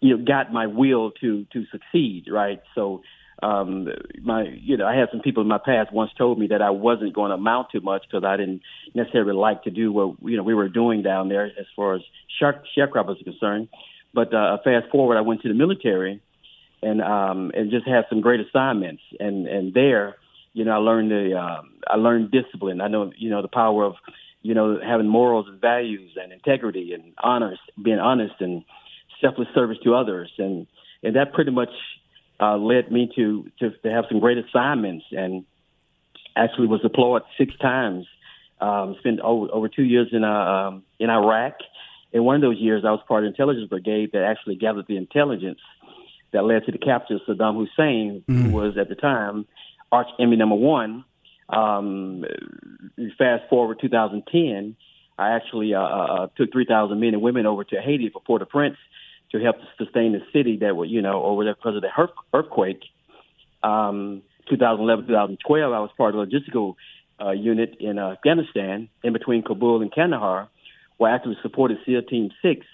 you 0.00 0.16
know 0.16 0.24
got 0.24 0.52
my 0.52 0.66
will 0.66 1.10
to 1.22 1.46
to 1.52 1.64
succeed. 1.70 2.26
Right, 2.30 2.60
so. 2.74 3.02
Um, 3.42 3.88
my, 4.20 4.42
you 4.54 4.76
know, 4.76 4.86
I 4.86 4.94
had 4.94 5.08
some 5.10 5.22
people 5.22 5.42
in 5.42 5.48
my 5.48 5.56
past 5.56 5.94
once 5.94 6.10
told 6.18 6.38
me 6.38 6.48
that 6.48 6.60
I 6.60 6.68
wasn't 6.68 7.14
going 7.14 7.30
to 7.30 7.36
amount 7.36 7.70
to 7.70 7.80
much 7.80 8.02
because 8.06 8.22
I 8.22 8.36
didn't 8.36 8.60
necessarily 8.94 9.32
like 9.32 9.62
to 9.62 9.70
do 9.70 9.90
what 9.90 10.16
you 10.22 10.36
know 10.36 10.42
we 10.42 10.52
were 10.52 10.68
doing 10.68 11.00
down 11.00 11.30
there 11.30 11.46
as 11.46 11.64
far 11.74 11.94
as 11.94 12.02
shark 12.38 12.64
sharecroppers 12.76 13.18
are 13.18 13.24
concerned. 13.24 13.68
But 14.12 14.34
uh, 14.34 14.58
fast 14.64 14.90
forward, 14.90 15.16
I 15.16 15.20
went 15.20 15.42
to 15.42 15.48
the 15.48 15.54
military, 15.54 16.20
and 16.82 17.00
um, 17.00 17.52
and 17.54 17.70
just 17.70 17.86
had 17.86 18.04
some 18.08 18.20
great 18.20 18.40
assignments. 18.40 19.02
And 19.18 19.46
and 19.46 19.74
there, 19.74 20.16
you 20.52 20.64
know, 20.64 20.72
I 20.72 20.76
learned 20.76 21.10
the 21.10 21.38
um, 21.38 21.72
I 21.88 21.96
learned 21.96 22.30
discipline. 22.30 22.80
I 22.80 22.88
know 22.88 23.12
you 23.16 23.30
know 23.30 23.42
the 23.42 23.48
power 23.48 23.84
of 23.84 23.94
you 24.42 24.54
know 24.54 24.78
having 24.84 25.08
morals 25.08 25.46
and 25.48 25.60
values 25.60 26.12
and 26.20 26.32
integrity 26.32 26.92
and 26.92 27.12
honest, 27.22 27.60
being 27.82 27.98
honest 27.98 28.34
and 28.40 28.64
selfless 29.20 29.48
service 29.54 29.78
to 29.84 29.94
others. 29.94 30.32
And 30.38 30.66
and 31.02 31.16
that 31.16 31.32
pretty 31.32 31.52
much 31.52 31.70
uh, 32.40 32.56
led 32.56 32.90
me 32.90 33.10
to, 33.16 33.50
to 33.60 33.70
to 33.70 33.90
have 33.90 34.04
some 34.08 34.20
great 34.20 34.38
assignments. 34.38 35.06
And 35.12 35.44
actually 36.36 36.66
was 36.66 36.80
deployed 36.80 37.22
six 37.38 37.56
times. 37.58 38.06
Um, 38.60 38.96
spent 38.98 39.20
over, 39.20 39.48
over 39.52 39.68
two 39.68 39.84
years 39.84 40.08
in 40.12 40.22
uh, 40.22 40.28
um, 40.28 40.82
in 40.98 41.08
Iraq 41.08 41.54
in 42.12 42.24
one 42.24 42.36
of 42.36 42.42
those 42.42 42.58
years, 42.58 42.84
I 42.84 42.90
was 42.90 43.00
part 43.06 43.24
of 43.24 43.32
the 43.32 43.34
intelligence 43.34 43.68
brigade 43.68 44.10
that 44.12 44.22
actually 44.22 44.56
gathered 44.56 44.86
the 44.88 44.96
intelligence 44.96 45.60
that 46.32 46.44
led 46.44 46.64
to 46.66 46.72
the 46.72 46.78
capture 46.78 47.14
of 47.14 47.20
Saddam 47.28 47.56
Hussein, 47.56 48.24
mm. 48.28 48.42
who 48.42 48.50
was 48.50 48.76
at 48.78 48.88
the 48.88 48.94
time 48.94 49.46
arch 49.92 50.08
enemy 50.18 50.36
number 50.36 50.56
one. 50.56 51.04
Um, 51.48 52.24
fast 53.18 53.42
forward 53.50 53.78
2010, 53.80 54.76
I 55.18 55.30
actually 55.30 55.74
uh, 55.74 55.80
uh, 55.80 55.82
uh 55.82 56.26
took 56.36 56.52
3,000 56.52 56.98
men 57.00 57.14
and 57.14 57.22
women 57.22 57.44
over 57.44 57.64
to 57.64 57.80
Haiti 57.80 58.08
for 58.08 58.22
Port-au-Prince 58.22 58.76
to 59.32 59.40
help 59.40 59.56
sustain 59.76 60.12
the 60.12 60.20
city 60.32 60.58
that 60.58 60.76
were, 60.76 60.84
you 60.84 61.02
know, 61.02 61.24
over 61.24 61.44
there 61.44 61.54
because 61.54 61.76
of 61.76 61.82
the 61.82 62.08
earthquake. 62.32 62.82
Um, 63.62 64.22
2011, 64.48 65.06
2012, 65.06 65.72
I 65.72 65.80
was 65.80 65.90
part 65.96 66.14
of 66.14 66.28
the 66.28 66.36
logistical 66.36 66.74
uh, 67.20 67.30
unit 67.30 67.76
in 67.80 67.98
Afghanistan, 67.98 68.88
in 69.02 69.12
between 69.12 69.42
Kabul 69.42 69.82
and 69.82 69.92
Kandahar, 69.92 70.48
where 71.00 71.10
I 71.10 71.14
actually 71.14 71.38
supported 71.40 71.78
SEAL 71.86 72.02
Team 72.02 72.28
Six 72.42 72.66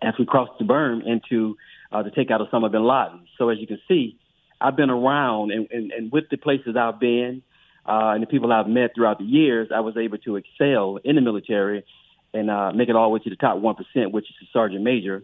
as 0.00 0.14
we 0.18 0.24
crossed 0.24 0.52
the 0.58 0.64
berm 0.64 1.06
into 1.06 1.54
uh, 1.92 2.02
the 2.02 2.08
takeout 2.08 2.40
of 2.40 2.48
Osama 2.48 2.72
bin 2.72 2.82
Laden. 2.82 3.26
So 3.36 3.50
as 3.50 3.58
you 3.58 3.66
can 3.66 3.78
see, 3.86 4.16
I've 4.58 4.74
been 4.74 4.88
around, 4.88 5.52
and, 5.52 5.68
and, 5.70 5.92
and 5.92 6.10
with 6.10 6.30
the 6.30 6.38
places 6.38 6.76
I've 6.76 6.98
been 6.98 7.42
uh, 7.84 8.12
and 8.14 8.22
the 8.22 8.26
people 8.26 8.50
I've 8.50 8.68
met 8.68 8.92
throughout 8.94 9.18
the 9.18 9.26
years, 9.26 9.68
I 9.74 9.80
was 9.80 9.98
able 9.98 10.16
to 10.16 10.36
excel 10.36 10.98
in 11.04 11.16
the 11.16 11.20
military 11.20 11.84
and 12.32 12.50
uh, 12.50 12.72
make 12.72 12.88
it 12.88 12.96
all 12.96 13.10
the 13.10 13.14
way 13.14 13.18
to 13.20 13.28
the 13.28 13.36
top 13.36 13.58
one 13.58 13.74
percent, 13.74 14.12
which 14.12 14.24
is 14.24 14.36
a 14.42 14.48
sergeant 14.50 14.82
major. 14.82 15.22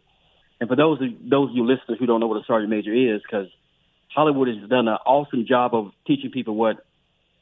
And 0.60 0.68
for 0.68 0.76
those 0.76 1.00
of, 1.00 1.08
those 1.30 1.48
of 1.48 1.56
you 1.56 1.64
listeners 1.64 1.96
who 1.98 2.04
don't 2.04 2.20
know 2.20 2.26
what 2.26 2.42
a 2.42 2.44
sergeant 2.46 2.68
major 2.68 2.92
is, 2.92 3.22
because 3.22 3.48
Hollywood 4.14 4.48
has 4.48 4.68
done 4.68 4.86
an 4.86 4.98
awesome 5.06 5.46
job 5.46 5.74
of 5.74 5.92
teaching 6.06 6.30
people 6.30 6.56
what 6.56 6.84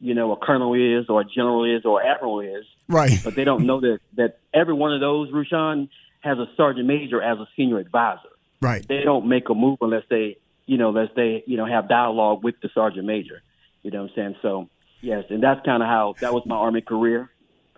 you 0.01 0.14
know 0.14 0.32
a 0.32 0.36
colonel 0.36 0.74
is, 0.74 1.07
or 1.09 1.20
a 1.20 1.24
general 1.24 1.64
is, 1.64 1.84
or 1.84 2.03
admiral 2.03 2.40
is. 2.40 2.64
Right. 2.88 3.18
But 3.22 3.34
they 3.34 3.45
don't 3.45 3.66
know 3.66 3.80
that 3.80 4.01
that 4.16 4.38
every 4.53 4.74
one 4.74 4.92
of 4.92 5.01
those, 5.01 5.30
Rushion, 5.32 5.88
has 6.20 6.38
a 6.38 6.47
sergeant 6.57 6.86
major 6.86 7.22
as 7.22 7.38
a 7.38 7.49
senior 7.57 7.78
advisor. 7.78 8.28
Right. 8.61 8.86
They 8.86 9.03
don't 9.03 9.28
make 9.28 9.49
a 9.51 9.55
move 9.55 9.78
unless 9.80 10.05
they, 10.09 10.38
you 10.66 10.78
know, 10.78 10.88
unless 10.88 11.11
they, 11.14 11.45
you 11.47 11.57
know, 11.57 11.66
have 11.66 11.88
dialogue 11.88 12.42
with 12.42 12.55
the 12.62 12.70
sergeant 12.74 13.07
major. 13.07 13.42
You 13.82 13.90
know 13.90 14.03
what 14.03 14.11
I'm 14.11 14.16
saying? 14.16 14.36
So 14.42 14.68
yes, 15.03 15.24
and 15.30 15.42
that's 15.42 15.64
kind 15.64 15.82
of 15.82 15.88
how 15.88 16.14
that 16.20 16.32
was 16.32 16.45
my 16.47 16.57
army 16.57 16.80
career. 16.80 17.30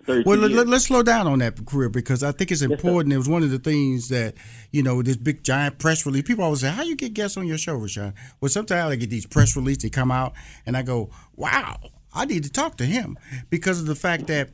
Well, 0.07 0.39
let, 0.39 0.69
us 0.69 0.85
slow 0.85 1.03
down 1.03 1.27
on 1.27 1.41
that 1.41 1.67
career 1.67 1.89
because 1.89 2.23
I 2.23 2.31
think 2.31 2.53
it's 2.53 2.63
important. 2.63 3.09
Yes, 3.11 3.17
it 3.17 3.19
was 3.19 3.29
one 3.29 3.43
of 3.43 3.51
the 3.51 3.59
things 3.59 4.09
that, 4.11 4.35
you 4.71 4.83
know, 4.83 5.03
this 5.03 5.17
big 5.17 5.43
giant 5.43 5.79
press 5.79 6.07
release. 6.07 6.23
People 6.23 6.45
always 6.45 6.61
say, 6.61 6.71
"How 6.71 6.83
you 6.83 6.95
get 6.95 7.13
guests 7.13 7.37
on 7.37 7.47
your 7.47 7.59
show, 7.59 7.75
Rushion?" 7.75 8.15
Well, 8.41 8.49
sometimes 8.49 8.93
I 8.93 8.97
get 8.97 9.11
these 9.11 9.27
press 9.27 9.57
releases. 9.57 9.83
They 9.83 9.91
come 9.91 10.13
out, 10.13 10.35
and 10.65 10.77
I 10.77 10.83
go, 10.83 11.11
"Wow, 11.35 11.81
I 12.17 12.25
need 12.25 12.45
to 12.45 12.51
talk 12.51 12.77
to 12.79 12.87
him," 12.87 13.19
because 13.51 13.81
of 13.81 13.87
the 13.87 13.95
fact 13.95 14.27
that, 14.27 14.51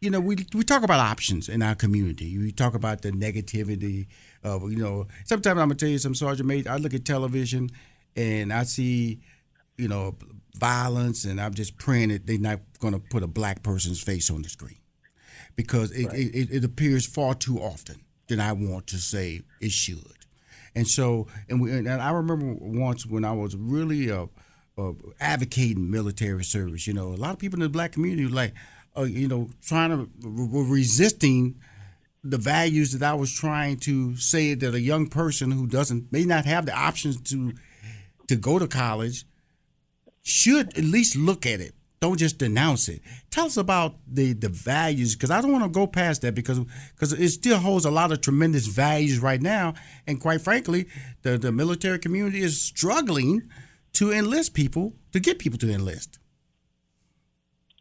you 0.00 0.10
know, 0.10 0.20
we 0.20 0.36
we 0.54 0.62
talk 0.62 0.82
about 0.82 1.00
options 1.00 1.48
in 1.48 1.62
our 1.62 1.74
community. 1.74 2.38
We 2.38 2.52
talk 2.52 2.74
about 2.74 3.02
the 3.02 3.12
negativity 3.12 4.06
of, 4.42 4.70
you 4.70 4.78
know. 4.78 5.06
Sometimes 5.24 5.60
I'm 5.60 5.68
gonna 5.68 5.74
tell 5.74 5.88
you, 5.88 5.98
some 5.98 6.14
sergeant 6.14 6.48
major. 6.48 6.70
I 6.70 6.76
look 6.76 6.94
at 6.94 7.04
television, 7.04 7.70
and 8.16 8.52
I 8.52 8.64
see, 8.64 9.20
you 9.76 9.88
know, 9.88 10.16
violence, 10.56 11.24
and 11.24 11.40
I'm 11.40 11.54
just 11.54 11.78
praying 11.78 12.10
that 12.10 12.26
they're 12.26 12.38
not 12.38 12.60
going 12.78 12.94
to 12.94 13.00
put 13.00 13.22
a 13.22 13.26
black 13.26 13.62
person's 13.62 14.02
face 14.02 14.30
on 14.30 14.42
the 14.42 14.48
screen 14.48 14.78
because 15.56 15.90
it, 15.92 16.06
right. 16.06 16.18
it, 16.18 16.50
it, 16.50 16.64
appears 16.64 17.06
far 17.06 17.34
too 17.34 17.58
often 17.58 18.04
than 18.28 18.40
I 18.40 18.52
want 18.52 18.86
to 18.88 18.98
say 18.98 19.42
it 19.60 19.72
should. 19.72 20.26
And 20.74 20.86
so, 20.88 21.26
and, 21.48 21.60
we, 21.60 21.72
and 21.72 21.88
I 21.88 22.10
remember 22.10 22.54
once 22.58 23.04
when 23.04 23.24
I 23.24 23.32
was 23.32 23.56
really 23.56 24.10
uh, 24.10 24.26
uh, 24.78 24.92
advocating 25.20 25.90
military 25.90 26.44
service, 26.44 26.86
you 26.86 26.94
know, 26.94 27.08
a 27.08 27.16
lot 27.16 27.32
of 27.32 27.38
people 27.38 27.58
in 27.58 27.62
the 27.62 27.68
black 27.68 27.92
community 27.92 28.26
like, 28.26 28.54
uh, 28.96 29.02
you 29.02 29.28
know, 29.28 29.48
trying 29.62 29.90
to, 29.90 30.10
resisting 30.22 31.56
the 32.24 32.38
values 32.38 32.92
that 32.92 33.02
I 33.02 33.14
was 33.14 33.32
trying 33.32 33.78
to 33.78 34.16
say 34.16 34.54
that 34.54 34.74
a 34.74 34.80
young 34.80 35.08
person 35.08 35.50
who 35.50 35.66
doesn't, 35.66 36.12
may 36.12 36.24
not 36.24 36.44
have 36.44 36.66
the 36.66 36.74
options 36.74 37.20
to, 37.30 37.52
to 38.28 38.36
go 38.36 38.58
to 38.58 38.68
college 38.68 39.24
should 40.22 40.76
at 40.78 40.84
least 40.84 41.16
look 41.16 41.44
at 41.46 41.60
it. 41.60 41.74
Don't 42.00 42.18
just 42.18 42.38
denounce 42.38 42.88
it. 42.88 43.00
Tell 43.30 43.46
us 43.46 43.56
about 43.56 43.94
the 44.08 44.32
the 44.32 44.48
values 44.48 45.14
because 45.14 45.30
I 45.30 45.40
don't 45.40 45.52
want 45.52 45.62
to 45.62 45.70
go 45.70 45.86
past 45.86 46.22
that 46.22 46.34
because 46.34 46.58
because 46.58 47.12
it 47.12 47.28
still 47.28 47.58
holds 47.58 47.84
a 47.84 47.92
lot 47.92 48.10
of 48.10 48.20
tremendous 48.20 48.66
values 48.66 49.20
right 49.20 49.40
now, 49.40 49.74
and 50.04 50.20
quite 50.20 50.40
frankly, 50.40 50.88
the 51.22 51.38
the 51.38 51.52
military 51.52 52.00
community 52.00 52.42
is 52.42 52.60
struggling 52.60 53.48
to 53.94 54.12
enlist 54.12 54.54
people 54.54 54.94
to 55.12 55.20
get 55.20 55.38
people 55.38 55.58
to 55.58 55.72
enlist. 55.72 56.18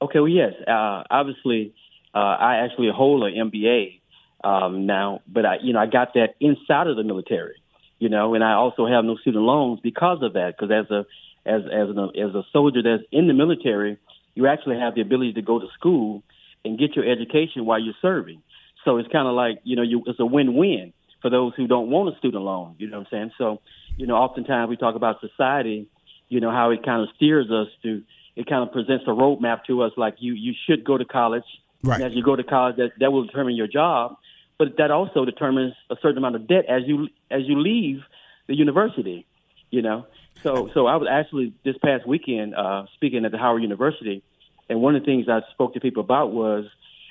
Okay, 0.01 0.19
well, 0.19 0.27
yes, 0.27 0.53
uh, 0.67 1.03
obviously, 1.09 1.73
uh, 2.13 2.17
I 2.17 2.65
actually 2.65 2.89
hold 2.93 3.23
an 3.23 3.51
MBA 3.51 4.01
um, 4.43 4.85
now, 4.85 5.21
but 5.27 5.45
I 5.45 5.57
you 5.61 5.73
know 5.73 5.79
I 5.79 5.85
got 5.85 6.13
that 6.15 6.35
inside 6.39 6.87
of 6.87 6.97
the 6.97 7.03
military, 7.03 7.61
you 7.99 8.09
know, 8.09 8.33
and 8.33 8.43
I 8.43 8.53
also 8.53 8.87
have 8.87 9.05
no 9.05 9.15
student 9.17 9.43
loans 9.43 9.79
because 9.81 10.23
of 10.23 10.33
that 10.33 10.55
because 10.57 10.71
as 10.71 10.89
a 10.89 11.05
as 11.45 11.61
as 11.71 11.89
as 11.89 12.35
a 12.35 12.43
soldier 12.51 12.81
that's 12.81 13.03
in 13.11 13.27
the 13.27 13.33
military, 13.33 13.97
you 14.33 14.47
actually 14.47 14.79
have 14.79 14.95
the 14.95 15.01
ability 15.01 15.33
to 15.33 15.41
go 15.41 15.59
to 15.59 15.67
school 15.77 16.23
and 16.63 16.77
get 16.77 16.95
your 16.95 17.09
education 17.09 17.65
while 17.65 17.79
you're 17.79 17.95
serving. 18.01 18.41
So 18.85 18.97
it's 18.97 19.09
kind 19.11 19.27
of 19.27 19.35
like, 19.35 19.59
you 19.63 19.75
know, 19.75 19.83
you, 19.83 20.03
it's 20.05 20.19
a 20.19 20.25
win-win 20.25 20.93
for 21.21 21.29
those 21.29 21.53
who 21.55 21.67
don't 21.67 21.89
want 21.89 22.13
a 22.13 22.17
student 22.17 22.43
loan. 22.43 22.75
You 22.77 22.89
know 22.89 22.99
what 22.99 23.07
I'm 23.07 23.11
saying? 23.11 23.31
So, 23.37 23.61
you 23.97 24.07
know, 24.07 24.15
oftentimes 24.15 24.69
we 24.69 24.77
talk 24.77 24.95
about 24.95 25.21
society, 25.21 25.87
you 26.31 26.39
know, 26.39 26.49
how 26.49 26.71
it 26.71 26.81
kind 26.83 27.01
of 27.03 27.09
steers 27.17 27.51
us 27.51 27.67
to, 27.83 28.01
it 28.37 28.47
kind 28.47 28.63
of 28.65 28.71
presents 28.71 29.03
a 29.05 29.11
roadmap 29.11 29.65
to 29.65 29.83
us 29.83 29.91
like 29.97 30.15
you, 30.19 30.33
you 30.33 30.53
should 30.65 30.85
go 30.85 30.97
to 30.97 31.03
college. 31.03 31.43
Right. 31.83 31.95
And 31.95 32.05
as 32.09 32.13
you 32.15 32.23
go 32.23 32.37
to 32.37 32.43
college, 32.43 32.77
that, 32.77 32.91
that 33.01 33.11
will 33.11 33.25
determine 33.25 33.55
your 33.55 33.67
job. 33.67 34.15
But 34.57 34.77
that 34.77 34.91
also 34.91 35.25
determines 35.25 35.73
a 35.89 35.95
certain 36.01 36.19
amount 36.19 36.37
of 36.37 36.47
debt 36.47 36.65
as 36.69 36.83
you, 36.85 37.09
as 37.29 37.41
you 37.47 37.59
leave 37.59 37.99
the 38.47 38.55
university, 38.55 39.25
you 39.71 39.81
know. 39.81 40.05
So, 40.41 40.69
so 40.73 40.87
I 40.87 40.95
was 40.95 41.07
actually 41.11 41.53
this 41.65 41.75
past 41.83 42.07
weekend 42.07 42.55
uh, 42.55 42.85
speaking 42.93 43.25
at 43.25 43.31
the 43.31 43.37
Howard 43.37 43.61
University, 43.61 44.23
and 44.69 44.81
one 44.81 44.95
of 44.95 45.01
the 45.01 45.05
things 45.05 45.27
I 45.27 45.41
spoke 45.51 45.73
to 45.73 45.81
people 45.81 46.01
about 46.01 46.31
was 46.31 46.65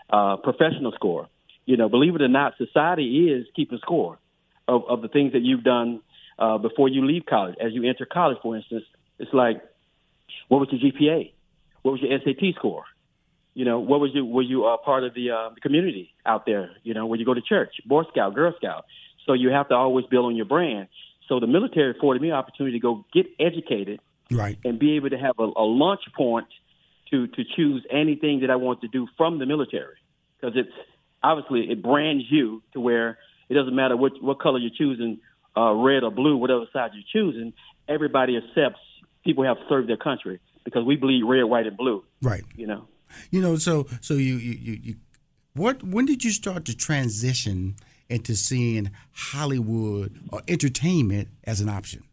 uh, 0.09 0.37
professional 0.37 0.93
score. 0.93 1.29
You 1.67 1.77
know, 1.77 1.91
believe 1.91 2.15
it 2.15 2.23
or 2.23 2.29
not, 2.29 2.55
society 2.57 3.29
is 3.29 3.47
keeping 3.55 3.79
score 3.79 4.19
of, 4.67 4.85
of 4.89 5.03
the 5.03 5.09
things 5.09 5.33
that 5.35 5.43
you've 5.43 5.63
done 5.63 6.01
uh, 6.39 6.57
before 6.57 6.89
you 6.89 7.05
leave 7.05 7.27
college. 7.27 7.57
As 7.61 7.73
you 7.73 7.87
enter 7.87 8.07
college, 8.07 8.39
for 8.43 8.57
instance, 8.57 8.85
it's 9.21 9.33
like, 9.33 9.63
what 10.49 10.59
was 10.59 10.69
your 10.73 10.91
GPA? 10.91 11.33
What 11.83 11.93
was 11.93 12.01
your 12.03 12.19
SAT 12.19 12.55
score? 12.57 12.85
You 13.55 13.65
know, 13.65 13.79
what 13.81 14.01
was 14.01 14.11
you? 14.15 14.25
Were 14.25 14.43
you 14.43 14.67
uh, 14.67 14.77
part 14.79 15.05
of 15.05 15.15
the, 15.15 15.31
uh, 15.31 15.51
the 15.55 15.61
community 15.61 16.15
out 16.25 16.47
there? 16.47 16.71
You 16.83 16.95
know, 16.95 17.07
when 17.07 17.21
you 17.21 17.27
go 17.27 17.35
to 17.35 17.43
church, 17.43 17.75
Boy 17.87 18.03
Scout, 18.11 18.35
Girl 18.35 18.55
Scout. 18.57 18.87
So 19.27 19.35
you 19.35 19.51
have 19.51 19.69
to 19.69 19.75
always 19.75 20.07
build 20.07 20.25
on 20.27 20.37
your 20.37 20.47
brand. 20.47 20.89
So 21.29 21.39
the 21.39 21.47
military 21.47 21.91
afforded 21.91 22.23
me 22.23 22.31
an 22.31 22.35
opportunity 22.35 22.79
to 22.79 22.83
go 22.83 23.05
get 23.13 23.27
educated, 23.39 24.01
right, 24.31 24.59
and 24.65 24.79
be 24.79 24.97
able 24.97 25.11
to 25.11 25.19
have 25.19 25.39
a, 25.39 25.45
a 25.45 25.63
launch 25.63 26.01
point 26.17 26.49
to 27.11 27.27
to 27.29 27.45
choose 27.57 27.85
anything 27.91 28.41
that 28.41 28.51
I 28.51 28.57
want 28.57 28.81
to 28.81 28.89
do 28.89 29.07
from 29.17 29.39
the 29.39 29.47
military 29.47 29.97
because 30.41 30.57
it's 30.57 30.73
obviously 31.23 31.71
it 31.71 31.83
brands 31.83 32.25
you 32.29 32.63
to 32.73 32.81
where 32.81 33.19
it 33.49 33.55
doesn't 33.55 33.75
matter 33.75 33.97
what 33.97 34.21
what 34.23 34.41
color 34.41 34.59
you're 34.59 34.73
choosing, 34.77 35.21
uh, 35.57 35.73
red 35.73 36.03
or 36.03 36.11
blue, 36.11 36.37
whatever 36.37 36.65
side 36.73 36.91
you're 36.95 37.05
choosing. 37.13 37.53
Everybody 37.89 38.37
accepts 38.37 38.81
people 39.25 39.45
have 39.45 39.57
served 39.69 39.89
their 39.89 39.97
country 39.97 40.41
because 40.65 40.85
we 40.85 40.97
bleed 40.97 41.23
red, 41.25 41.45
white, 41.45 41.67
and 41.67 41.77
blue. 41.77 42.05
Right. 42.23 42.45
You 42.57 42.67
know. 42.67 42.89
You 43.31 43.41
know. 43.41 43.57
So 43.57 43.87
so 44.01 44.15
you 44.15 44.37
you 44.37 44.53
you. 44.53 44.81
you 44.83 44.95
what 45.55 45.83
when 45.83 46.07
did 46.07 46.25
you 46.25 46.31
start 46.31 46.65
to 46.67 46.77
transition 46.77 47.75
into 48.09 48.35
seeing 48.35 48.91
Hollywood 49.13 50.17
or 50.33 50.43
entertainment 50.49 51.29
as 51.45 51.61
an 51.61 51.69
option? 51.69 52.05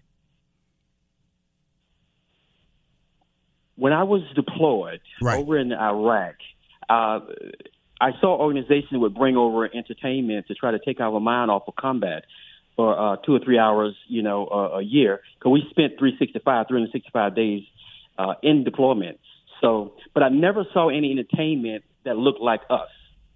When 3.76 3.94
I 3.94 4.04
was 4.04 4.22
deployed 4.36 5.02
right. 5.22 5.40
over 5.40 5.58
in 5.58 5.72
Iraq, 5.72 6.34
uh, 6.90 7.20
I 8.02 8.12
saw 8.20 8.40
organizations 8.40 9.00
would 9.00 9.14
bring 9.14 9.38
over 9.38 9.66
entertainment 9.66 10.48
to 10.48 10.56
try 10.56 10.72
to 10.72 10.80
take 10.84 11.00
our 11.00 11.20
mind 11.20 11.52
off 11.52 11.64
of 11.68 11.76
combat 11.76 12.24
for 12.78 12.98
uh, 12.98 13.18
two 13.18 13.36
or 13.36 13.40
three 13.40 13.60
hours, 13.60 13.96
you 14.08 14.22
know, 14.22 14.48
uh, 14.48 14.78
a 14.78 14.82
year. 14.82 15.20
Because 15.38 15.52
we 15.52 15.62
spent 15.70 16.00
365, 16.00 16.68
365 16.70 17.36
days 17.36 17.64
uh, 18.18 18.36
in 18.42 18.64
deployment. 18.64 19.20
So, 19.60 19.96
but 20.14 20.24
I 20.24 20.30
never 20.30 20.66
saw 20.72 20.90
any 20.90 21.12
entertainment 21.12 21.84
that 22.06 22.16
looked 22.16 22.40
like 22.40 22.62
us 22.70 22.88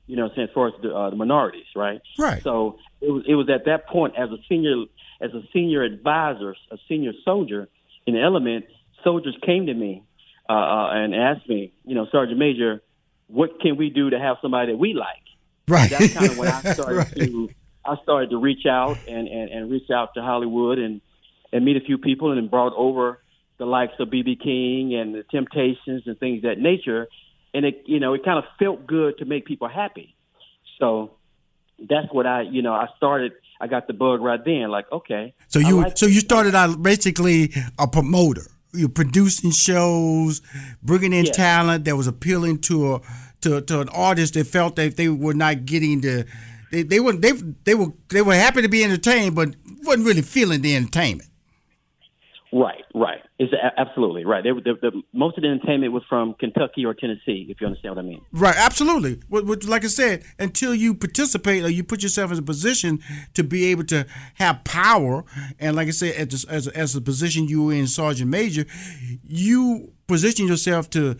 you 0.08 0.18
know, 0.18 0.26
as 0.26 0.50
far 0.54 0.68
as 0.68 0.74
the, 0.82 0.94
uh, 0.94 1.10
the 1.10 1.16
minorities, 1.16 1.68
right? 1.74 2.02
Right. 2.20 2.44
So 2.44 2.80
it 3.00 3.10
was 3.10 3.24
it 3.26 3.36
was 3.36 3.50
at 3.50 3.64
that 3.66 3.88
point 3.88 4.16
as 4.18 4.30
a 4.30 4.38
senior 4.50 4.84
as 5.22 5.32
a 5.34 5.42
senior 5.54 5.84
advisor, 5.84 6.54
a 6.70 6.78
senior 6.90 7.14
soldier 7.24 7.70
in 8.06 8.16
the 8.16 8.22
element, 8.22 8.66
soldiers 9.04 9.38
came 9.46 9.68
to 9.68 9.74
me 9.74 10.04
uh, 10.50 10.54
uh, 10.54 10.90
and 10.92 11.16
asked 11.16 11.48
me, 11.48 11.72
you 11.86 11.96
know, 11.96 12.08
Sergeant 12.12 12.40
Major, 12.40 12.82
what 13.28 13.62
can 13.62 13.78
we 13.78 13.90
do 13.90 14.10
to 14.10 14.20
have 14.20 14.38
somebody 14.42 14.74
that 14.74 14.78
we 14.78 14.94
like? 14.94 15.24
Right. 15.68 15.90
That's 15.90 16.14
kind 16.14 16.30
of 16.30 16.38
when 16.38 16.50
I 16.50 16.74
started 16.74 16.96
right. 16.98 17.16
to 17.16 17.50
I 17.86 17.96
started 18.04 18.30
to 18.30 18.38
reach 18.38 18.66
out 18.70 19.04
and, 19.08 19.28
and, 19.28 19.50
and 19.50 19.72
reach 19.72 19.90
out 19.90 20.14
to 20.16 20.22
Hollywood 20.22 20.80
and 20.80 21.02
and 21.54 21.66
meet 21.66 21.76
a 21.76 21.82
few 21.82 21.98
people 21.98 22.32
and 22.32 22.50
brought 22.50 22.74
over 22.78 23.20
the 23.58 23.66
likes 23.66 23.94
of 24.00 24.08
BB 24.08 24.42
King 24.42 24.96
and 24.96 25.14
the 25.14 25.24
Temptations 25.30 26.04
and 26.06 26.18
things 26.20 26.38
of 26.38 26.44
that 26.44 26.60
nature 26.60 27.08
and 27.54 27.66
it 27.66 27.84
you 27.86 28.00
know 28.00 28.14
it 28.14 28.24
kind 28.24 28.38
of 28.38 28.46
felt 28.60 28.88
good 28.88 29.18
to 29.18 29.26
make 29.26 29.46
people 29.46 29.68
happy. 29.68 30.16
So 30.80 31.12
that's 31.90 32.08
what 32.12 32.26
I 32.26 32.42
you 32.42 32.62
know 32.62 32.74
I 32.74 32.88
started. 32.98 33.34
I 33.60 33.68
got 33.68 33.88
the 33.88 33.94
bug 33.94 34.22
right 34.22 34.44
then. 34.44 34.70
Like 34.70 34.92
okay. 34.92 35.34
So 35.48 35.60
you 35.60 35.78
like 35.78 35.98
so 35.98 36.06
you 36.06 36.20
started 36.20 36.56
out 36.56 36.82
basically 36.82 37.54
a 37.78 37.88
promoter. 37.88 38.44
You're 38.74 38.90
producing 38.90 39.52
shows, 39.52 40.42
bringing 40.82 41.12
in 41.12 41.26
Yes. 41.26 41.36
talent 41.36 41.86
that 41.86 41.98
was 41.98 42.08
appealing 42.08 42.60
to 42.60 42.96
a 42.96 43.02
to, 43.42 43.60
to 43.62 43.82
an 43.82 43.90
artist 43.90 44.36
that 44.36 44.48
felt 44.48 44.76
that 44.78 44.98
they 44.98 45.10
were 45.10 45.34
not 45.34 45.66
getting 45.66 46.02
the 46.02 46.26
they 46.72 46.84
they 46.84 47.00
were 47.00 47.14
they 47.14 47.32
they 47.64 47.76
were 47.76 47.88
they 48.10 48.22
were 48.22 48.34
happy 48.34 48.62
to 48.62 48.70
be 48.70 48.84
entertained, 48.84 49.36
but 49.36 49.56
wasn't 49.84 50.06
really 50.06 50.22
feeling 50.22 50.62
the 50.62 50.76
entertainment. 50.76 51.30
Right, 52.54 52.84
right. 52.94 53.22
It's 53.40 53.54
a- 53.54 53.80
absolutely 53.80 54.26
right. 54.26 54.44
They, 54.44 54.50
the, 54.52 54.78
the 54.82 55.02
most 55.14 55.38
of 55.38 55.44
the 55.44 55.50
entertainment 55.50 55.94
was 55.94 56.04
from 56.10 56.34
Kentucky 56.34 56.86
or 56.86 56.94
Tennessee, 56.94 57.48
if 57.50 57.62
you 57.62 57.68
understand 57.68 57.96
what 57.96 58.04
I 58.04 58.08
mean. 58.08 58.22
Right, 58.34 58.56
absolutely. 58.58 59.22
Like 59.30 59.86
I 59.86 59.88
said, 59.88 60.24
until 60.38 60.76
you 60.76 60.94
participate 60.94 61.64
or 61.64 61.70
you 61.70 61.84
put 61.86 62.04
yourself 62.04 62.32
in 62.34 62.40
a 62.40 62.42
position 62.42 63.00
to 63.36 63.44
be 63.44 63.66
able 63.66 63.86
to 63.86 64.06
have 64.34 64.66
power, 64.66 65.24
and 65.60 65.78
like 65.78 65.88
I 65.88 65.92
said, 65.92 66.34
as 66.34 66.44
as, 66.44 66.68
as 66.68 66.96
a 66.96 67.02
position 67.02 67.48
you 67.48 67.64
were 67.64 67.74
in 67.74 67.88
sergeant 67.88 68.30
major, 68.30 68.66
you 69.26 69.94
position 70.08 70.46
yourself 70.46 70.90
to 70.90 71.16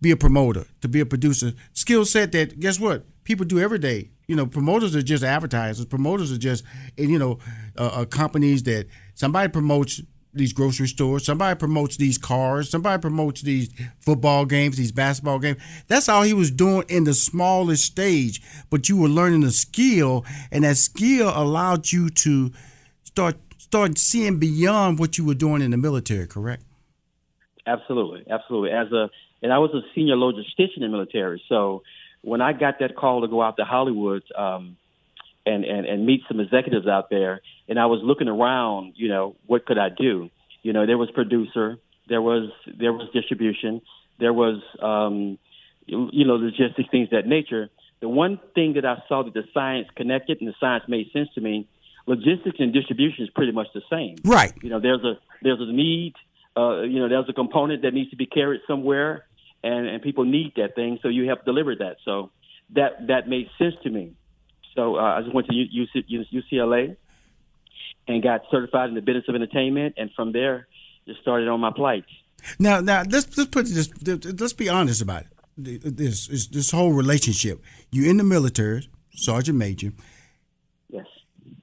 be 0.00 0.12
a 0.12 0.16
promoter, 0.16 0.66
to 0.80 0.88
be 0.88 1.00
a 1.00 1.06
producer. 1.06 1.54
Skill 1.72 2.04
set 2.04 2.30
that 2.32 2.60
guess 2.60 2.78
what 2.78 3.04
people 3.24 3.44
do 3.44 3.58
every 3.58 3.78
day. 3.78 4.10
You 4.30 4.36
know, 4.36 4.46
promoters 4.46 4.94
are 4.94 5.02
just 5.02 5.24
advertisers. 5.24 5.84
Promoters 5.86 6.30
are 6.30 6.38
just 6.38 6.62
you 6.96 7.18
know 7.18 7.40
uh, 7.76 7.90
uh, 7.92 8.04
companies 8.04 8.62
that 8.62 8.86
somebody 9.14 9.50
promotes 9.50 10.00
these 10.32 10.52
grocery 10.52 10.86
stores. 10.86 11.24
Somebody 11.24 11.58
promotes 11.58 11.96
these 11.96 12.16
cars. 12.16 12.70
Somebody 12.70 13.02
promotes 13.02 13.40
these 13.42 13.70
football 13.98 14.44
games, 14.44 14.76
these 14.76 14.92
basketball 14.92 15.40
games. 15.40 15.60
That's 15.88 16.08
all 16.08 16.22
he 16.22 16.32
was 16.32 16.52
doing 16.52 16.84
in 16.88 17.02
the 17.02 17.12
smallest 17.12 17.84
stage. 17.84 18.40
But 18.70 18.88
you 18.88 18.96
were 18.98 19.08
learning 19.08 19.42
a 19.42 19.50
skill, 19.50 20.24
and 20.52 20.62
that 20.62 20.76
skill 20.76 21.32
allowed 21.34 21.90
you 21.90 22.08
to 22.10 22.52
start 23.02 23.34
start 23.58 23.98
seeing 23.98 24.38
beyond 24.38 25.00
what 25.00 25.18
you 25.18 25.24
were 25.24 25.34
doing 25.34 25.60
in 25.60 25.72
the 25.72 25.76
military. 25.76 26.28
Correct? 26.28 26.62
Absolutely, 27.66 28.22
absolutely. 28.30 28.70
As 28.70 28.92
a 28.92 29.10
and 29.42 29.52
I 29.52 29.58
was 29.58 29.72
a 29.74 29.80
senior 29.92 30.14
logistician 30.14 30.76
in 30.76 30.82
the 30.82 30.88
military, 30.88 31.42
so 31.48 31.82
when 32.22 32.40
I 32.40 32.52
got 32.52 32.80
that 32.80 32.96
call 32.96 33.22
to 33.22 33.28
go 33.28 33.42
out 33.42 33.56
to 33.56 33.64
Hollywood 33.64 34.22
um, 34.36 34.76
and, 35.46 35.64
and 35.64 35.86
and 35.86 36.06
meet 36.06 36.22
some 36.28 36.40
executives 36.40 36.86
out 36.86 37.10
there, 37.10 37.40
and 37.68 37.78
I 37.78 37.86
was 37.86 38.00
looking 38.02 38.28
around, 38.28 38.94
you 38.96 39.08
know, 39.08 39.36
what 39.46 39.66
could 39.66 39.78
I 39.78 39.88
do? 39.88 40.30
You 40.62 40.72
know, 40.72 40.86
there 40.86 40.98
was 40.98 41.10
producer, 41.10 41.78
there 42.08 42.20
was 42.20 42.50
there 42.66 42.92
was 42.92 43.08
distribution, 43.12 43.80
there 44.18 44.32
was 44.32 44.62
um, 44.82 45.38
you 45.86 46.26
know 46.26 46.34
logistics, 46.34 46.88
things 46.90 47.08
of 47.08 47.22
that 47.22 47.26
nature. 47.26 47.70
The 48.00 48.08
one 48.08 48.40
thing 48.54 48.74
that 48.74 48.84
I 48.84 49.02
saw 49.08 49.22
that 49.24 49.34
the 49.34 49.44
science 49.52 49.88
connected 49.94 50.40
and 50.40 50.48
the 50.48 50.54
science 50.58 50.84
made 50.88 51.10
sense 51.12 51.28
to 51.34 51.40
me, 51.40 51.68
logistics 52.06 52.56
and 52.58 52.72
distribution 52.72 53.24
is 53.24 53.30
pretty 53.30 53.52
much 53.52 53.68
the 53.74 53.82
same. 53.90 54.16
Right. 54.24 54.52
You 54.62 54.70
know, 54.70 54.80
there's 54.80 55.04
a 55.04 55.18
there's 55.42 55.60
a 55.60 55.72
need. 55.72 56.14
Uh, 56.56 56.82
you 56.82 56.98
know, 56.98 57.08
there's 57.08 57.28
a 57.28 57.32
component 57.32 57.82
that 57.82 57.94
needs 57.94 58.10
to 58.10 58.16
be 58.16 58.26
carried 58.26 58.60
somewhere, 58.66 59.24
and 59.62 59.86
and 59.86 60.02
people 60.02 60.24
need 60.24 60.52
that 60.56 60.74
thing, 60.74 60.98
so 61.02 61.08
you 61.08 61.28
to 61.28 61.44
deliver 61.44 61.74
that. 61.76 61.96
So 62.04 62.30
that 62.74 63.06
that 63.08 63.28
made 63.28 63.48
sense 63.58 63.74
to 63.82 63.90
me. 63.90 64.12
So 64.74 64.96
uh, 64.96 65.18
I 65.18 65.22
just 65.22 65.34
went 65.34 65.48
to 65.48 65.52
UC, 65.52 66.04
UCLA 66.32 66.96
and 68.08 68.22
got 68.22 68.42
certified 68.50 68.88
in 68.88 68.94
the 68.94 69.02
business 69.02 69.24
of 69.28 69.34
entertainment, 69.34 69.94
and 69.96 70.10
from 70.14 70.32
there, 70.32 70.66
just 71.06 71.20
started 71.20 71.48
on 71.48 71.60
my 71.60 71.70
plight. 71.74 72.04
Now, 72.58 72.80
now 72.80 73.02
let's 73.08 73.36
let's 73.36 73.50
put 73.50 73.66
this. 73.66 73.90
Let's 74.04 74.52
be 74.52 74.68
honest 74.68 75.02
about 75.02 75.24
it. 75.58 75.96
This, 75.96 76.26
this 76.48 76.70
whole 76.70 76.92
relationship. 76.92 77.62
You 77.90 78.08
in 78.08 78.16
the 78.16 78.24
military, 78.24 78.88
sergeant 79.12 79.58
major. 79.58 79.92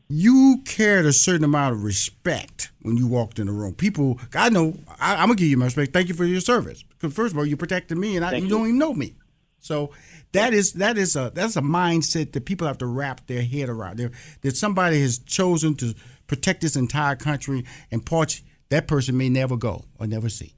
You 0.09 0.61
carried 0.65 1.05
a 1.05 1.13
certain 1.13 1.43
amount 1.43 1.75
of 1.75 1.83
respect 1.83 2.71
when 2.81 2.95
you 2.95 3.07
walked 3.07 3.39
in 3.39 3.47
the 3.47 3.53
room. 3.53 3.73
People, 3.73 4.19
I 4.33 4.49
know. 4.49 4.77
I, 4.99 5.15
I'm 5.15 5.27
gonna 5.27 5.35
give 5.35 5.49
you 5.49 5.57
my 5.57 5.65
respect. 5.65 5.93
Thank 5.93 6.07
you 6.07 6.13
for 6.13 6.25
your 6.25 6.39
service. 6.39 6.83
Because 6.83 7.13
first 7.13 7.33
of 7.33 7.37
all, 7.37 7.45
you 7.45 7.57
protected 7.57 7.97
me, 7.97 8.15
and 8.15 8.23
I, 8.23 8.35
you, 8.35 8.43
you. 8.43 8.49
don't 8.49 8.67
even 8.67 8.77
know 8.77 8.93
me. 8.93 9.15
So 9.59 9.91
that 10.31 10.53
is 10.53 10.73
that 10.73 10.97
is 10.97 11.15
a 11.15 11.31
that's 11.33 11.57
a 11.57 11.61
mindset 11.61 12.31
that 12.33 12.45
people 12.45 12.67
have 12.67 12.77
to 12.77 12.85
wrap 12.85 13.27
their 13.27 13.43
head 13.43 13.69
around. 13.69 13.97
There, 13.97 14.11
that 14.41 14.55
somebody 14.55 15.01
has 15.01 15.19
chosen 15.19 15.75
to 15.75 15.93
protect 16.27 16.61
this 16.61 16.75
entire 16.75 17.15
country, 17.15 17.65
and 17.91 18.05
parts 18.05 18.41
that 18.69 18.87
person 18.87 19.17
may 19.17 19.29
never 19.29 19.57
go 19.57 19.85
or 19.99 20.07
never 20.07 20.29
see. 20.29 20.53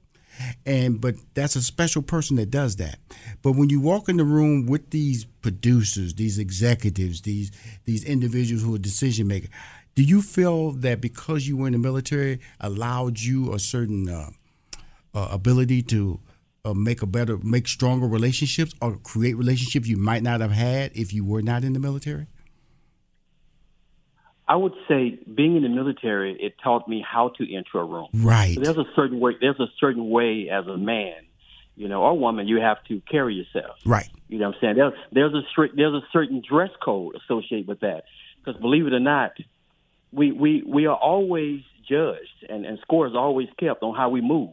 And 0.66 1.00
but 1.00 1.16
that's 1.34 1.56
a 1.56 1.62
special 1.62 2.02
person 2.02 2.36
that 2.36 2.50
does 2.50 2.76
that. 2.76 2.98
But 3.42 3.52
when 3.52 3.70
you 3.70 3.80
walk 3.80 4.08
in 4.08 4.16
the 4.16 4.24
room 4.24 4.66
with 4.66 4.90
these 4.90 5.24
producers, 5.24 6.14
these 6.14 6.38
executives, 6.38 7.22
these 7.22 7.50
these 7.84 8.04
individuals 8.04 8.62
who 8.62 8.74
are 8.74 8.78
decision 8.78 9.26
makers, 9.26 9.50
do 9.94 10.02
you 10.02 10.22
feel 10.22 10.72
that 10.72 11.00
because 11.00 11.46
you 11.48 11.56
were 11.56 11.66
in 11.66 11.72
the 11.72 11.78
military 11.78 12.40
allowed 12.60 13.18
you 13.20 13.52
a 13.52 13.58
certain 13.58 14.08
uh, 14.08 14.30
uh, 15.14 15.28
ability 15.30 15.82
to 15.82 16.20
uh, 16.64 16.74
make 16.74 17.02
a 17.02 17.06
better, 17.06 17.38
make 17.38 17.66
stronger 17.66 18.06
relationships, 18.06 18.72
or 18.80 18.96
create 18.98 19.34
relationships 19.34 19.88
you 19.88 19.96
might 19.96 20.22
not 20.22 20.40
have 20.40 20.52
had 20.52 20.92
if 20.94 21.12
you 21.12 21.24
were 21.24 21.42
not 21.42 21.64
in 21.64 21.72
the 21.72 21.80
military? 21.80 22.26
I 24.50 24.56
would 24.56 24.74
say 24.88 25.16
being 25.32 25.54
in 25.54 25.62
the 25.62 25.68
military, 25.68 26.36
it 26.40 26.56
taught 26.60 26.88
me 26.88 27.04
how 27.08 27.28
to 27.38 27.54
enter 27.54 27.78
a 27.78 27.84
room. 27.84 28.08
Right. 28.12 28.56
So 28.56 28.60
there's 28.62 28.78
a 28.78 28.90
certain 28.96 29.20
way. 29.20 29.34
There's 29.40 29.60
a 29.60 29.68
certain 29.78 30.10
way 30.10 30.48
as 30.50 30.66
a 30.66 30.76
man, 30.76 31.14
you 31.76 31.86
know, 31.86 32.02
or 32.02 32.18
woman, 32.18 32.48
you 32.48 32.60
have 32.60 32.82
to 32.88 33.00
carry 33.08 33.36
yourself. 33.36 33.76
Right. 33.86 34.10
You 34.26 34.40
know 34.40 34.48
what 34.48 34.56
I'm 34.56 34.60
saying? 34.60 34.76
There's 34.76 34.92
there's 35.12 35.34
a 35.34 35.42
strict 35.52 35.76
there's 35.76 35.94
a 35.94 36.02
certain 36.12 36.42
dress 36.46 36.70
code 36.82 37.14
associated 37.14 37.68
with 37.68 37.78
that. 37.80 38.02
Because 38.44 38.60
believe 38.60 38.88
it 38.88 38.92
or 38.92 38.98
not, 38.98 39.34
we 40.10 40.32
we 40.32 40.64
we 40.66 40.86
are 40.86 40.96
always 40.96 41.60
judged 41.88 42.44
and 42.48 42.66
and 42.66 42.80
scores 42.80 43.12
are 43.12 43.20
always 43.20 43.46
kept 43.56 43.84
on 43.84 43.94
how 43.94 44.08
we 44.08 44.20
move. 44.20 44.50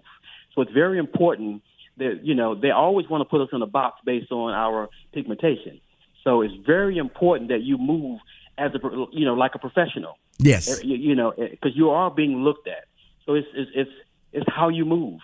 So 0.53 0.61
it's 0.61 0.71
very 0.71 0.99
important 0.99 1.63
that 1.97 2.19
you 2.21 2.35
know 2.35 2.53
they 2.53 2.69
always 2.69 3.09
want 3.09 3.21
to 3.21 3.25
put 3.25 3.41
us 3.41 3.49
in 3.51 3.63
a 3.63 3.67
box 3.67 3.99
based 4.05 4.31
on 4.31 4.53
our 4.53 4.89
pigmentation. 5.11 5.81
So 6.23 6.43
it's 6.43 6.53
very 6.67 6.99
important 6.99 7.49
that 7.49 7.63
you 7.63 7.79
move 7.79 8.19
as 8.57 8.71
a 8.73 8.79
you 9.11 9.25
know 9.25 9.33
like 9.33 9.55
a 9.55 9.59
professional. 9.59 10.17
Yes. 10.39 10.79
Er, 10.79 10.85
you, 10.85 10.97
you 10.97 11.15
know 11.15 11.31
eh, 11.31 11.49
because 11.51 11.75
you 11.75 11.89
are 11.89 12.11
being 12.11 12.43
looked 12.43 12.67
at. 12.67 12.85
So 13.25 13.35
it's 13.35 13.47
it's 13.53 13.71
it's, 13.75 13.91
it's 14.33 14.45
how 14.53 14.69
you 14.69 14.85
move. 14.85 15.19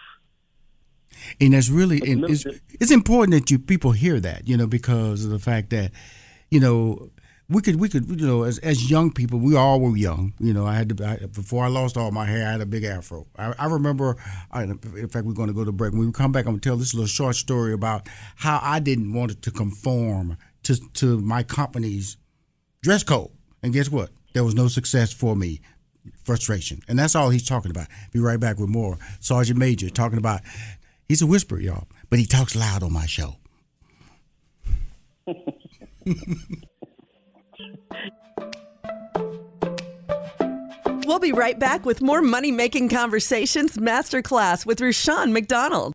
and 1.40 1.54
that's 1.54 1.70
really 1.70 2.00
and 2.10 2.26
it's, 2.30 2.46
it's 2.80 2.92
important 2.92 3.34
that 3.34 3.52
you 3.52 3.60
people 3.60 3.92
hear 3.92 4.20
that 4.20 4.48
you 4.48 4.58
know 4.58 4.68
because 4.68 5.24
of 5.26 5.32
the 5.32 5.40
fact 5.40 5.70
that 5.70 5.92
you 6.50 6.60
know 6.60 7.10
we 7.50 7.62
could 7.62 7.80
we 7.80 7.90
could 7.90 8.08
you 8.10 8.28
know 8.28 8.44
as 8.44 8.58
as 8.60 8.90
young 8.90 9.12
people 9.12 9.40
we 9.40 9.56
all 9.56 9.80
were 9.80 9.96
young 9.96 10.34
you 10.40 10.54
know 10.54 10.66
I 10.66 10.76
had 10.76 10.98
to 10.98 11.06
I, 11.06 11.26
before 11.28 11.64
I 11.64 11.68
lost 11.68 11.98
all 11.98 12.12
my 12.12 12.26
hair 12.26 12.48
I 12.48 12.52
had 12.52 12.62
a 12.62 12.66
big 12.66 12.84
afro 12.84 13.28
I, 13.38 13.54
I 13.58 13.66
remember 13.68 14.18
I, 14.52 14.64
in 14.64 15.10
fact 15.10 15.26
we're 15.26 15.34
going 15.34 15.50
to 15.50 15.54
go 15.54 15.66
to 15.66 15.72
break 15.72 15.94
when 15.94 16.06
we 16.06 16.12
come 16.12 16.32
back 16.32 16.46
I'm 16.46 16.54
going 16.54 16.62
to 16.62 16.70
tell 16.70 16.78
this 16.78 16.94
little 16.94 17.08
short 17.08 17.36
story 17.36 17.74
about 17.74 18.08
how 18.38 18.60
I 18.62 18.80
didn't 18.80 19.14
want 19.14 19.42
to 19.42 19.52
conform 19.52 20.38
to 20.64 20.76
to 20.94 21.20
my 21.20 21.44
company's 21.44 22.18
dress 22.84 23.04
code. 23.04 23.32
And 23.64 23.74
guess 23.74 23.90
what? 23.90 24.12
There 24.34 24.44
was 24.44 24.54
no 24.54 24.68
success 24.68 25.12
for 25.12 25.36
me. 25.36 25.62
Frustration. 26.24 26.82
And 26.88 27.00
that's 27.00 27.16
all 27.16 27.30
he's 27.32 27.48
talking 27.48 27.72
about. 27.72 27.88
Be 28.12 28.20
right 28.20 28.40
back 28.40 28.60
with 28.60 28.70
more. 28.70 28.98
Sergeant 29.20 29.58
Major 29.58 29.90
talking 29.90 30.20
about 30.20 30.42
He's 31.08 31.22
a 31.22 31.28
whisperer, 31.28 31.60
y'all, 31.60 31.88
but 32.10 32.20
he 32.20 32.26
talks 32.26 32.56
loud 32.56 32.82
on 32.82 32.94
my 32.94 33.06
show. 33.06 33.36
We'll 41.06 41.20
be 41.20 41.34
right 41.34 41.60
back 41.60 41.86
with 41.86 42.02
more 42.02 42.22
money 42.22 42.52
making 42.52 42.90
conversations 42.90 43.78
masterclass 43.78 44.66
with 44.66 44.80
Rushion 44.82 45.34
McDonald. 45.34 45.94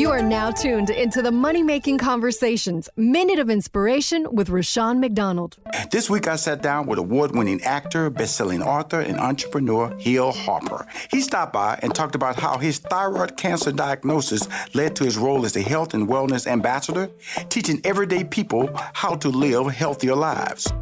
You 0.00 0.10
are 0.12 0.22
now 0.22 0.50
tuned 0.50 0.88
into 0.88 1.20
the 1.20 1.30
Money 1.30 1.62
Making 1.62 1.98
Conversations 1.98 2.88
Minute 2.96 3.38
of 3.38 3.50
Inspiration 3.50 4.26
with 4.34 4.48
Rushion 4.48 4.98
McDonald. 4.98 5.58
This 5.90 6.08
week 6.08 6.26
I 6.26 6.36
sat 6.36 6.62
down 6.62 6.86
with 6.86 6.98
award 6.98 7.36
winning 7.36 7.62
actor, 7.64 8.08
best 8.08 8.34
selling 8.34 8.62
author, 8.62 9.00
and 9.00 9.20
entrepreneur 9.20 9.94
Hill 9.98 10.32
Harper. 10.32 10.86
He 11.10 11.20
stopped 11.20 11.52
by 11.52 11.78
and 11.82 11.94
talked 11.94 12.14
about 12.14 12.36
how 12.36 12.56
his 12.56 12.78
thyroid 12.78 13.36
cancer 13.36 13.72
diagnosis 13.72 14.48
led 14.74 14.96
to 14.96 15.04
his 15.04 15.18
role 15.18 15.44
as 15.44 15.54
a 15.54 15.60
health 15.60 15.92
and 15.92 16.08
wellness 16.08 16.46
ambassador, 16.46 17.10
teaching 17.50 17.78
everyday 17.84 18.24
people 18.24 18.70
how 18.94 19.16
to 19.16 19.28
live 19.28 19.66
healthier 19.66 20.14
lives. 20.16 20.72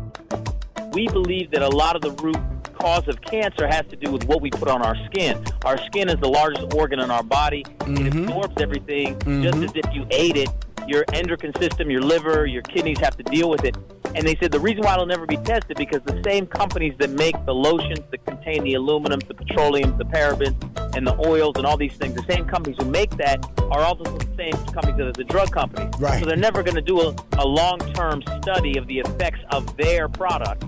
We 0.98 1.06
believe 1.06 1.48
that 1.52 1.62
a 1.62 1.68
lot 1.68 1.94
of 1.94 2.02
the 2.02 2.10
root 2.20 2.36
cause 2.74 3.06
of 3.06 3.20
cancer 3.22 3.68
has 3.68 3.86
to 3.86 3.94
do 3.94 4.10
with 4.10 4.24
what 4.24 4.40
we 4.40 4.50
put 4.50 4.66
on 4.66 4.82
our 4.82 4.96
skin. 5.06 5.40
Our 5.64 5.78
skin 5.86 6.08
is 6.08 6.16
the 6.16 6.28
largest 6.28 6.74
organ 6.74 6.98
in 6.98 7.08
our 7.08 7.22
body. 7.22 7.60
It 7.60 7.78
mm-hmm. 7.78 8.24
absorbs 8.24 8.60
everything 8.60 9.12
just 9.20 9.24
mm-hmm. 9.24 9.62
as 9.62 9.72
if 9.76 9.94
you 9.94 10.08
ate 10.10 10.36
it. 10.36 10.48
Your 10.88 11.04
endocrine 11.12 11.52
system, 11.60 11.90
your 11.90 12.00
liver, 12.00 12.46
your 12.46 12.62
kidneys 12.62 12.98
have 13.00 13.14
to 13.18 13.22
deal 13.22 13.50
with 13.50 13.64
it. 13.64 13.76
And 14.14 14.26
they 14.26 14.34
said 14.36 14.50
the 14.50 14.58
reason 14.58 14.82
why 14.82 14.94
it'll 14.94 15.04
never 15.04 15.26
be 15.26 15.36
tested 15.36 15.76
because 15.76 16.00
the 16.06 16.22
same 16.24 16.46
companies 16.46 16.94
that 16.98 17.10
make 17.10 17.34
the 17.44 17.54
lotions 17.54 18.00
that 18.10 18.24
contain 18.24 18.64
the 18.64 18.72
aluminum, 18.72 19.20
the 19.20 19.34
petroleum, 19.34 19.98
the 19.98 20.06
parabens, 20.06 20.56
and 20.96 21.06
the 21.06 21.14
oils 21.28 21.56
and 21.56 21.66
all 21.66 21.76
these 21.76 21.92
things, 21.92 22.14
the 22.14 22.32
same 22.32 22.46
companies 22.46 22.78
who 22.80 22.90
make 22.90 23.10
that 23.18 23.44
are 23.70 23.80
also 23.80 24.04
the 24.04 24.26
same 24.36 24.54
companies 24.72 24.96
that 24.96 25.06
are 25.06 25.12
the 25.12 25.24
drug 25.24 25.52
companies. 25.52 25.92
Right. 26.00 26.20
So 26.20 26.26
they're 26.26 26.36
never 26.36 26.62
going 26.62 26.76
to 26.76 26.80
do 26.80 27.02
a, 27.02 27.14
a 27.36 27.46
long-term 27.46 28.22
study 28.42 28.78
of 28.78 28.86
the 28.86 29.00
effects 29.00 29.40
of 29.50 29.76
their 29.76 30.08
product. 30.08 30.64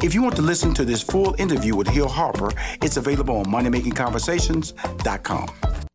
If 0.00 0.14
you 0.14 0.22
want 0.22 0.36
to 0.36 0.42
listen 0.42 0.74
to 0.74 0.84
this 0.84 1.02
full 1.02 1.34
interview 1.38 1.74
with 1.74 1.88
Hill 1.88 2.08
Harper, 2.08 2.52
it's 2.82 2.96
available 2.96 3.38
on 3.38 3.46
moneymakingconversations.com. 3.46 5.87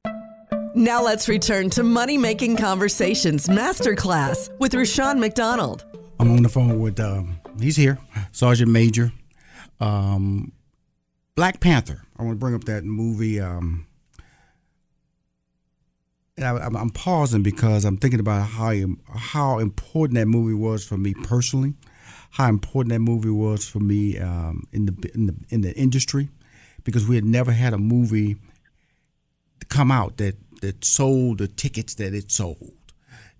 Now 0.75 1.03
let's 1.03 1.29
return 1.29 1.69
to 1.71 1.83
Money 1.83 2.17
Making 2.17 2.57
Conversations 2.57 3.45
Masterclass 3.45 4.49
with 4.57 4.73
Rushion 4.73 5.19
McDonald. 5.19 5.85
I'm 6.19 6.31
on 6.31 6.41
the 6.41 6.49
phone 6.49 6.79
with 6.79 6.99
um, 6.99 7.39
he's 7.61 7.75
here, 7.75 7.99
Sergeant 8.31 8.71
Major, 8.71 9.11
um, 9.79 10.51
Black 11.35 11.59
Panther. 11.59 12.01
I 12.17 12.23
want 12.23 12.37
to 12.37 12.39
bring 12.39 12.55
up 12.55 12.63
that 12.63 12.83
movie. 12.83 13.39
Um, 13.39 13.85
and 16.37 16.45
I, 16.47 16.65
am 16.65 16.89
pausing 16.89 17.43
because 17.43 17.85
I'm 17.85 17.97
thinking 17.97 18.19
about 18.19 18.47
how 18.47 18.73
how 19.15 19.59
important 19.59 20.17
that 20.17 20.25
movie 20.27 20.55
was 20.55 20.83
for 20.83 20.97
me 20.97 21.13
personally, 21.13 21.75
how 22.31 22.49
important 22.49 22.93
that 22.93 22.99
movie 22.99 23.29
was 23.29 23.69
for 23.69 23.79
me 23.79 24.17
um, 24.17 24.63
in 24.71 24.87
the 24.87 25.11
in 25.13 25.27
the 25.27 25.35
in 25.49 25.61
the 25.61 25.75
industry, 25.75 26.29
because 26.83 27.07
we 27.07 27.13
had 27.13 27.25
never 27.25 27.51
had 27.51 27.73
a 27.73 27.77
movie 27.77 28.37
come 29.69 29.91
out 29.91 30.17
that 30.17 30.35
that 30.63 30.85
sold 30.85 31.39
the 31.39 31.47
tickets 31.47 31.93
that 31.95 32.13
it 32.13 32.31
sold, 32.31 32.73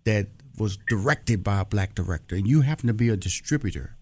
that 0.03 0.27
was 0.57 0.77
directed 0.87 1.41
by 1.41 1.61
a 1.61 1.65
black 1.65 1.95
director, 1.95 2.35
and 2.35 2.45
you 2.45 2.61
happen 2.61 2.87
to 2.87 2.93
be 2.93 3.07
a 3.07 3.15
distributor, 3.15 3.95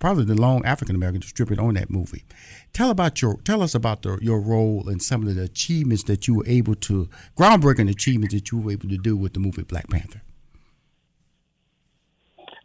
probably 0.00 0.24
the 0.24 0.34
long 0.34 0.66
African 0.66 0.96
American 0.96 1.20
distributor 1.20 1.62
on 1.62 1.74
that 1.74 1.90
movie. 1.90 2.24
Tell 2.72 2.90
about 2.90 3.22
your 3.22 3.36
tell 3.44 3.62
us 3.62 3.74
about 3.74 4.02
the, 4.02 4.18
your 4.20 4.40
role 4.40 4.88
and 4.88 5.00
some 5.00 5.26
of 5.26 5.32
the 5.36 5.42
achievements 5.42 6.02
that 6.04 6.26
you 6.26 6.34
were 6.34 6.46
able 6.48 6.74
to 6.74 7.08
groundbreaking 7.38 7.88
achievements 7.88 8.34
that 8.34 8.50
you 8.50 8.58
were 8.58 8.72
able 8.72 8.88
to 8.88 8.98
do 8.98 9.16
with 9.16 9.34
the 9.34 9.40
movie 9.40 9.62
Black 9.62 9.88
Panther. 9.88 10.22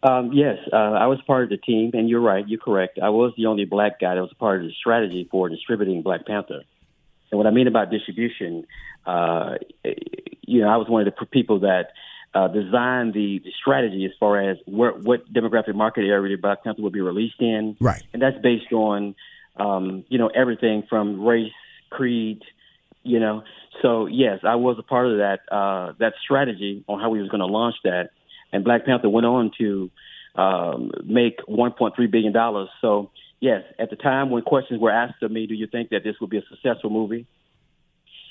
Um, 0.03 0.31
yes, 0.33 0.57
uh, 0.73 0.77
I 0.77 1.05
was 1.05 1.19
part 1.27 1.43
of 1.43 1.49
the 1.49 1.57
team, 1.57 1.91
and 1.93 2.09
you're 2.09 2.21
right. 2.21 2.43
You're 2.47 2.59
correct. 2.59 2.97
I 3.01 3.09
was 3.09 3.33
the 3.37 3.45
only 3.45 3.65
black 3.65 3.99
guy 3.99 4.15
that 4.15 4.21
was 4.21 4.33
part 4.39 4.61
of 4.61 4.67
the 4.67 4.73
strategy 4.73 5.27
for 5.29 5.47
distributing 5.47 6.01
Black 6.01 6.25
Panther. 6.25 6.63
And 7.31 7.37
what 7.37 7.47
I 7.47 7.51
mean 7.51 7.67
about 7.67 7.89
distribution, 7.89 8.65
uh, 9.05 9.55
you 10.41 10.61
know, 10.61 10.67
I 10.69 10.77
was 10.77 10.87
one 10.89 11.07
of 11.07 11.13
the 11.13 11.25
people 11.25 11.61
that 11.61 11.91
uh, 12.33 12.47
design 12.47 13.11
the, 13.11 13.39
the 13.43 13.51
strategy 13.59 14.05
as 14.05 14.11
far 14.19 14.49
as 14.49 14.57
where, 14.65 14.91
what 14.91 15.31
demographic 15.31 15.75
market 15.75 16.01
area 16.01 16.37
Black 16.37 16.63
Panther 16.63 16.81
will 16.81 16.91
be 16.91 17.01
released 17.01 17.39
in. 17.41 17.75
Right. 17.79 18.01
And 18.13 18.21
that's 18.21 18.37
based 18.41 18.71
on, 18.71 19.15
um, 19.57 20.05
you 20.09 20.17
know, 20.17 20.27
everything 20.27 20.83
from 20.89 21.25
race, 21.25 21.51
creed, 21.89 22.41
you 23.03 23.19
know. 23.19 23.43
So 23.81 24.05
yes, 24.05 24.39
I 24.43 24.55
was 24.55 24.77
a 24.79 24.83
part 24.83 25.07
of 25.07 25.17
that 25.17 25.39
uh, 25.51 25.93
that 25.99 26.13
strategy 26.23 26.83
on 26.87 26.99
how 26.99 27.09
we 27.09 27.19
was 27.19 27.29
going 27.29 27.39
to 27.39 27.47
launch 27.47 27.75
that, 27.83 28.11
and 28.53 28.63
Black 28.63 28.85
Panther 28.85 29.09
went 29.09 29.25
on 29.25 29.51
to 29.57 29.89
um, 30.35 30.91
make 31.03 31.39
1.3 31.47 32.11
billion 32.11 32.31
dollars. 32.31 32.69
So 32.79 33.11
yes, 33.41 33.63
at 33.77 33.89
the 33.89 33.97
time 33.97 34.29
when 34.29 34.43
questions 34.43 34.79
were 34.79 34.91
asked 34.91 35.21
of 35.21 35.31
me, 35.31 35.47
do 35.47 35.55
you 35.55 35.67
think 35.67 35.89
that 35.89 36.03
this 36.05 36.15
would 36.21 36.29
be 36.29 36.37
a 36.37 36.43
successful 36.49 36.89
movie? 36.89 37.25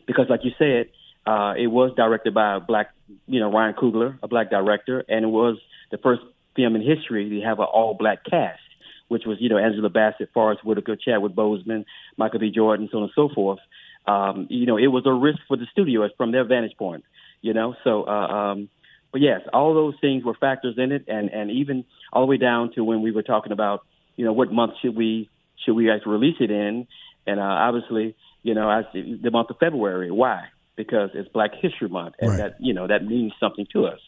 Because 0.07 0.27
like 0.31 0.41
you 0.45 0.53
said, 0.59 0.89
uh, 1.27 1.53
it 1.59 1.67
was 1.67 1.93
directed 1.97 2.33
by 2.33 2.57
a 2.57 2.61
black, 2.61 2.91
you 3.27 3.41
know, 3.41 3.53
Ryan 3.53 3.75
Coogler, 3.75 4.19
a 4.23 4.29
black 4.29 4.49
director, 4.49 5.05
and 5.07 5.25
it 5.25 5.29
was 5.29 5.59
the 5.91 5.99
first 5.99 6.23
film 6.57 6.77
in 6.77 6.83
history 6.83 7.29
to 7.29 7.41
have 7.43 7.59
an 7.59 7.67
all-black 7.67 8.25
cast, 8.25 8.61
which 9.09 9.25
was, 9.27 9.37
you 9.41 9.49
know, 9.49 9.59
Angela 9.59 9.91
Bassett, 9.91 10.31
Forest 10.33 10.65
Whitaker, 10.65 10.97
Chadwick 10.97 11.33
Boseman, 11.33 11.85
Michael 12.17 12.41
B. 12.41 12.51
Jordan, 12.51 12.89
so 12.91 12.99
on 12.99 13.03
and 13.05 13.13
so 13.15 13.29
forth. 13.29 13.59
Um, 14.07 14.47
you 14.49 14.65
know, 14.65 14.79
it 14.79 14.87
was 14.87 15.05
a 15.07 15.13
risk 15.13 15.41
for 15.47 15.57
the 15.57 15.67
studio 15.71 16.09
from 16.17 16.33
their 16.33 16.45
vantage 16.45 16.77
point, 16.79 17.05
you 17.43 17.53
know. 17.53 17.75
So, 17.85 18.05
uh, 18.05 18.11
um, 18.11 18.69
but 19.13 19.21
yes, 19.21 19.43
all 19.53 19.75
those 19.75 19.95
things 20.01 20.25
were 20.25 20.35
factors 20.35 20.77
in 20.79 20.91
it, 20.91 21.05
and 21.07 21.29
and 21.29 21.51
even 21.51 21.85
all 22.13 22.23
the 22.23 22.27
way 22.27 22.39
down 22.39 22.73
to 22.75 22.85
when 22.85 23.03
we 23.03 23.11
were 23.11 23.23
talking 23.23 23.53
about, 23.53 23.85
you 24.17 24.25
know, 24.25 24.33
what 24.33 24.53
month 24.53 24.75
should 24.83 24.97
we 24.97 25.29
should 25.65 25.75
we 25.75 25.91
actually 25.91 26.13
release 26.13 26.37
it 26.41 26.51
in, 26.51 26.87
and 27.27 27.41
uh, 27.41 27.43
obviously, 27.43 28.17
you 28.43 28.55
know, 28.55 28.69
I, 28.69 28.83
the 28.93 29.31
month 29.31 29.51
of 29.51 29.59
February. 29.59 30.11
Why? 30.11 30.49
because 30.81 31.11
it's 31.13 31.29
Black 31.29 31.51
History 31.61 31.89
Month, 31.89 32.15
and 32.19 32.31
right. 32.31 32.39
that 32.39 32.57
you 32.59 32.73
know 32.73 32.87
that 32.87 33.05
means 33.05 33.33
something 33.39 33.67
to 33.73 33.87
us. 33.87 34.01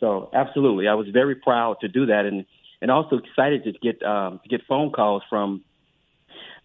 So 0.00 0.30
absolutely, 0.32 0.88
I 0.88 0.94
was 0.94 1.06
very 1.08 1.36
proud 1.36 1.76
to 1.80 1.88
do 1.88 2.06
that, 2.06 2.24
and 2.26 2.44
and 2.82 2.90
also 2.90 3.18
excited 3.18 3.64
to 3.64 3.72
get 3.72 4.02
um, 4.02 4.40
to 4.42 4.48
get 4.48 4.62
phone 4.68 4.90
calls 4.90 5.22
from 5.30 5.62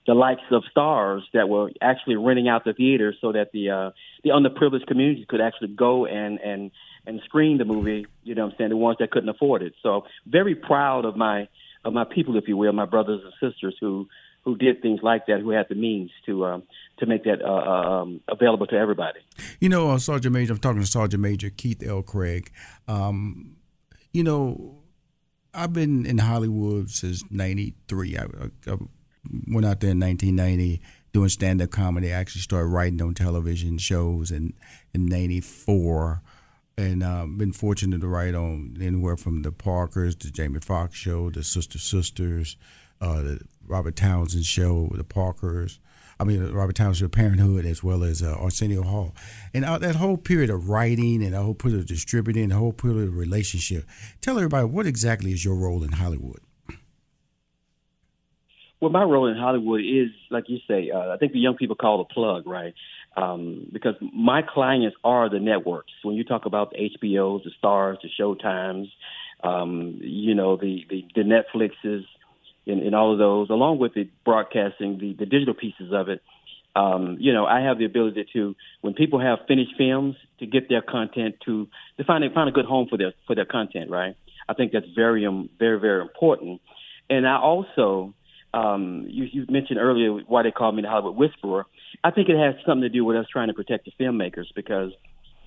the 0.06 0.14
likes 0.16 0.42
of 0.52 0.64
stars 0.70 1.24
that 1.34 1.48
were 1.48 1.72
actually 1.82 2.16
renting 2.16 2.50
out 2.50 2.66
the 2.66 2.74
theater 2.74 3.14
so 3.22 3.32
that 3.32 3.52
the 3.54 3.70
uh, 3.70 3.92
the 4.24 4.32
underprivileged 4.32 4.88
community 4.88 5.26
could 5.28 5.42
actually 5.42 5.70
go 5.70 6.06
and 6.08 6.40
and 6.40 6.72
and 7.06 7.22
screen 7.26 7.60
the 7.60 7.66
movie. 7.66 8.08
You 8.24 8.34
know, 8.34 8.46
what 8.46 8.54
I'm 8.54 8.58
saying 8.58 8.70
the 8.72 8.78
ones 8.78 8.98
that 9.00 9.12
couldn't 9.12 9.30
afford 9.30 9.62
it. 9.62 9.74
So 9.84 10.06
very 10.26 10.56
proud 10.56 11.06
of 11.06 11.16
my 11.16 11.48
of 11.86 11.94
my 11.94 12.04
people, 12.04 12.38
if 12.38 12.48
you 12.48 12.58
will, 12.58 12.72
my 12.74 12.86
brothers 12.86 13.22
and 13.24 13.34
sisters 13.52 13.76
who 13.80 14.08
who 14.44 14.58
did 14.58 14.82
things 14.82 15.00
like 15.02 15.26
that, 15.28 15.40
who 15.40 15.52
had 15.52 15.68
the 15.70 15.76
means 15.76 16.12
to 16.26 16.46
um, 16.46 16.64
to 17.00 17.06
make 17.06 17.24
that 17.24 17.42
uh, 17.42 17.48
uh, 17.48 18.02
um, 18.02 18.22
available 18.28 18.68
to 18.68 18.76
everybody. 18.76 19.20
You 19.60 19.70
know, 19.70 19.92
uh, 19.92 20.00
Sergeant 20.00 20.34
Major, 20.34 20.54
I'm 20.54 20.60
talking 20.60 20.82
to 20.82 20.88
Sergeant 20.88 21.22
Major 21.22 21.50
Keith 21.50 21.82
L. 21.86 22.02
Craig. 22.02 22.52
Um, 22.88 23.56
you 24.12 24.24
know, 24.24 24.84
I've 25.54 25.74
been 25.74 26.06
in 26.06 26.18
Hollywood 26.18 26.90
since 26.90 27.24
'93. 27.30 28.18
I, 28.18 28.24
I, 28.68 28.78
went 29.48 29.66
out 29.66 29.80
there 29.80 29.92
in 29.92 30.02
1990 30.02 30.82
doing 31.14 31.30
stand-up 31.30 31.70
comedy. 31.72 32.12
I 32.12 32.18
actually 32.18 32.42
started 32.42 32.68
writing 32.68 33.02
on 33.02 33.14
television 33.14 33.78
shows 33.78 34.32
in 34.32 34.54
in 34.94 35.06
'94 35.06 36.22
and 36.78 37.04
uh, 37.04 37.26
been 37.26 37.54
fortunate 37.54 38.02
to 38.02 38.08
write 38.08 38.36
on 38.36 38.78
anywhere 38.82 39.18
from 39.18 39.44
the 39.44 39.52
Parkers, 39.52 40.16
the 40.16 40.30
Jamie 40.30 40.60
Foxx 40.60 40.96
show, 40.96 41.30
the 41.30 41.44
Sister 41.44 41.78
Sisters, 41.78 42.58
uh, 43.00 43.22
the 43.22 43.40
Robert 43.68 43.96
Townsend 43.96 44.46
show, 44.46 44.90
the 44.94 45.04
Parkers. 45.04 45.80
I 46.20 46.26
mean, 46.26 46.52
Robert 46.52 46.76
Townsend 46.76 47.12
Parenthood, 47.12 47.66
as 47.66 47.84
well 47.84 48.04
as 48.04 48.22
uh, 48.22 48.36
Arsenio 48.40 48.84
Hall, 48.84 49.16
and 49.54 49.66
uh, 49.66 49.78
that 49.80 49.96
whole 49.96 50.18
period 50.18 50.50
of 50.50 50.70
writing 50.70 51.24
and 51.24 51.34
the 51.34 51.42
whole 51.42 51.56
period 51.56 51.80
of 51.80 51.86
distributing, 51.86 52.50
the 52.50 52.56
whole 52.56 52.74
period 52.74 53.10
of 53.10 53.18
relationship. 53.18 53.86
Tell 54.22 54.38
everybody 54.38 54.66
what 54.66 54.86
exactly 54.86 55.32
is 55.32 55.44
your 55.44 55.56
role 55.56 55.84
in 55.84 55.92
Hollywood. 55.92 56.40
Well, 58.80 58.92
my 58.92 59.04
role 59.04 59.28
in 59.28 59.38
Hollywood 59.38 59.80
is, 59.80 60.10
like 60.30 60.46
you 60.50 60.60
say, 60.68 60.92
uh, 60.92 61.14
I 61.14 61.18
think 61.18 61.32
the 61.32 61.40
young 61.40 61.56
people 61.56 61.76
call 61.76 62.02
it 62.02 62.08
a 62.10 62.14
plug, 62.14 62.46
right? 62.46 62.74
Um, 63.16 63.68
because 63.72 63.94
my 64.02 64.42
clients 64.42 64.98
are 65.04 65.30
the 65.30 65.40
networks. 65.40 65.92
When 66.02 66.16
you 66.16 66.24
talk 66.24 66.46
about 66.46 66.72
the 66.72 66.90
HBOs, 66.90 67.44
the 67.44 67.52
Starz, 67.62 67.98
the 68.02 68.10
Showtimes, 68.20 68.88
um, 69.44 70.00
you 70.02 70.34
know, 70.34 70.58
the, 70.58 70.84
the, 70.90 71.06
the 71.14 71.22
Netflixes, 71.22 72.06
in, 72.66 72.80
in 72.80 72.94
all 72.94 73.12
of 73.12 73.20
those, 73.20 73.50
along 73.50 73.80
with 73.80 73.94
the 73.94 74.10
broadcasting, 74.26 74.98
the, 74.98 75.14
the 75.14 75.26
digital 75.26 75.54
pieces 75.54 75.92
of 75.92 76.10
it. 76.10 76.22
Um, 76.76 77.18
you 77.20 77.34
know, 77.34 77.46
I 77.46 77.62
have 77.62 77.78
the 77.78 77.86
ability 77.86 78.26
to, 78.34 78.56
when 78.82 78.94
people 78.94 79.20
have 79.20 79.40
finished 79.48 79.74
films, 79.78 80.16
to 80.40 80.48
get 80.48 80.70
their 80.70 80.82
content 80.82 81.36
to 81.46 81.68
to 81.98 82.04
find 82.04 82.24
find 82.34 82.50
a 82.50 82.52
good 82.52 82.66
home 82.66 82.88
for 82.90 82.98
their 82.98 83.14
for 83.28 83.36
their 83.36 83.46
content. 83.46 83.92
Right. 83.92 84.16
I 84.50 84.54
think 84.54 84.72
that's 84.72 84.88
very 84.96 85.26
um, 85.26 85.50
very 85.60 85.80
very 85.80 86.02
important. 86.02 86.62
And 87.10 87.28
I 87.28 87.38
also, 87.38 88.14
um, 88.54 89.06
you, 89.08 89.26
you 89.32 89.46
mentioned 89.50 89.78
earlier 89.78 90.12
why 90.26 90.44
they 90.44 90.52
call 90.52 90.72
me 90.72 90.82
the 90.82 90.90
Hollywood 90.90 91.16
Whisperer. 91.16 91.66
I 92.04 92.12
think 92.12 92.30
it 92.30 92.38
has 92.38 92.56
something 92.66 92.82
to 92.82 92.90
do 92.90 93.06
with 93.06 93.18
us 93.18 93.26
trying 93.32 93.48
to 93.48 93.54
protect 93.54 93.86
the 93.86 93.92
filmmakers 94.00 94.46
because, 94.56 94.92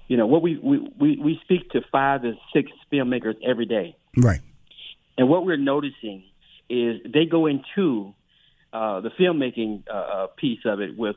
you 0.09 0.17
know, 0.17 0.27
what 0.27 0.43
we 0.43 0.59
we 0.59 0.79
we, 0.99 1.17
we 1.17 1.41
speak 1.43 1.71
to 1.71 1.81
five 1.91 2.23
to 2.23 2.35
six 2.53 2.71
filmmakers 2.93 3.35
every 3.45 3.67
day. 3.67 3.97
Right. 4.17 4.41
And 5.19 5.29
what 5.29 5.45
we're 5.45 5.57
noticing 5.57 6.25
is 6.69 7.01
they 7.13 7.25
go 7.25 7.47
into 7.47 8.15
uh, 8.73 9.01
the 9.01 9.11
filmmaking 9.11 9.85
uh, 9.89 9.93
uh, 9.93 10.27
piece 10.37 10.61
of 10.65 10.81
it 10.81 10.97
with 10.97 11.17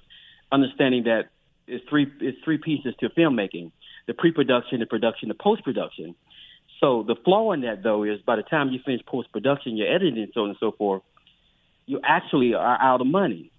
understanding 0.52 1.04
that 1.04 1.30
it's 1.68 1.84
three 1.90 2.08
it's 2.22 2.38
three 2.44 2.58
pieces 2.58 2.94
to 3.02 3.10
filmmaking: 3.10 3.72
the 4.08 4.14
pre-production, 4.14 4.80
the 4.80 4.86
production, 4.86 5.28
the 5.30 5.36
post-production. 5.36 6.16
So 6.80 7.04
the 7.04 7.16
flaw 7.26 7.52
in 7.52 7.62
that 7.62 7.84
though 7.84 8.04
is 8.04 8.22
by 8.22 8.38
the 8.38 8.44
time 8.44 8.70
you 8.70 8.80
finish 8.86 9.02
post-production, 9.06 9.76
your 9.76 9.94
editing, 9.94 10.24
and 10.24 10.32
so 10.34 10.44
on 10.44 10.50
and 10.50 10.58
so 10.60 10.72
forth, 10.72 11.04
you 11.86 12.00
actually 12.04 12.54
are 12.54 12.82
out 12.82 13.02
of 13.02 13.08
money. 13.08 13.52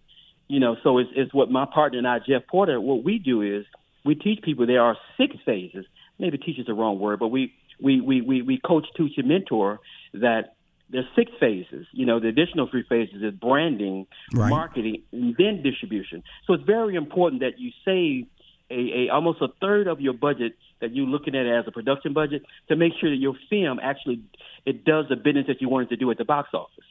You 0.51 0.59
know, 0.59 0.77
so 0.83 0.99
it's, 0.99 1.11
it's 1.15 1.33
what 1.33 1.49
my 1.49 1.65
partner 1.65 1.99
and 1.99 2.09
I, 2.09 2.19
Jeff 2.19 2.43
Porter, 2.51 2.81
what 2.81 3.05
we 3.05 3.21
do 3.21 3.41
is 3.41 3.65
we 4.05 4.17
teach 4.17 4.43
people 4.43 4.67
there 4.67 4.83
are 4.83 4.97
six 5.17 5.37
phases. 5.47 5.87
Maybe 6.19 6.39
teach 6.39 6.59
is 6.59 6.67
the 6.67 6.75
wrong 6.75 6.99
word, 6.99 7.21
but 7.21 7.29
we 7.29 7.55
we 7.81 8.01
we 8.01 8.21
we, 8.21 8.43
we 8.43 8.59
coach, 8.59 8.85
teach, 8.97 9.13
and 9.17 9.29
mentor 9.29 9.79
that 10.13 10.57
there's 10.91 11.07
six 11.15 11.31
phases. 11.39 11.87
You 11.93 12.05
know, 12.05 12.19
the 12.19 12.27
additional 12.27 12.69
three 12.69 12.85
phases 12.89 13.23
is 13.23 13.33
branding, 13.33 14.09
right. 14.35 14.51
marketing, 14.51 15.05
and 15.13 15.37
then 15.39 15.63
distribution. 15.63 16.25
So 16.49 16.55
it's 16.55 16.65
very 16.65 16.97
important 16.97 17.43
that 17.43 17.61
you 17.61 17.71
save 17.85 18.27
a, 18.73 19.07
a 19.07 19.09
almost 19.15 19.41
a 19.41 19.49
third 19.61 19.87
of 19.87 20.01
your 20.01 20.15
budget 20.15 20.55
that 20.81 20.93
you're 20.97 21.07
looking 21.07 21.37
at 21.37 21.47
as 21.47 21.65
a 21.69 21.71
production 21.71 22.13
budget 22.13 22.43
to 22.69 22.75
make 22.75 22.95
sure 23.01 23.09
that 23.09 23.23
your 23.23 23.35
film 23.49 23.79
actually 23.81 24.21
it 24.67 24.85
does 24.85 25.05
the 25.09 25.15
business 25.17 25.47
that 25.47 25.61
you 25.61 25.69
want 25.69 25.87
it 25.87 25.91
to 25.91 25.97
do 25.97 26.11
at 26.11 26.19
the 26.19 26.25
box 26.25 26.49
office. 26.55 26.90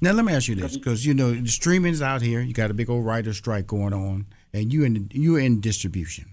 Now 0.00 0.12
let 0.12 0.24
me 0.24 0.32
ask 0.32 0.48
you 0.48 0.54
this, 0.54 0.76
because 0.76 1.06
you 1.06 1.14
know 1.14 1.32
the 1.32 1.48
streaming's 1.48 2.02
out 2.02 2.22
here. 2.22 2.40
You 2.40 2.52
got 2.52 2.70
a 2.70 2.74
big 2.74 2.90
old 2.90 3.04
writer 3.04 3.32
strike 3.32 3.66
going 3.66 3.94
on, 3.94 4.26
and 4.52 4.72
you 4.72 4.84
in 4.84 5.08
you're 5.12 5.38
in 5.38 5.60
distribution, 5.60 6.26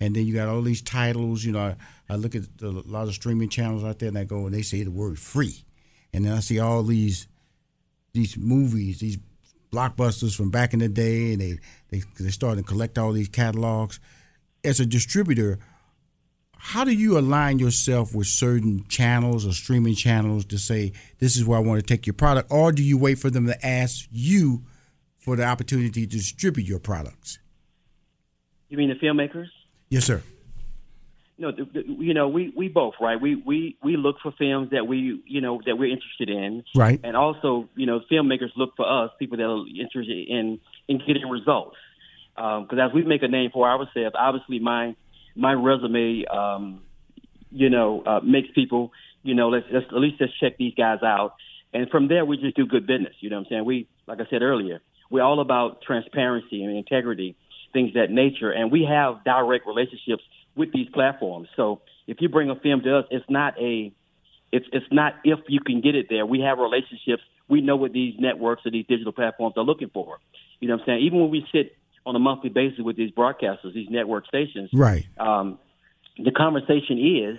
and 0.00 0.14
then 0.14 0.26
you 0.26 0.34
got 0.34 0.48
all 0.48 0.62
these 0.62 0.82
titles. 0.82 1.44
You 1.44 1.52
know, 1.52 1.60
I, 1.60 1.76
I 2.08 2.16
look 2.16 2.34
at 2.34 2.44
a 2.62 2.68
lot 2.68 3.08
of 3.08 3.14
streaming 3.14 3.48
channels 3.48 3.84
out 3.84 3.98
there, 3.98 4.08
and 4.08 4.18
I 4.18 4.24
go 4.24 4.46
and 4.46 4.54
they 4.54 4.62
say 4.62 4.82
the 4.82 4.90
word 4.90 5.18
free 5.18 5.64
and 6.14 6.24
then 6.24 6.32
I 6.32 6.40
see 6.40 6.60
all 6.60 6.84
these 6.84 7.26
these 8.12 8.38
movies, 8.38 9.00
these 9.00 9.18
blockbusters 9.72 10.36
from 10.36 10.50
back 10.50 10.72
in 10.72 10.78
the 10.78 10.88
day, 10.88 11.32
and 11.32 11.42
they 11.42 11.58
they 11.90 12.02
they 12.18 12.30
starting 12.30 12.62
to 12.62 12.68
collect 12.68 12.96
all 12.96 13.12
these 13.12 13.28
catalogs. 13.28 13.98
As 14.62 14.80
a 14.80 14.86
distributor, 14.86 15.58
how 16.64 16.82
do 16.82 16.92
you 16.92 17.18
align 17.18 17.58
yourself 17.58 18.14
with 18.14 18.26
certain 18.26 18.86
channels 18.88 19.46
or 19.46 19.52
streaming 19.52 19.94
channels 19.94 20.46
to 20.46 20.56
say 20.56 20.92
this 21.18 21.36
is 21.36 21.44
where 21.44 21.58
I 21.58 21.60
want 21.60 21.78
to 21.78 21.86
take 21.86 22.06
your 22.06 22.14
product, 22.14 22.50
or 22.50 22.72
do 22.72 22.82
you 22.82 22.96
wait 22.96 23.18
for 23.18 23.28
them 23.28 23.46
to 23.46 23.66
ask 23.66 24.08
you 24.10 24.62
for 25.18 25.36
the 25.36 25.44
opportunity 25.44 25.90
to 25.90 26.06
distribute 26.06 26.66
your 26.66 26.78
products? 26.78 27.38
You 28.70 28.78
mean 28.78 28.88
the 28.88 28.94
filmmakers? 28.94 29.48
Yes, 29.90 30.06
sir. 30.06 30.22
No, 31.36 31.52
the, 31.52 31.64
the, 31.64 31.84
you 31.86 32.14
know, 32.14 32.28
we, 32.28 32.50
we 32.56 32.68
both, 32.68 32.94
right? 32.98 33.20
We, 33.20 33.34
we, 33.34 33.76
we 33.82 33.98
look 33.98 34.16
for 34.22 34.32
films 34.32 34.70
that 34.70 34.86
we, 34.86 35.22
you 35.26 35.42
know, 35.42 35.60
that 35.66 35.76
we're 35.76 35.92
interested 35.92 36.30
in. 36.30 36.64
Right. 36.74 36.98
And 37.04 37.14
also, 37.14 37.68
you 37.76 37.84
know, 37.84 38.00
filmmakers 38.10 38.56
look 38.56 38.70
for 38.74 38.88
us, 38.88 39.10
people 39.18 39.36
that 39.36 39.44
are 39.44 39.64
interested 39.68 40.28
in, 40.28 40.60
in 40.88 40.98
getting 41.06 41.28
results. 41.28 41.76
Because 42.34 42.68
um, 42.72 42.80
as 42.80 42.92
we 42.94 43.04
make 43.04 43.22
a 43.22 43.28
name 43.28 43.50
for 43.52 43.68
ourselves, 43.68 44.16
obviously 44.18 44.60
my, 44.60 44.96
my 45.34 45.52
resume, 45.52 46.24
um, 46.26 46.82
you 47.50 47.70
know, 47.70 48.02
uh, 48.04 48.20
makes 48.20 48.48
people, 48.54 48.92
you 49.22 49.34
know, 49.34 49.48
let's, 49.48 49.66
let's 49.72 49.86
at 49.88 49.94
least 49.94 50.18
just 50.18 50.38
check 50.40 50.56
these 50.56 50.74
guys 50.74 50.98
out. 51.02 51.34
And 51.72 51.88
from 51.90 52.08
there, 52.08 52.24
we 52.24 52.36
just 52.36 52.56
do 52.56 52.66
good 52.66 52.86
business. 52.86 53.14
You 53.20 53.30
know 53.30 53.36
what 53.36 53.46
I'm 53.46 53.50
saying? 53.50 53.64
We, 53.64 53.88
like 54.06 54.20
I 54.20 54.26
said 54.30 54.42
earlier, 54.42 54.80
we're 55.10 55.22
all 55.22 55.40
about 55.40 55.82
transparency 55.82 56.62
and 56.62 56.76
integrity, 56.76 57.36
things 57.72 57.94
that 57.94 58.10
nature. 58.10 58.50
And 58.50 58.70
we 58.70 58.86
have 58.88 59.24
direct 59.24 59.66
relationships 59.66 60.22
with 60.54 60.72
these 60.72 60.88
platforms. 60.92 61.48
So 61.56 61.80
if 62.06 62.18
you 62.20 62.28
bring 62.28 62.50
a 62.50 62.56
film 62.56 62.82
to 62.82 62.98
us, 62.98 63.04
it's 63.10 63.28
not 63.28 63.60
a 63.60 63.92
it's 64.52 64.66
it's 64.72 64.86
not 64.92 65.14
if 65.24 65.40
you 65.48 65.60
can 65.60 65.80
get 65.80 65.96
it 65.96 66.06
there. 66.08 66.24
We 66.24 66.40
have 66.40 66.58
relationships. 66.58 67.22
We 67.48 67.60
know 67.60 67.76
what 67.76 67.92
these 67.92 68.14
networks 68.18 68.64
or 68.64 68.70
these 68.70 68.86
digital 68.86 69.12
platforms 69.12 69.54
are 69.56 69.64
looking 69.64 69.90
for. 69.92 70.18
You 70.60 70.68
know 70.68 70.74
what 70.74 70.82
I'm 70.82 70.86
saying? 70.86 71.06
Even 71.06 71.20
when 71.20 71.30
we 71.30 71.44
sit 71.52 71.76
on 72.06 72.16
a 72.16 72.18
monthly 72.18 72.50
basis 72.50 72.80
with 72.80 72.96
these 72.96 73.10
broadcasters, 73.10 73.74
these 73.74 73.88
network 73.90 74.26
stations, 74.26 74.70
right? 74.72 75.06
Um, 75.18 75.58
the 76.18 76.30
conversation 76.30 76.98
is, 76.98 77.38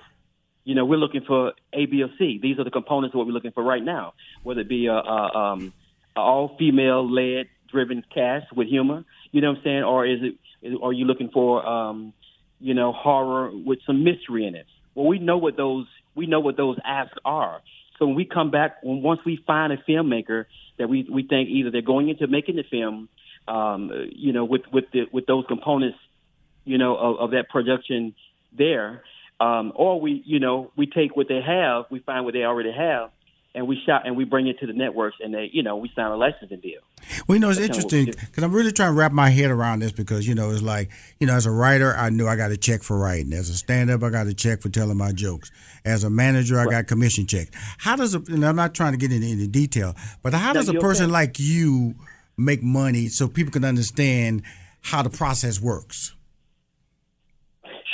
you 0.63 0.75
know, 0.75 0.85
we're 0.85 0.97
looking 0.97 1.21
for 1.25 1.53
A, 1.73 1.85
B, 1.85 2.01
or 2.03 2.09
C. 2.17 2.39
These 2.41 2.59
are 2.59 2.63
the 2.63 2.71
components 2.71 3.13
of 3.13 3.19
what 3.19 3.27
we're 3.27 3.33
looking 3.33 3.51
for 3.51 3.63
right 3.63 3.83
now. 3.83 4.13
Whether 4.43 4.61
it 4.61 4.69
be 4.69 4.87
a, 4.87 4.95
a, 4.95 5.37
um, 5.37 5.73
all 6.15 6.55
female 6.57 7.09
led 7.09 7.47
driven 7.71 8.03
cast 8.13 8.51
with 8.53 8.67
humor, 8.67 9.05
you 9.31 9.41
know 9.41 9.51
what 9.51 9.57
I'm 9.59 9.63
saying, 9.63 9.83
or 9.83 10.05
is 10.05 10.19
it? 10.21 10.35
Is, 10.61 10.77
are 10.81 10.91
you 10.91 11.05
looking 11.05 11.29
for 11.29 11.63
um, 11.63 12.13
you 12.59 12.73
know, 12.73 12.91
horror 12.91 13.51
with 13.53 13.79
some 13.85 14.03
mystery 14.03 14.47
in 14.47 14.55
it. 14.55 14.65
Well, 14.93 15.07
we 15.07 15.19
know 15.19 15.37
what 15.37 15.57
those 15.57 15.87
we 16.15 16.27
know 16.27 16.39
what 16.39 16.57
those 16.57 16.77
asks 16.85 17.17
are. 17.25 17.61
So 17.99 18.05
when 18.05 18.15
we 18.15 18.25
come 18.25 18.51
back, 18.51 18.77
when 18.83 19.01
once 19.01 19.21
we 19.25 19.41
find 19.45 19.73
a 19.73 19.77
filmmaker 19.77 20.45
that 20.77 20.87
we 20.87 21.07
we 21.09 21.23
think 21.23 21.49
either 21.49 21.71
they're 21.71 21.81
going 21.81 22.09
into 22.09 22.27
making 22.27 22.55
the 22.55 22.63
film, 22.63 23.09
um, 23.47 23.91
you 24.11 24.33
know, 24.33 24.45
with 24.45 24.61
with 24.71 24.85
the 24.91 25.05
with 25.11 25.25
those 25.25 25.45
components, 25.47 25.97
you 26.63 26.77
know, 26.77 26.95
of, 26.95 27.17
of 27.17 27.31
that 27.31 27.49
production 27.49 28.15
there, 28.57 29.03
um, 29.39 29.71
or 29.75 29.99
we 29.99 30.23
you 30.25 30.39
know 30.39 30.71
we 30.75 30.87
take 30.87 31.15
what 31.15 31.27
they 31.27 31.41
have, 31.41 31.85
we 31.89 31.99
find 31.99 32.25
what 32.25 32.33
they 32.33 32.43
already 32.43 32.71
have, 32.71 33.11
and 33.55 33.67
we 33.67 33.81
shot 33.85 34.05
and 34.05 34.15
we 34.17 34.25
bring 34.25 34.47
it 34.47 34.59
to 34.59 34.67
the 34.67 34.73
networks 34.73 35.15
and 35.23 35.33
they 35.33 35.49
you 35.51 35.63
know 35.63 35.77
we 35.77 35.89
sign 35.95 36.11
a 36.11 36.17
licensing 36.17 36.59
deal. 36.59 36.81
Well 37.27 37.37
you 37.37 37.39
know 37.39 37.49
it's 37.49 37.57
That's 37.57 37.69
interesting 37.69 38.05
because 38.05 38.43
i'm 38.43 38.51
really 38.51 38.71
trying 38.71 38.89
to 38.89 38.99
wrap 38.99 39.13
my 39.13 39.29
head 39.29 39.49
around 39.49 39.79
this 39.79 39.93
because 39.93 40.27
you 40.27 40.35
know 40.35 40.51
it's 40.51 40.61
like 40.61 40.91
you 41.19 41.25
know 41.25 41.33
as 41.33 41.45
a 41.45 41.51
writer 41.51 41.95
i 41.95 42.09
knew 42.09 42.27
i 42.27 42.35
got 42.35 42.51
a 42.51 42.57
check 42.57 42.83
for 42.83 42.99
writing. 42.99 43.33
As 43.33 43.49
a 43.49 43.55
stand-up 43.55 44.03
i 44.03 44.09
got 44.09 44.27
a 44.27 44.33
check 44.33 44.61
for 44.61 44.69
telling 44.69 44.97
my 44.97 45.13
jokes. 45.13 45.51
As 45.85 46.03
a 46.03 46.09
manager 46.09 46.59
i 46.59 46.65
got 46.65 46.87
commission 46.87 47.25
check. 47.25 47.47
How 47.77 47.95
does 47.95 48.13
a, 48.13 48.19
and 48.27 48.45
i'm 48.45 48.57
not 48.57 48.75
trying 48.75 48.91
to 48.91 48.97
get 48.97 49.11
into 49.11 49.27
any 49.27 49.47
detail 49.47 49.95
but 50.21 50.33
how 50.33 50.53
does 50.53 50.67
a 50.67 50.73
person 50.73 51.05
okay. 51.05 51.13
like 51.13 51.39
you 51.39 51.95
make 52.37 52.61
money 52.61 53.07
so 53.07 53.27
people 53.27 53.51
can 53.51 53.65
understand 53.65 54.43
how 54.81 55.01
the 55.01 55.09
process 55.09 55.59
works 55.61 56.15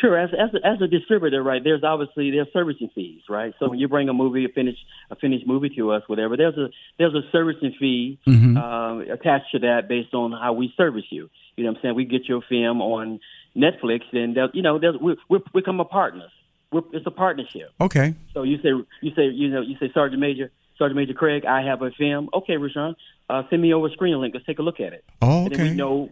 Sure, 0.01 0.17
as 0.17 0.31
as 0.33 0.49
a, 0.55 0.67
as 0.67 0.81
a 0.81 0.87
distributor, 0.87 1.43
right? 1.43 1.63
There's 1.63 1.83
obviously 1.83 2.31
there's 2.31 2.47
servicing 2.51 2.89
fees, 2.95 3.21
right? 3.29 3.53
So 3.59 3.69
when 3.69 3.77
you 3.77 3.87
bring 3.87 4.09
a 4.09 4.13
movie, 4.13 4.45
a 4.45 4.49
finished 4.49 4.79
a 5.11 5.15
finished 5.15 5.45
movie 5.45 5.69
to 5.77 5.91
us, 5.91 6.01
whatever, 6.07 6.35
there's 6.35 6.57
a 6.57 6.69
there's 6.97 7.13
a 7.13 7.21
servicing 7.31 7.75
fee 7.79 8.17
mm-hmm. 8.27 8.57
uh, 8.57 9.13
attached 9.13 9.51
to 9.51 9.59
that 9.59 9.87
based 9.87 10.15
on 10.15 10.31
how 10.31 10.53
we 10.53 10.73
service 10.75 11.03
you. 11.11 11.29
You 11.55 11.65
know 11.65 11.71
what 11.71 11.77
I'm 11.77 11.81
saying? 11.83 11.95
We 11.95 12.05
get 12.05 12.27
your 12.27 12.41
film 12.49 12.81
on 12.81 13.19
Netflix, 13.55 14.01
and 14.11 14.35
you 14.53 14.63
know, 14.63 14.79
there's, 14.79 14.95
we 14.99 15.17
we 15.29 15.37
become 15.53 15.79
a 15.79 15.85
partner. 15.85 16.29
We're, 16.71 16.81
it's 16.93 17.05
a 17.05 17.11
partnership. 17.11 17.71
Okay. 17.79 18.15
So 18.33 18.41
you 18.41 18.57
say 18.63 18.69
you 19.01 19.11
say 19.15 19.27
you 19.27 19.49
know 19.49 19.61
you 19.61 19.75
say 19.79 19.91
Sergeant 19.93 20.19
Major 20.19 20.49
Sergeant 20.81 20.97
Major 20.97 21.13
Craig, 21.13 21.45
I 21.45 21.61
have 21.61 21.83
a 21.83 21.91
film. 21.91 22.27
Okay, 22.33 22.57
Rushion, 22.57 22.95
uh, 23.29 23.43
send 23.51 23.61
me 23.61 23.71
over 23.71 23.85
a 23.85 23.91
screen 23.91 24.19
link. 24.19 24.33
Let's 24.33 24.47
take 24.47 24.57
a 24.57 24.63
look 24.63 24.79
at 24.79 24.93
it. 24.93 25.05
Oh, 25.21 25.45
okay. 25.45 25.45
And 25.45 25.55
then 25.55 25.69
we 25.69 25.75
know 25.75 26.09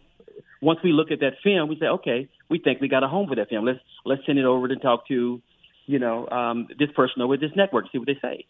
once 0.62 0.80
we 0.84 0.92
look 0.92 1.10
at 1.10 1.22
that 1.22 1.34
film, 1.44 1.70
we 1.70 1.80
say, 1.80 1.88
okay, 1.88 2.30
we 2.50 2.60
think 2.60 2.80
we 2.80 2.88
got 2.88 3.04
a 3.04 3.08
home 3.08 3.28
for 3.28 3.36
that 3.36 3.50
film. 3.50 3.66
Let's 3.66 3.80
let's 4.06 4.24
send 4.28 4.38
it 4.38 4.46
over 4.46 4.68
to 4.68 4.76
talk 4.76 5.08
to, 5.08 5.42
you 5.88 5.98
know, 5.98 6.30
um, 6.30 6.68
this 6.78 6.92
person 6.96 7.24
over 7.24 7.36
this 7.36 7.50
network, 7.56 7.86
see 7.92 7.98
what 7.98 8.06
they 8.06 8.20
say. 8.22 8.46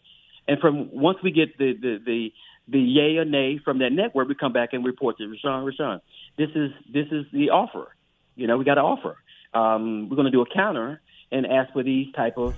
And 0.46 0.60
from 0.60 0.90
once 0.92 1.16
we 1.22 1.30
get 1.30 1.56
the 1.56 1.72
the 1.72 1.98
the, 2.04 2.32
the 2.68 2.78
yay 2.78 3.16
or 3.16 3.24
nay 3.24 3.58
from 3.64 3.78
that 3.78 3.92
network, 3.92 4.28
we 4.28 4.34
come 4.34 4.52
back 4.52 4.74
and 4.74 4.84
report 4.84 5.16
to 5.18 5.26
Rushion. 5.26 5.64
Rushion, 5.64 6.02
this 6.36 6.50
is 6.54 6.70
this 6.92 7.06
is 7.10 7.24
the 7.32 7.48
offer. 7.48 7.96
You 8.36 8.46
know, 8.46 8.58
we 8.58 8.66
got 8.66 8.76
an 8.76 8.84
offer. 8.84 9.16
Um, 9.54 10.10
we're 10.10 10.16
going 10.16 10.26
to 10.26 10.30
do 10.30 10.42
a 10.42 10.54
counter 10.54 11.00
and 11.32 11.46
ask 11.46 11.72
for 11.72 11.82
these 11.82 12.12
type 12.12 12.36
of, 12.36 12.54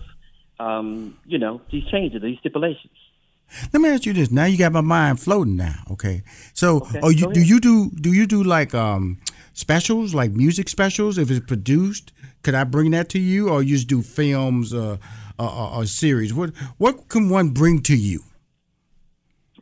um, 0.58 1.16
you 1.26 1.38
know, 1.38 1.60
these 1.70 1.84
changes, 1.84 2.20
these 2.22 2.38
stipulations. 2.40 2.92
Let 3.72 3.82
me 3.82 3.88
ask 3.90 4.06
you 4.06 4.12
this. 4.12 4.30
Now 4.30 4.44
you 4.44 4.58
got 4.58 4.72
my 4.72 4.80
mind 4.80 5.20
floating 5.20 5.56
now. 5.56 5.82
Okay. 5.90 6.22
So, 6.52 6.76
okay, 6.76 7.00
oh, 7.02 7.10
you, 7.10 7.32
do 7.32 7.40
you 7.40 7.60
do 7.60 7.90
do 7.90 8.12
you 8.12 8.26
do 8.26 8.42
like 8.42 8.74
um 8.74 9.18
specials, 9.52 10.14
like 10.14 10.32
music 10.32 10.68
specials? 10.68 11.18
If 11.18 11.30
it's 11.30 11.44
produced, 11.44 12.12
could 12.42 12.54
I 12.54 12.64
bring 12.64 12.90
that 12.92 13.08
to 13.10 13.18
you, 13.18 13.48
or 13.48 13.62
you 13.62 13.76
just 13.76 13.88
do 13.88 14.02
films 14.02 14.74
uh, 14.74 14.96
uh, 15.38 15.76
or 15.76 15.86
series? 15.86 16.34
What 16.34 16.50
what 16.78 17.08
can 17.08 17.28
one 17.28 17.50
bring 17.50 17.82
to 17.82 17.96
you? 17.96 18.20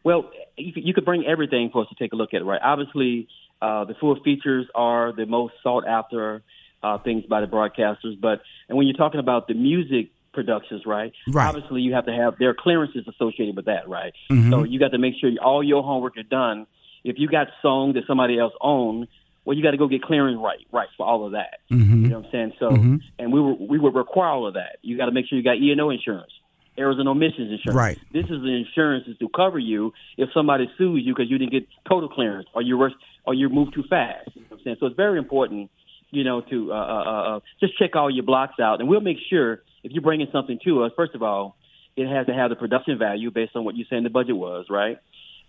Well, 0.03 0.31
you 0.57 0.95
could 0.95 1.05
bring 1.05 1.27
everything 1.27 1.71
for 1.73 1.83
us 1.83 1.89
to 1.89 1.95
take 1.95 2.13
a 2.13 2.17
look 2.17 2.33
at. 2.35 2.45
Right. 2.45 2.61
Obviously, 2.63 3.29
uh, 3.61 3.85
the 3.85 3.95
full 3.95 4.19
features 4.23 4.67
are 4.75 5.13
the 5.13 5.27
most 5.27 5.55
sought 5.63 5.87
after 5.87 6.43
uh, 6.83 6.99
things 6.99 7.25
by 7.27 7.41
the 7.41 7.47
broadcasters. 7.47 8.21
But 8.21 8.41
and 8.69 8.79
when 8.79 8.87
you're 8.87 8.97
talking 8.97 9.21
about 9.21 9.49
the 9.49 9.55
music 9.55 10.11
productions, 10.33 10.83
right? 10.87 11.13
Right. 11.29 11.49
Obviously, 11.49 11.83
you 11.83 11.95
have 11.95 12.07
to 12.07 12.13
have 12.13 12.35
there 12.39 12.51
are 12.51 12.57
clearances 12.59 13.07
associated 13.09 13.57
with 13.57 13.67
that, 13.67 13.89
right? 13.89 14.13
Mm-hmm. 14.31 14.51
So 14.51 14.65
you 14.65 14.79
got 14.79 14.93
to 14.93 14.99
make 14.99 15.15
sure 15.21 15.31
all 15.43 15.63
your 15.63 15.83
homework 15.83 16.19
is 16.19 16.27
done. 16.31 16.67
If 17.05 17.17
you 17.19 17.29
got 17.29 17.49
songs 17.63 17.95
that 17.95 18.05
somebody 18.07 18.39
else 18.39 18.53
owns, 18.61 19.09
well, 19.45 19.57
you 19.57 19.63
got 19.63 19.71
to 19.71 19.79
go 19.79 19.89
get 19.89 20.03
clearing 20.03 20.39
right, 20.39 20.59
right 20.71 20.89
for 20.97 21.07
all 21.07 21.25
of 21.27 21.33
that. 21.33 21.61
Mm-hmm. 21.71 22.05
You 22.05 22.09
know 22.11 22.19
what 22.19 22.27
I'm 22.27 22.33
saying? 22.33 22.53
So, 22.59 22.71
mm-hmm. 22.71 22.97
and 23.19 23.33
we 23.33 23.41
were, 23.41 23.55
we 23.55 23.79
would 23.79 23.95
require 23.95 24.29
all 24.29 24.47
of 24.47 24.55
that. 24.55 24.77
You 24.83 24.97
got 24.97 25.07
to 25.07 25.13
make 25.13 25.27
sure 25.27 25.39
you 25.39 25.45
got 25.45 25.57
E 25.57 25.73
and 25.73 25.81
O 25.81 25.91
insurance, 25.91 26.31
errors 26.77 26.97
and 26.99 27.09
omissions 27.09 27.51
insurance. 27.51 27.77
Right. 27.77 27.99
This 28.13 28.25
is 28.25 28.43
the 28.43 28.65
insurance 28.67 29.07
is 29.09 29.17
to 29.19 29.29
cover 29.35 29.59
you 29.59 29.93
if 30.19 30.29
somebody 30.35 30.71
sues 30.77 31.03
you 31.05 31.15
because 31.15 31.31
you 31.31 31.39
didn't 31.39 31.53
get 31.53 31.67
total 31.89 32.09
clearance 32.09 32.49
or 32.55 32.63
you 32.63 32.77
were 32.77 32.93
or 33.27 33.35
you 33.35 33.49
moved 33.49 33.75
too 33.75 33.85
fast. 33.89 34.29
You 34.35 34.43
know 34.43 34.47
what 34.51 34.59
I'm 34.59 34.65
saying? 34.65 34.77
So 34.81 34.87
it's 34.87 34.97
very 34.97 35.19
important, 35.19 35.71
you 36.11 36.23
know, 36.23 36.43
to 36.43 36.73
uh, 36.73 36.77
uh, 36.77 37.37
uh, 37.37 37.41
just 37.61 37.79
check 37.79 37.97
all 37.97 38.11
your 38.11 38.25
blocks 38.25 38.61
out, 38.61 38.81
and 38.81 38.89
we'll 38.89 39.01
make 39.01 39.19
sure 39.29 39.63
if 39.83 39.93
you're 39.93 40.03
bringing 40.03 40.29
something 40.33 40.59
to 40.65 40.85
us, 40.85 40.93
first 40.97 41.15
of 41.15 41.23
all, 41.23 41.57
it 41.97 42.09
has 42.09 42.27
to 42.27 42.35
have 42.35 42.51
the 42.51 42.57
production 42.57 42.99
value 42.99 43.31
based 43.31 43.57
on 43.57 43.65
what 43.65 43.77
you 43.77 43.85
saying 43.91 44.05
the 44.05 44.11
budget 44.11 44.37
was, 44.37 44.67
right? 44.71 44.99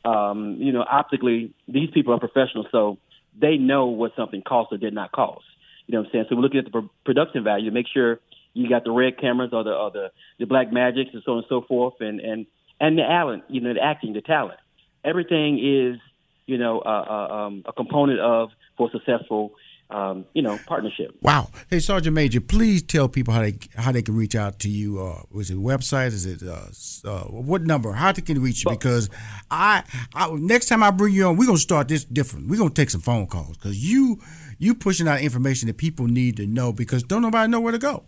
Um, 0.03 0.57
you 0.59 0.71
know, 0.71 0.83
optically, 0.89 1.53
these 1.67 1.89
people 1.93 2.13
are 2.13 2.19
professionals, 2.19 2.67
so 2.71 2.97
they 3.39 3.57
know 3.57 3.87
what 3.87 4.13
something 4.15 4.41
costs 4.41 4.73
or 4.73 4.77
did 4.77 4.93
not 4.93 5.11
cost. 5.11 5.45
You 5.87 5.93
know 5.93 5.99
what 6.01 6.07
I'm 6.07 6.11
saying? 6.11 6.25
So 6.29 6.35
we're 6.35 6.41
looking 6.41 6.59
at 6.59 6.71
the 6.71 6.89
production 7.05 7.43
value 7.43 7.69
to 7.69 7.73
make 7.73 7.87
sure 7.93 8.19
you 8.53 8.67
got 8.67 8.83
the 8.83 8.91
red 8.91 9.19
cameras 9.19 9.51
or 9.53 9.63
the 9.63 9.71
or 9.71 9.91
the 9.91 10.11
the 10.39 10.45
black 10.45 10.71
magics 10.71 11.11
and 11.13 11.21
so 11.25 11.33
on 11.33 11.37
and 11.39 11.47
so 11.47 11.61
forth, 11.61 11.95
and 11.99 12.19
and 12.19 12.45
and 12.79 12.97
the 12.97 13.03
talent, 13.03 13.43
you 13.47 13.61
know, 13.61 13.73
the 13.73 13.81
acting, 13.81 14.13
the 14.13 14.21
talent. 14.21 14.59
Everything 15.03 15.59
is, 15.59 15.99
you 16.45 16.57
know, 16.57 16.79
uh, 16.79 17.05
uh, 17.09 17.33
um, 17.35 17.63
a 17.65 17.73
component 17.73 18.19
of 18.19 18.49
for 18.77 18.89
successful 18.91 19.53
um, 19.91 20.25
you 20.33 20.41
know, 20.41 20.57
partnership. 20.65 21.15
Wow. 21.21 21.49
Hey, 21.69 21.79
Sergeant 21.79 22.15
Major, 22.15 22.41
please 22.41 22.81
tell 22.81 23.09
people 23.09 23.33
how 23.33 23.41
they 23.41 23.57
how 23.75 23.91
they 23.91 24.01
can 24.01 24.15
reach 24.15 24.35
out 24.35 24.59
to 24.59 24.69
you. 24.69 24.99
Uh, 25.01 25.23
was 25.31 25.51
it 25.51 25.57
website? 25.57 26.07
Is 26.07 26.25
it 26.25 26.41
uh, 26.43 27.09
uh, 27.09 27.23
what 27.25 27.63
number? 27.63 27.91
How 27.91 28.11
they 28.11 28.21
can 28.21 28.41
reach 28.41 28.63
you? 28.63 28.71
Because 28.71 29.09
I, 29.49 29.83
I 30.15 30.31
next 30.33 30.67
time 30.67 30.81
I 30.81 30.91
bring 30.91 31.13
you 31.13 31.25
on, 31.25 31.37
we're 31.37 31.45
gonna 31.45 31.57
start 31.57 31.89
this 31.89 32.05
different. 32.05 32.47
We're 32.47 32.57
gonna 32.57 32.69
take 32.71 32.89
some 32.89 33.01
phone 33.01 33.27
calls 33.27 33.57
because 33.57 33.77
you 33.77 34.19
you 34.57 34.75
pushing 34.75 35.07
out 35.07 35.21
information 35.21 35.67
that 35.67 35.77
people 35.77 36.07
need 36.07 36.37
to 36.37 36.47
know 36.47 36.71
because 36.71 37.03
don't 37.03 37.21
nobody 37.21 37.51
know 37.51 37.59
where 37.59 37.73
to 37.73 37.79
go. 37.79 38.03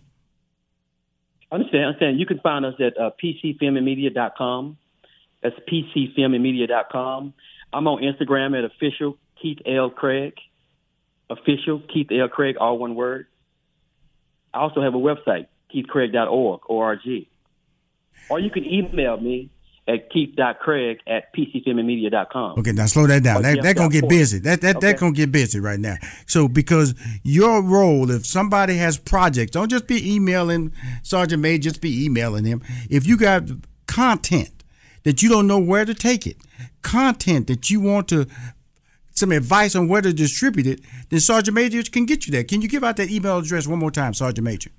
Understand? 1.51 1.83
I 1.83 1.87
understand? 1.87 2.19
You 2.19 2.25
can 2.25 2.39
find 2.39 2.65
us 2.65 2.75
at 2.79 2.97
uh, 2.99 3.11
pcfilmandmedia.com. 3.21 4.77
That's 5.41 5.55
pcfilmandmedia.com. 5.71 7.33
I'm 7.73 7.87
on 7.87 8.01
Instagram 8.01 8.57
at 8.57 8.63
official 8.63 9.17
Keith 9.41 9.59
L. 9.65 9.89
Craig 9.89 10.33
official, 11.29 11.81
Keith 11.91 12.07
L. 12.11 12.27
Craig, 12.27 12.57
all 12.59 12.77
one 12.77 12.95
word. 12.95 13.27
I 14.53 14.59
also 14.59 14.81
have 14.81 14.93
a 14.93 14.97
website, 14.97 15.47
keithcraig.org, 15.73 16.61
O-R-G. 16.69 17.27
Or 18.29 18.39
you 18.39 18.51
can 18.51 18.65
email 18.65 19.19
me 19.19 19.49
at 19.87 20.09
keith.craig 20.11 20.99
at 21.07 21.33
pcfilmandmedia.com. 21.35 22.59
Okay, 22.59 22.71
now 22.71 22.85
slow 22.85 23.05
that 23.07 23.23
down. 23.23 23.37
Or 23.37 23.41
That, 23.41 23.61
that 23.63 23.75
gonna 23.75 23.89
get 23.89 24.07
busy. 24.07 24.39
That 24.39 24.61
that 24.61 24.77
Okay. 24.77 24.91
that 24.91 24.99
gonna 24.99 25.11
get 25.11 25.31
busy 25.31 25.59
right 25.59 25.79
now. 25.79 25.97
So 26.25 26.47
because 26.47 26.95
your 27.23 27.61
role, 27.61 28.09
if 28.09 28.25
somebody 28.25 28.77
has 28.77 28.97
projects, 28.97 29.51
don't 29.51 29.69
just 29.69 29.87
be 29.87 30.15
emailing 30.15 30.71
Sergeant 31.01 31.41
May, 31.41 31.57
just 31.57 31.81
be 31.81 32.05
emailing 32.05 32.45
him. 32.45 32.61
If 32.89 33.05
you 33.05 33.17
got 33.17 33.43
content 33.87 34.63
that 35.03 35.21
you 35.21 35.27
don't 35.27 35.47
know 35.47 35.59
where 35.59 35.83
to 35.83 35.93
take 35.93 36.25
it, 36.25 36.37
content 36.81 37.47
that 37.47 37.69
you 37.69 37.81
want 37.81 38.07
to 38.07 38.25
some 39.13 39.31
advice 39.31 39.75
on 39.75 39.87
where 39.87 40.01
to 40.01 40.11
distribute 40.11 40.67
it, 40.67 40.81
then 41.09 41.19
Sergeant 41.19 41.55
Major 41.55 41.81
can 41.83 42.05
get 42.05 42.25
you 42.25 42.31
there. 42.31 42.43
Can 42.43 42.61
you 42.61 42.67
give 42.67 42.83
out 42.83 42.97
that 42.97 43.09
email 43.09 43.37
address 43.37 43.67
one 43.67 43.79
more 43.79 43.91
time, 43.91 44.13
Sergeant 44.13 44.43
Major? 44.43 44.71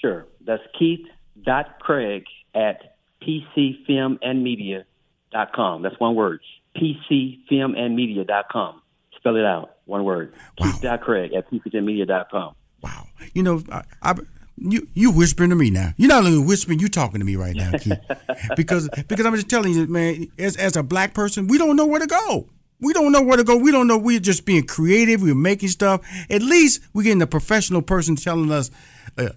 Sure. 0.00 0.26
That's 0.44 0.62
keith.craig 0.78 2.24
at 2.54 2.96
pcfilmandmedia.com. 3.22 5.82
That's 5.82 6.00
one 6.00 6.14
word. 6.14 6.40
pcfilmandmedia.com. 6.76 8.82
Spell 9.16 9.36
it 9.36 9.44
out. 9.44 9.76
One 9.84 10.04
word. 10.04 10.32
Keith.craig 10.56 11.34
at 11.34 11.50
pcfilmandmedia.com. 11.50 12.54
Wow. 12.82 13.06
You 13.34 13.42
know, 13.42 13.62
I, 13.70 13.82
I, 14.02 14.14
you 14.56 14.88
you 14.94 15.10
whispering 15.10 15.50
to 15.50 15.56
me 15.56 15.70
now. 15.70 15.92
You're 15.96 16.08
not 16.08 16.24
only 16.24 16.38
whispering, 16.38 16.80
You're 16.80 16.88
talking 16.88 17.20
to 17.20 17.26
me 17.26 17.36
right 17.36 17.54
now, 17.54 17.72
Keith. 17.72 17.98
because 18.56 18.88
because 19.08 19.26
I'm 19.26 19.34
just 19.34 19.48
telling 19.48 19.72
you, 19.72 19.86
man. 19.86 20.28
As 20.38 20.56
as 20.56 20.76
a 20.76 20.82
black 20.82 21.14
person, 21.14 21.46
we 21.46 21.58
don't 21.58 21.76
know 21.76 21.86
where 21.86 22.00
to 22.00 22.06
go. 22.06 22.46
We 22.80 22.92
don't 22.92 23.12
know 23.12 23.22
where 23.22 23.36
to 23.36 23.44
go. 23.44 23.56
We 23.56 23.72
don't 23.72 23.86
know. 23.86 23.98
We're 23.98 24.20
just 24.20 24.44
being 24.46 24.66
creative. 24.66 25.22
We're 25.22 25.34
making 25.34 25.68
stuff. 25.70 26.00
At 26.30 26.42
least 26.42 26.80
we're 26.92 27.02
getting 27.02 27.22
a 27.22 27.26
professional 27.26 27.82
person 27.82 28.16
telling 28.16 28.50
us 28.50 28.70
uh, 29.18 29.28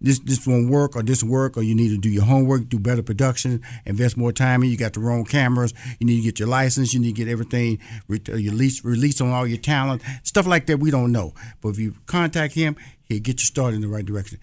this 0.00 0.18
this 0.20 0.46
won't 0.46 0.70
work 0.70 0.96
or 0.96 1.02
this 1.02 1.22
work 1.22 1.56
or 1.56 1.62
you 1.62 1.74
need 1.74 1.88
to 1.88 1.98
do 1.98 2.08
your 2.08 2.24
homework, 2.24 2.68
do 2.68 2.78
better 2.78 3.02
production, 3.02 3.62
invest 3.84 4.16
more 4.16 4.32
time 4.32 4.62
in. 4.62 4.70
You 4.70 4.76
got 4.76 4.92
the 4.92 5.00
wrong 5.00 5.24
cameras. 5.24 5.74
You 5.98 6.06
need 6.06 6.16
to 6.16 6.22
get 6.22 6.38
your 6.38 6.48
license. 6.48 6.92
You 6.92 7.00
need 7.00 7.16
to 7.16 7.24
get 7.24 7.30
everything 7.30 7.78
uh, 8.10 8.18
release 8.28 8.84
release 8.84 9.20
on 9.20 9.30
all 9.30 9.46
your 9.46 9.58
talent, 9.58 10.02
stuff 10.22 10.46
like 10.46 10.66
that. 10.66 10.78
We 10.78 10.90
don't 10.90 11.12
know, 11.12 11.34
but 11.60 11.70
if 11.70 11.78
you 11.78 11.94
contact 12.06 12.54
him, 12.54 12.76
he'll 13.04 13.20
get 13.20 13.40
you 13.40 13.44
started 13.44 13.76
in 13.76 13.82
the 13.82 13.88
right 13.88 14.04
direction. 14.04 14.38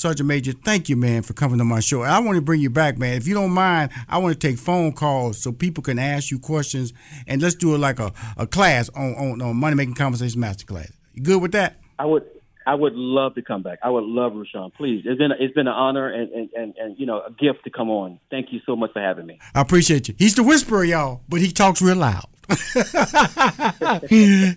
Sergeant 0.00 0.26
Major, 0.26 0.52
thank 0.52 0.88
you, 0.88 0.96
man, 0.96 1.20
for 1.20 1.34
coming 1.34 1.58
to 1.58 1.64
my 1.64 1.80
show. 1.80 2.00
I 2.00 2.18
want 2.20 2.36
to 2.36 2.40
bring 2.40 2.62
you 2.62 2.70
back, 2.70 2.96
man. 2.96 3.18
If 3.18 3.26
you 3.26 3.34
don't 3.34 3.50
mind, 3.50 3.90
I 4.08 4.16
want 4.16 4.32
to 4.32 4.48
take 4.48 4.58
phone 4.58 4.92
calls 4.92 5.36
so 5.36 5.52
people 5.52 5.82
can 5.82 5.98
ask 5.98 6.30
you 6.30 6.38
questions, 6.38 6.94
and 7.26 7.42
let's 7.42 7.54
do 7.54 7.74
it 7.74 7.78
like 7.78 7.98
a, 7.98 8.10
a 8.38 8.46
class 8.46 8.88
on, 8.96 9.14
on, 9.16 9.42
on 9.42 9.56
Money 9.56 9.76
Making 9.76 9.94
Conversation 9.94 10.40
Masterclass. 10.40 10.90
You 11.12 11.22
good 11.22 11.42
with 11.42 11.52
that? 11.52 11.76
I 11.98 12.06
would 12.06 12.24
I 12.66 12.74
would 12.76 12.94
love 12.94 13.34
to 13.34 13.42
come 13.42 13.62
back. 13.62 13.78
I 13.82 13.90
would 13.90 14.04
love 14.04 14.32
Rushion. 14.34 14.70
Please. 14.74 15.02
It's 15.04 15.18
been 15.18 15.32
it's 15.38 15.52
been 15.52 15.66
an 15.66 15.74
honor 15.74 16.08
and, 16.08 16.32
and, 16.32 16.48
and, 16.56 16.74
and 16.78 16.98
you 16.98 17.04
know 17.04 17.20
a 17.20 17.30
gift 17.32 17.64
to 17.64 17.70
come 17.70 17.90
on. 17.90 18.20
Thank 18.30 18.54
you 18.54 18.60
so 18.64 18.76
much 18.76 18.94
for 18.94 19.02
having 19.02 19.26
me. 19.26 19.38
I 19.54 19.60
appreciate 19.60 20.08
you. 20.08 20.14
He's 20.18 20.34
the 20.34 20.42
whisperer, 20.42 20.84
y'all, 20.84 21.20
but 21.28 21.40
he 21.40 21.52
talks 21.52 21.82
real 21.82 21.96
loud. 21.96 22.24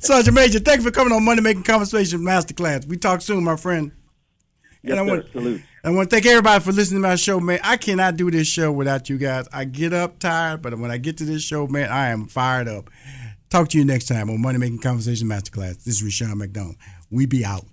Sergeant 0.01 0.33
Major, 0.33 0.59
thank 0.59 0.77
you 0.77 0.83
for 0.83 0.91
coming 0.91 1.11
on 1.11 1.25
Money 1.25 1.41
Making 1.41 1.63
Conversation 1.63 2.21
Masterclass. 2.21 2.87
We 2.87 2.95
talk 2.95 3.21
soon, 3.21 3.43
my 3.43 3.57
friend. 3.57 3.91
Yes, 4.83 4.97
and 4.97 4.99
I 4.99 5.05
sir. 5.05 5.15
want, 5.15 5.31
Salute. 5.31 5.61
I 5.85 5.89
want 5.89 6.09
to 6.09 6.15
thank 6.15 6.25
everybody 6.25 6.63
for 6.63 6.71
listening 6.71 7.01
to 7.01 7.07
my 7.07 7.15
show, 7.15 7.39
man. 7.39 7.59
I 7.63 7.77
cannot 7.77 8.17
do 8.17 8.29
this 8.29 8.47
show 8.47 8.71
without 8.71 9.09
you 9.09 9.17
guys. 9.17 9.47
I 9.51 9.65
get 9.65 9.93
up 9.93 10.19
tired, 10.19 10.61
but 10.61 10.77
when 10.77 10.91
I 10.91 10.97
get 10.97 11.17
to 11.17 11.25
this 11.25 11.41
show, 11.41 11.67
man, 11.67 11.89
I 11.89 12.09
am 12.09 12.27
fired 12.27 12.67
up. 12.67 12.89
Talk 13.49 13.69
to 13.69 13.77
you 13.77 13.85
next 13.85 14.05
time 14.07 14.29
on 14.29 14.41
Money 14.41 14.57
Making 14.57 14.79
Conversation 14.79 15.27
Masterclass. 15.27 15.83
This 15.83 15.95
is 15.95 16.03
Rushion 16.03 16.37
McDonald. 16.37 16.75
We 17.09 17.25
be 17.25 17.45
out. 17.45 17.72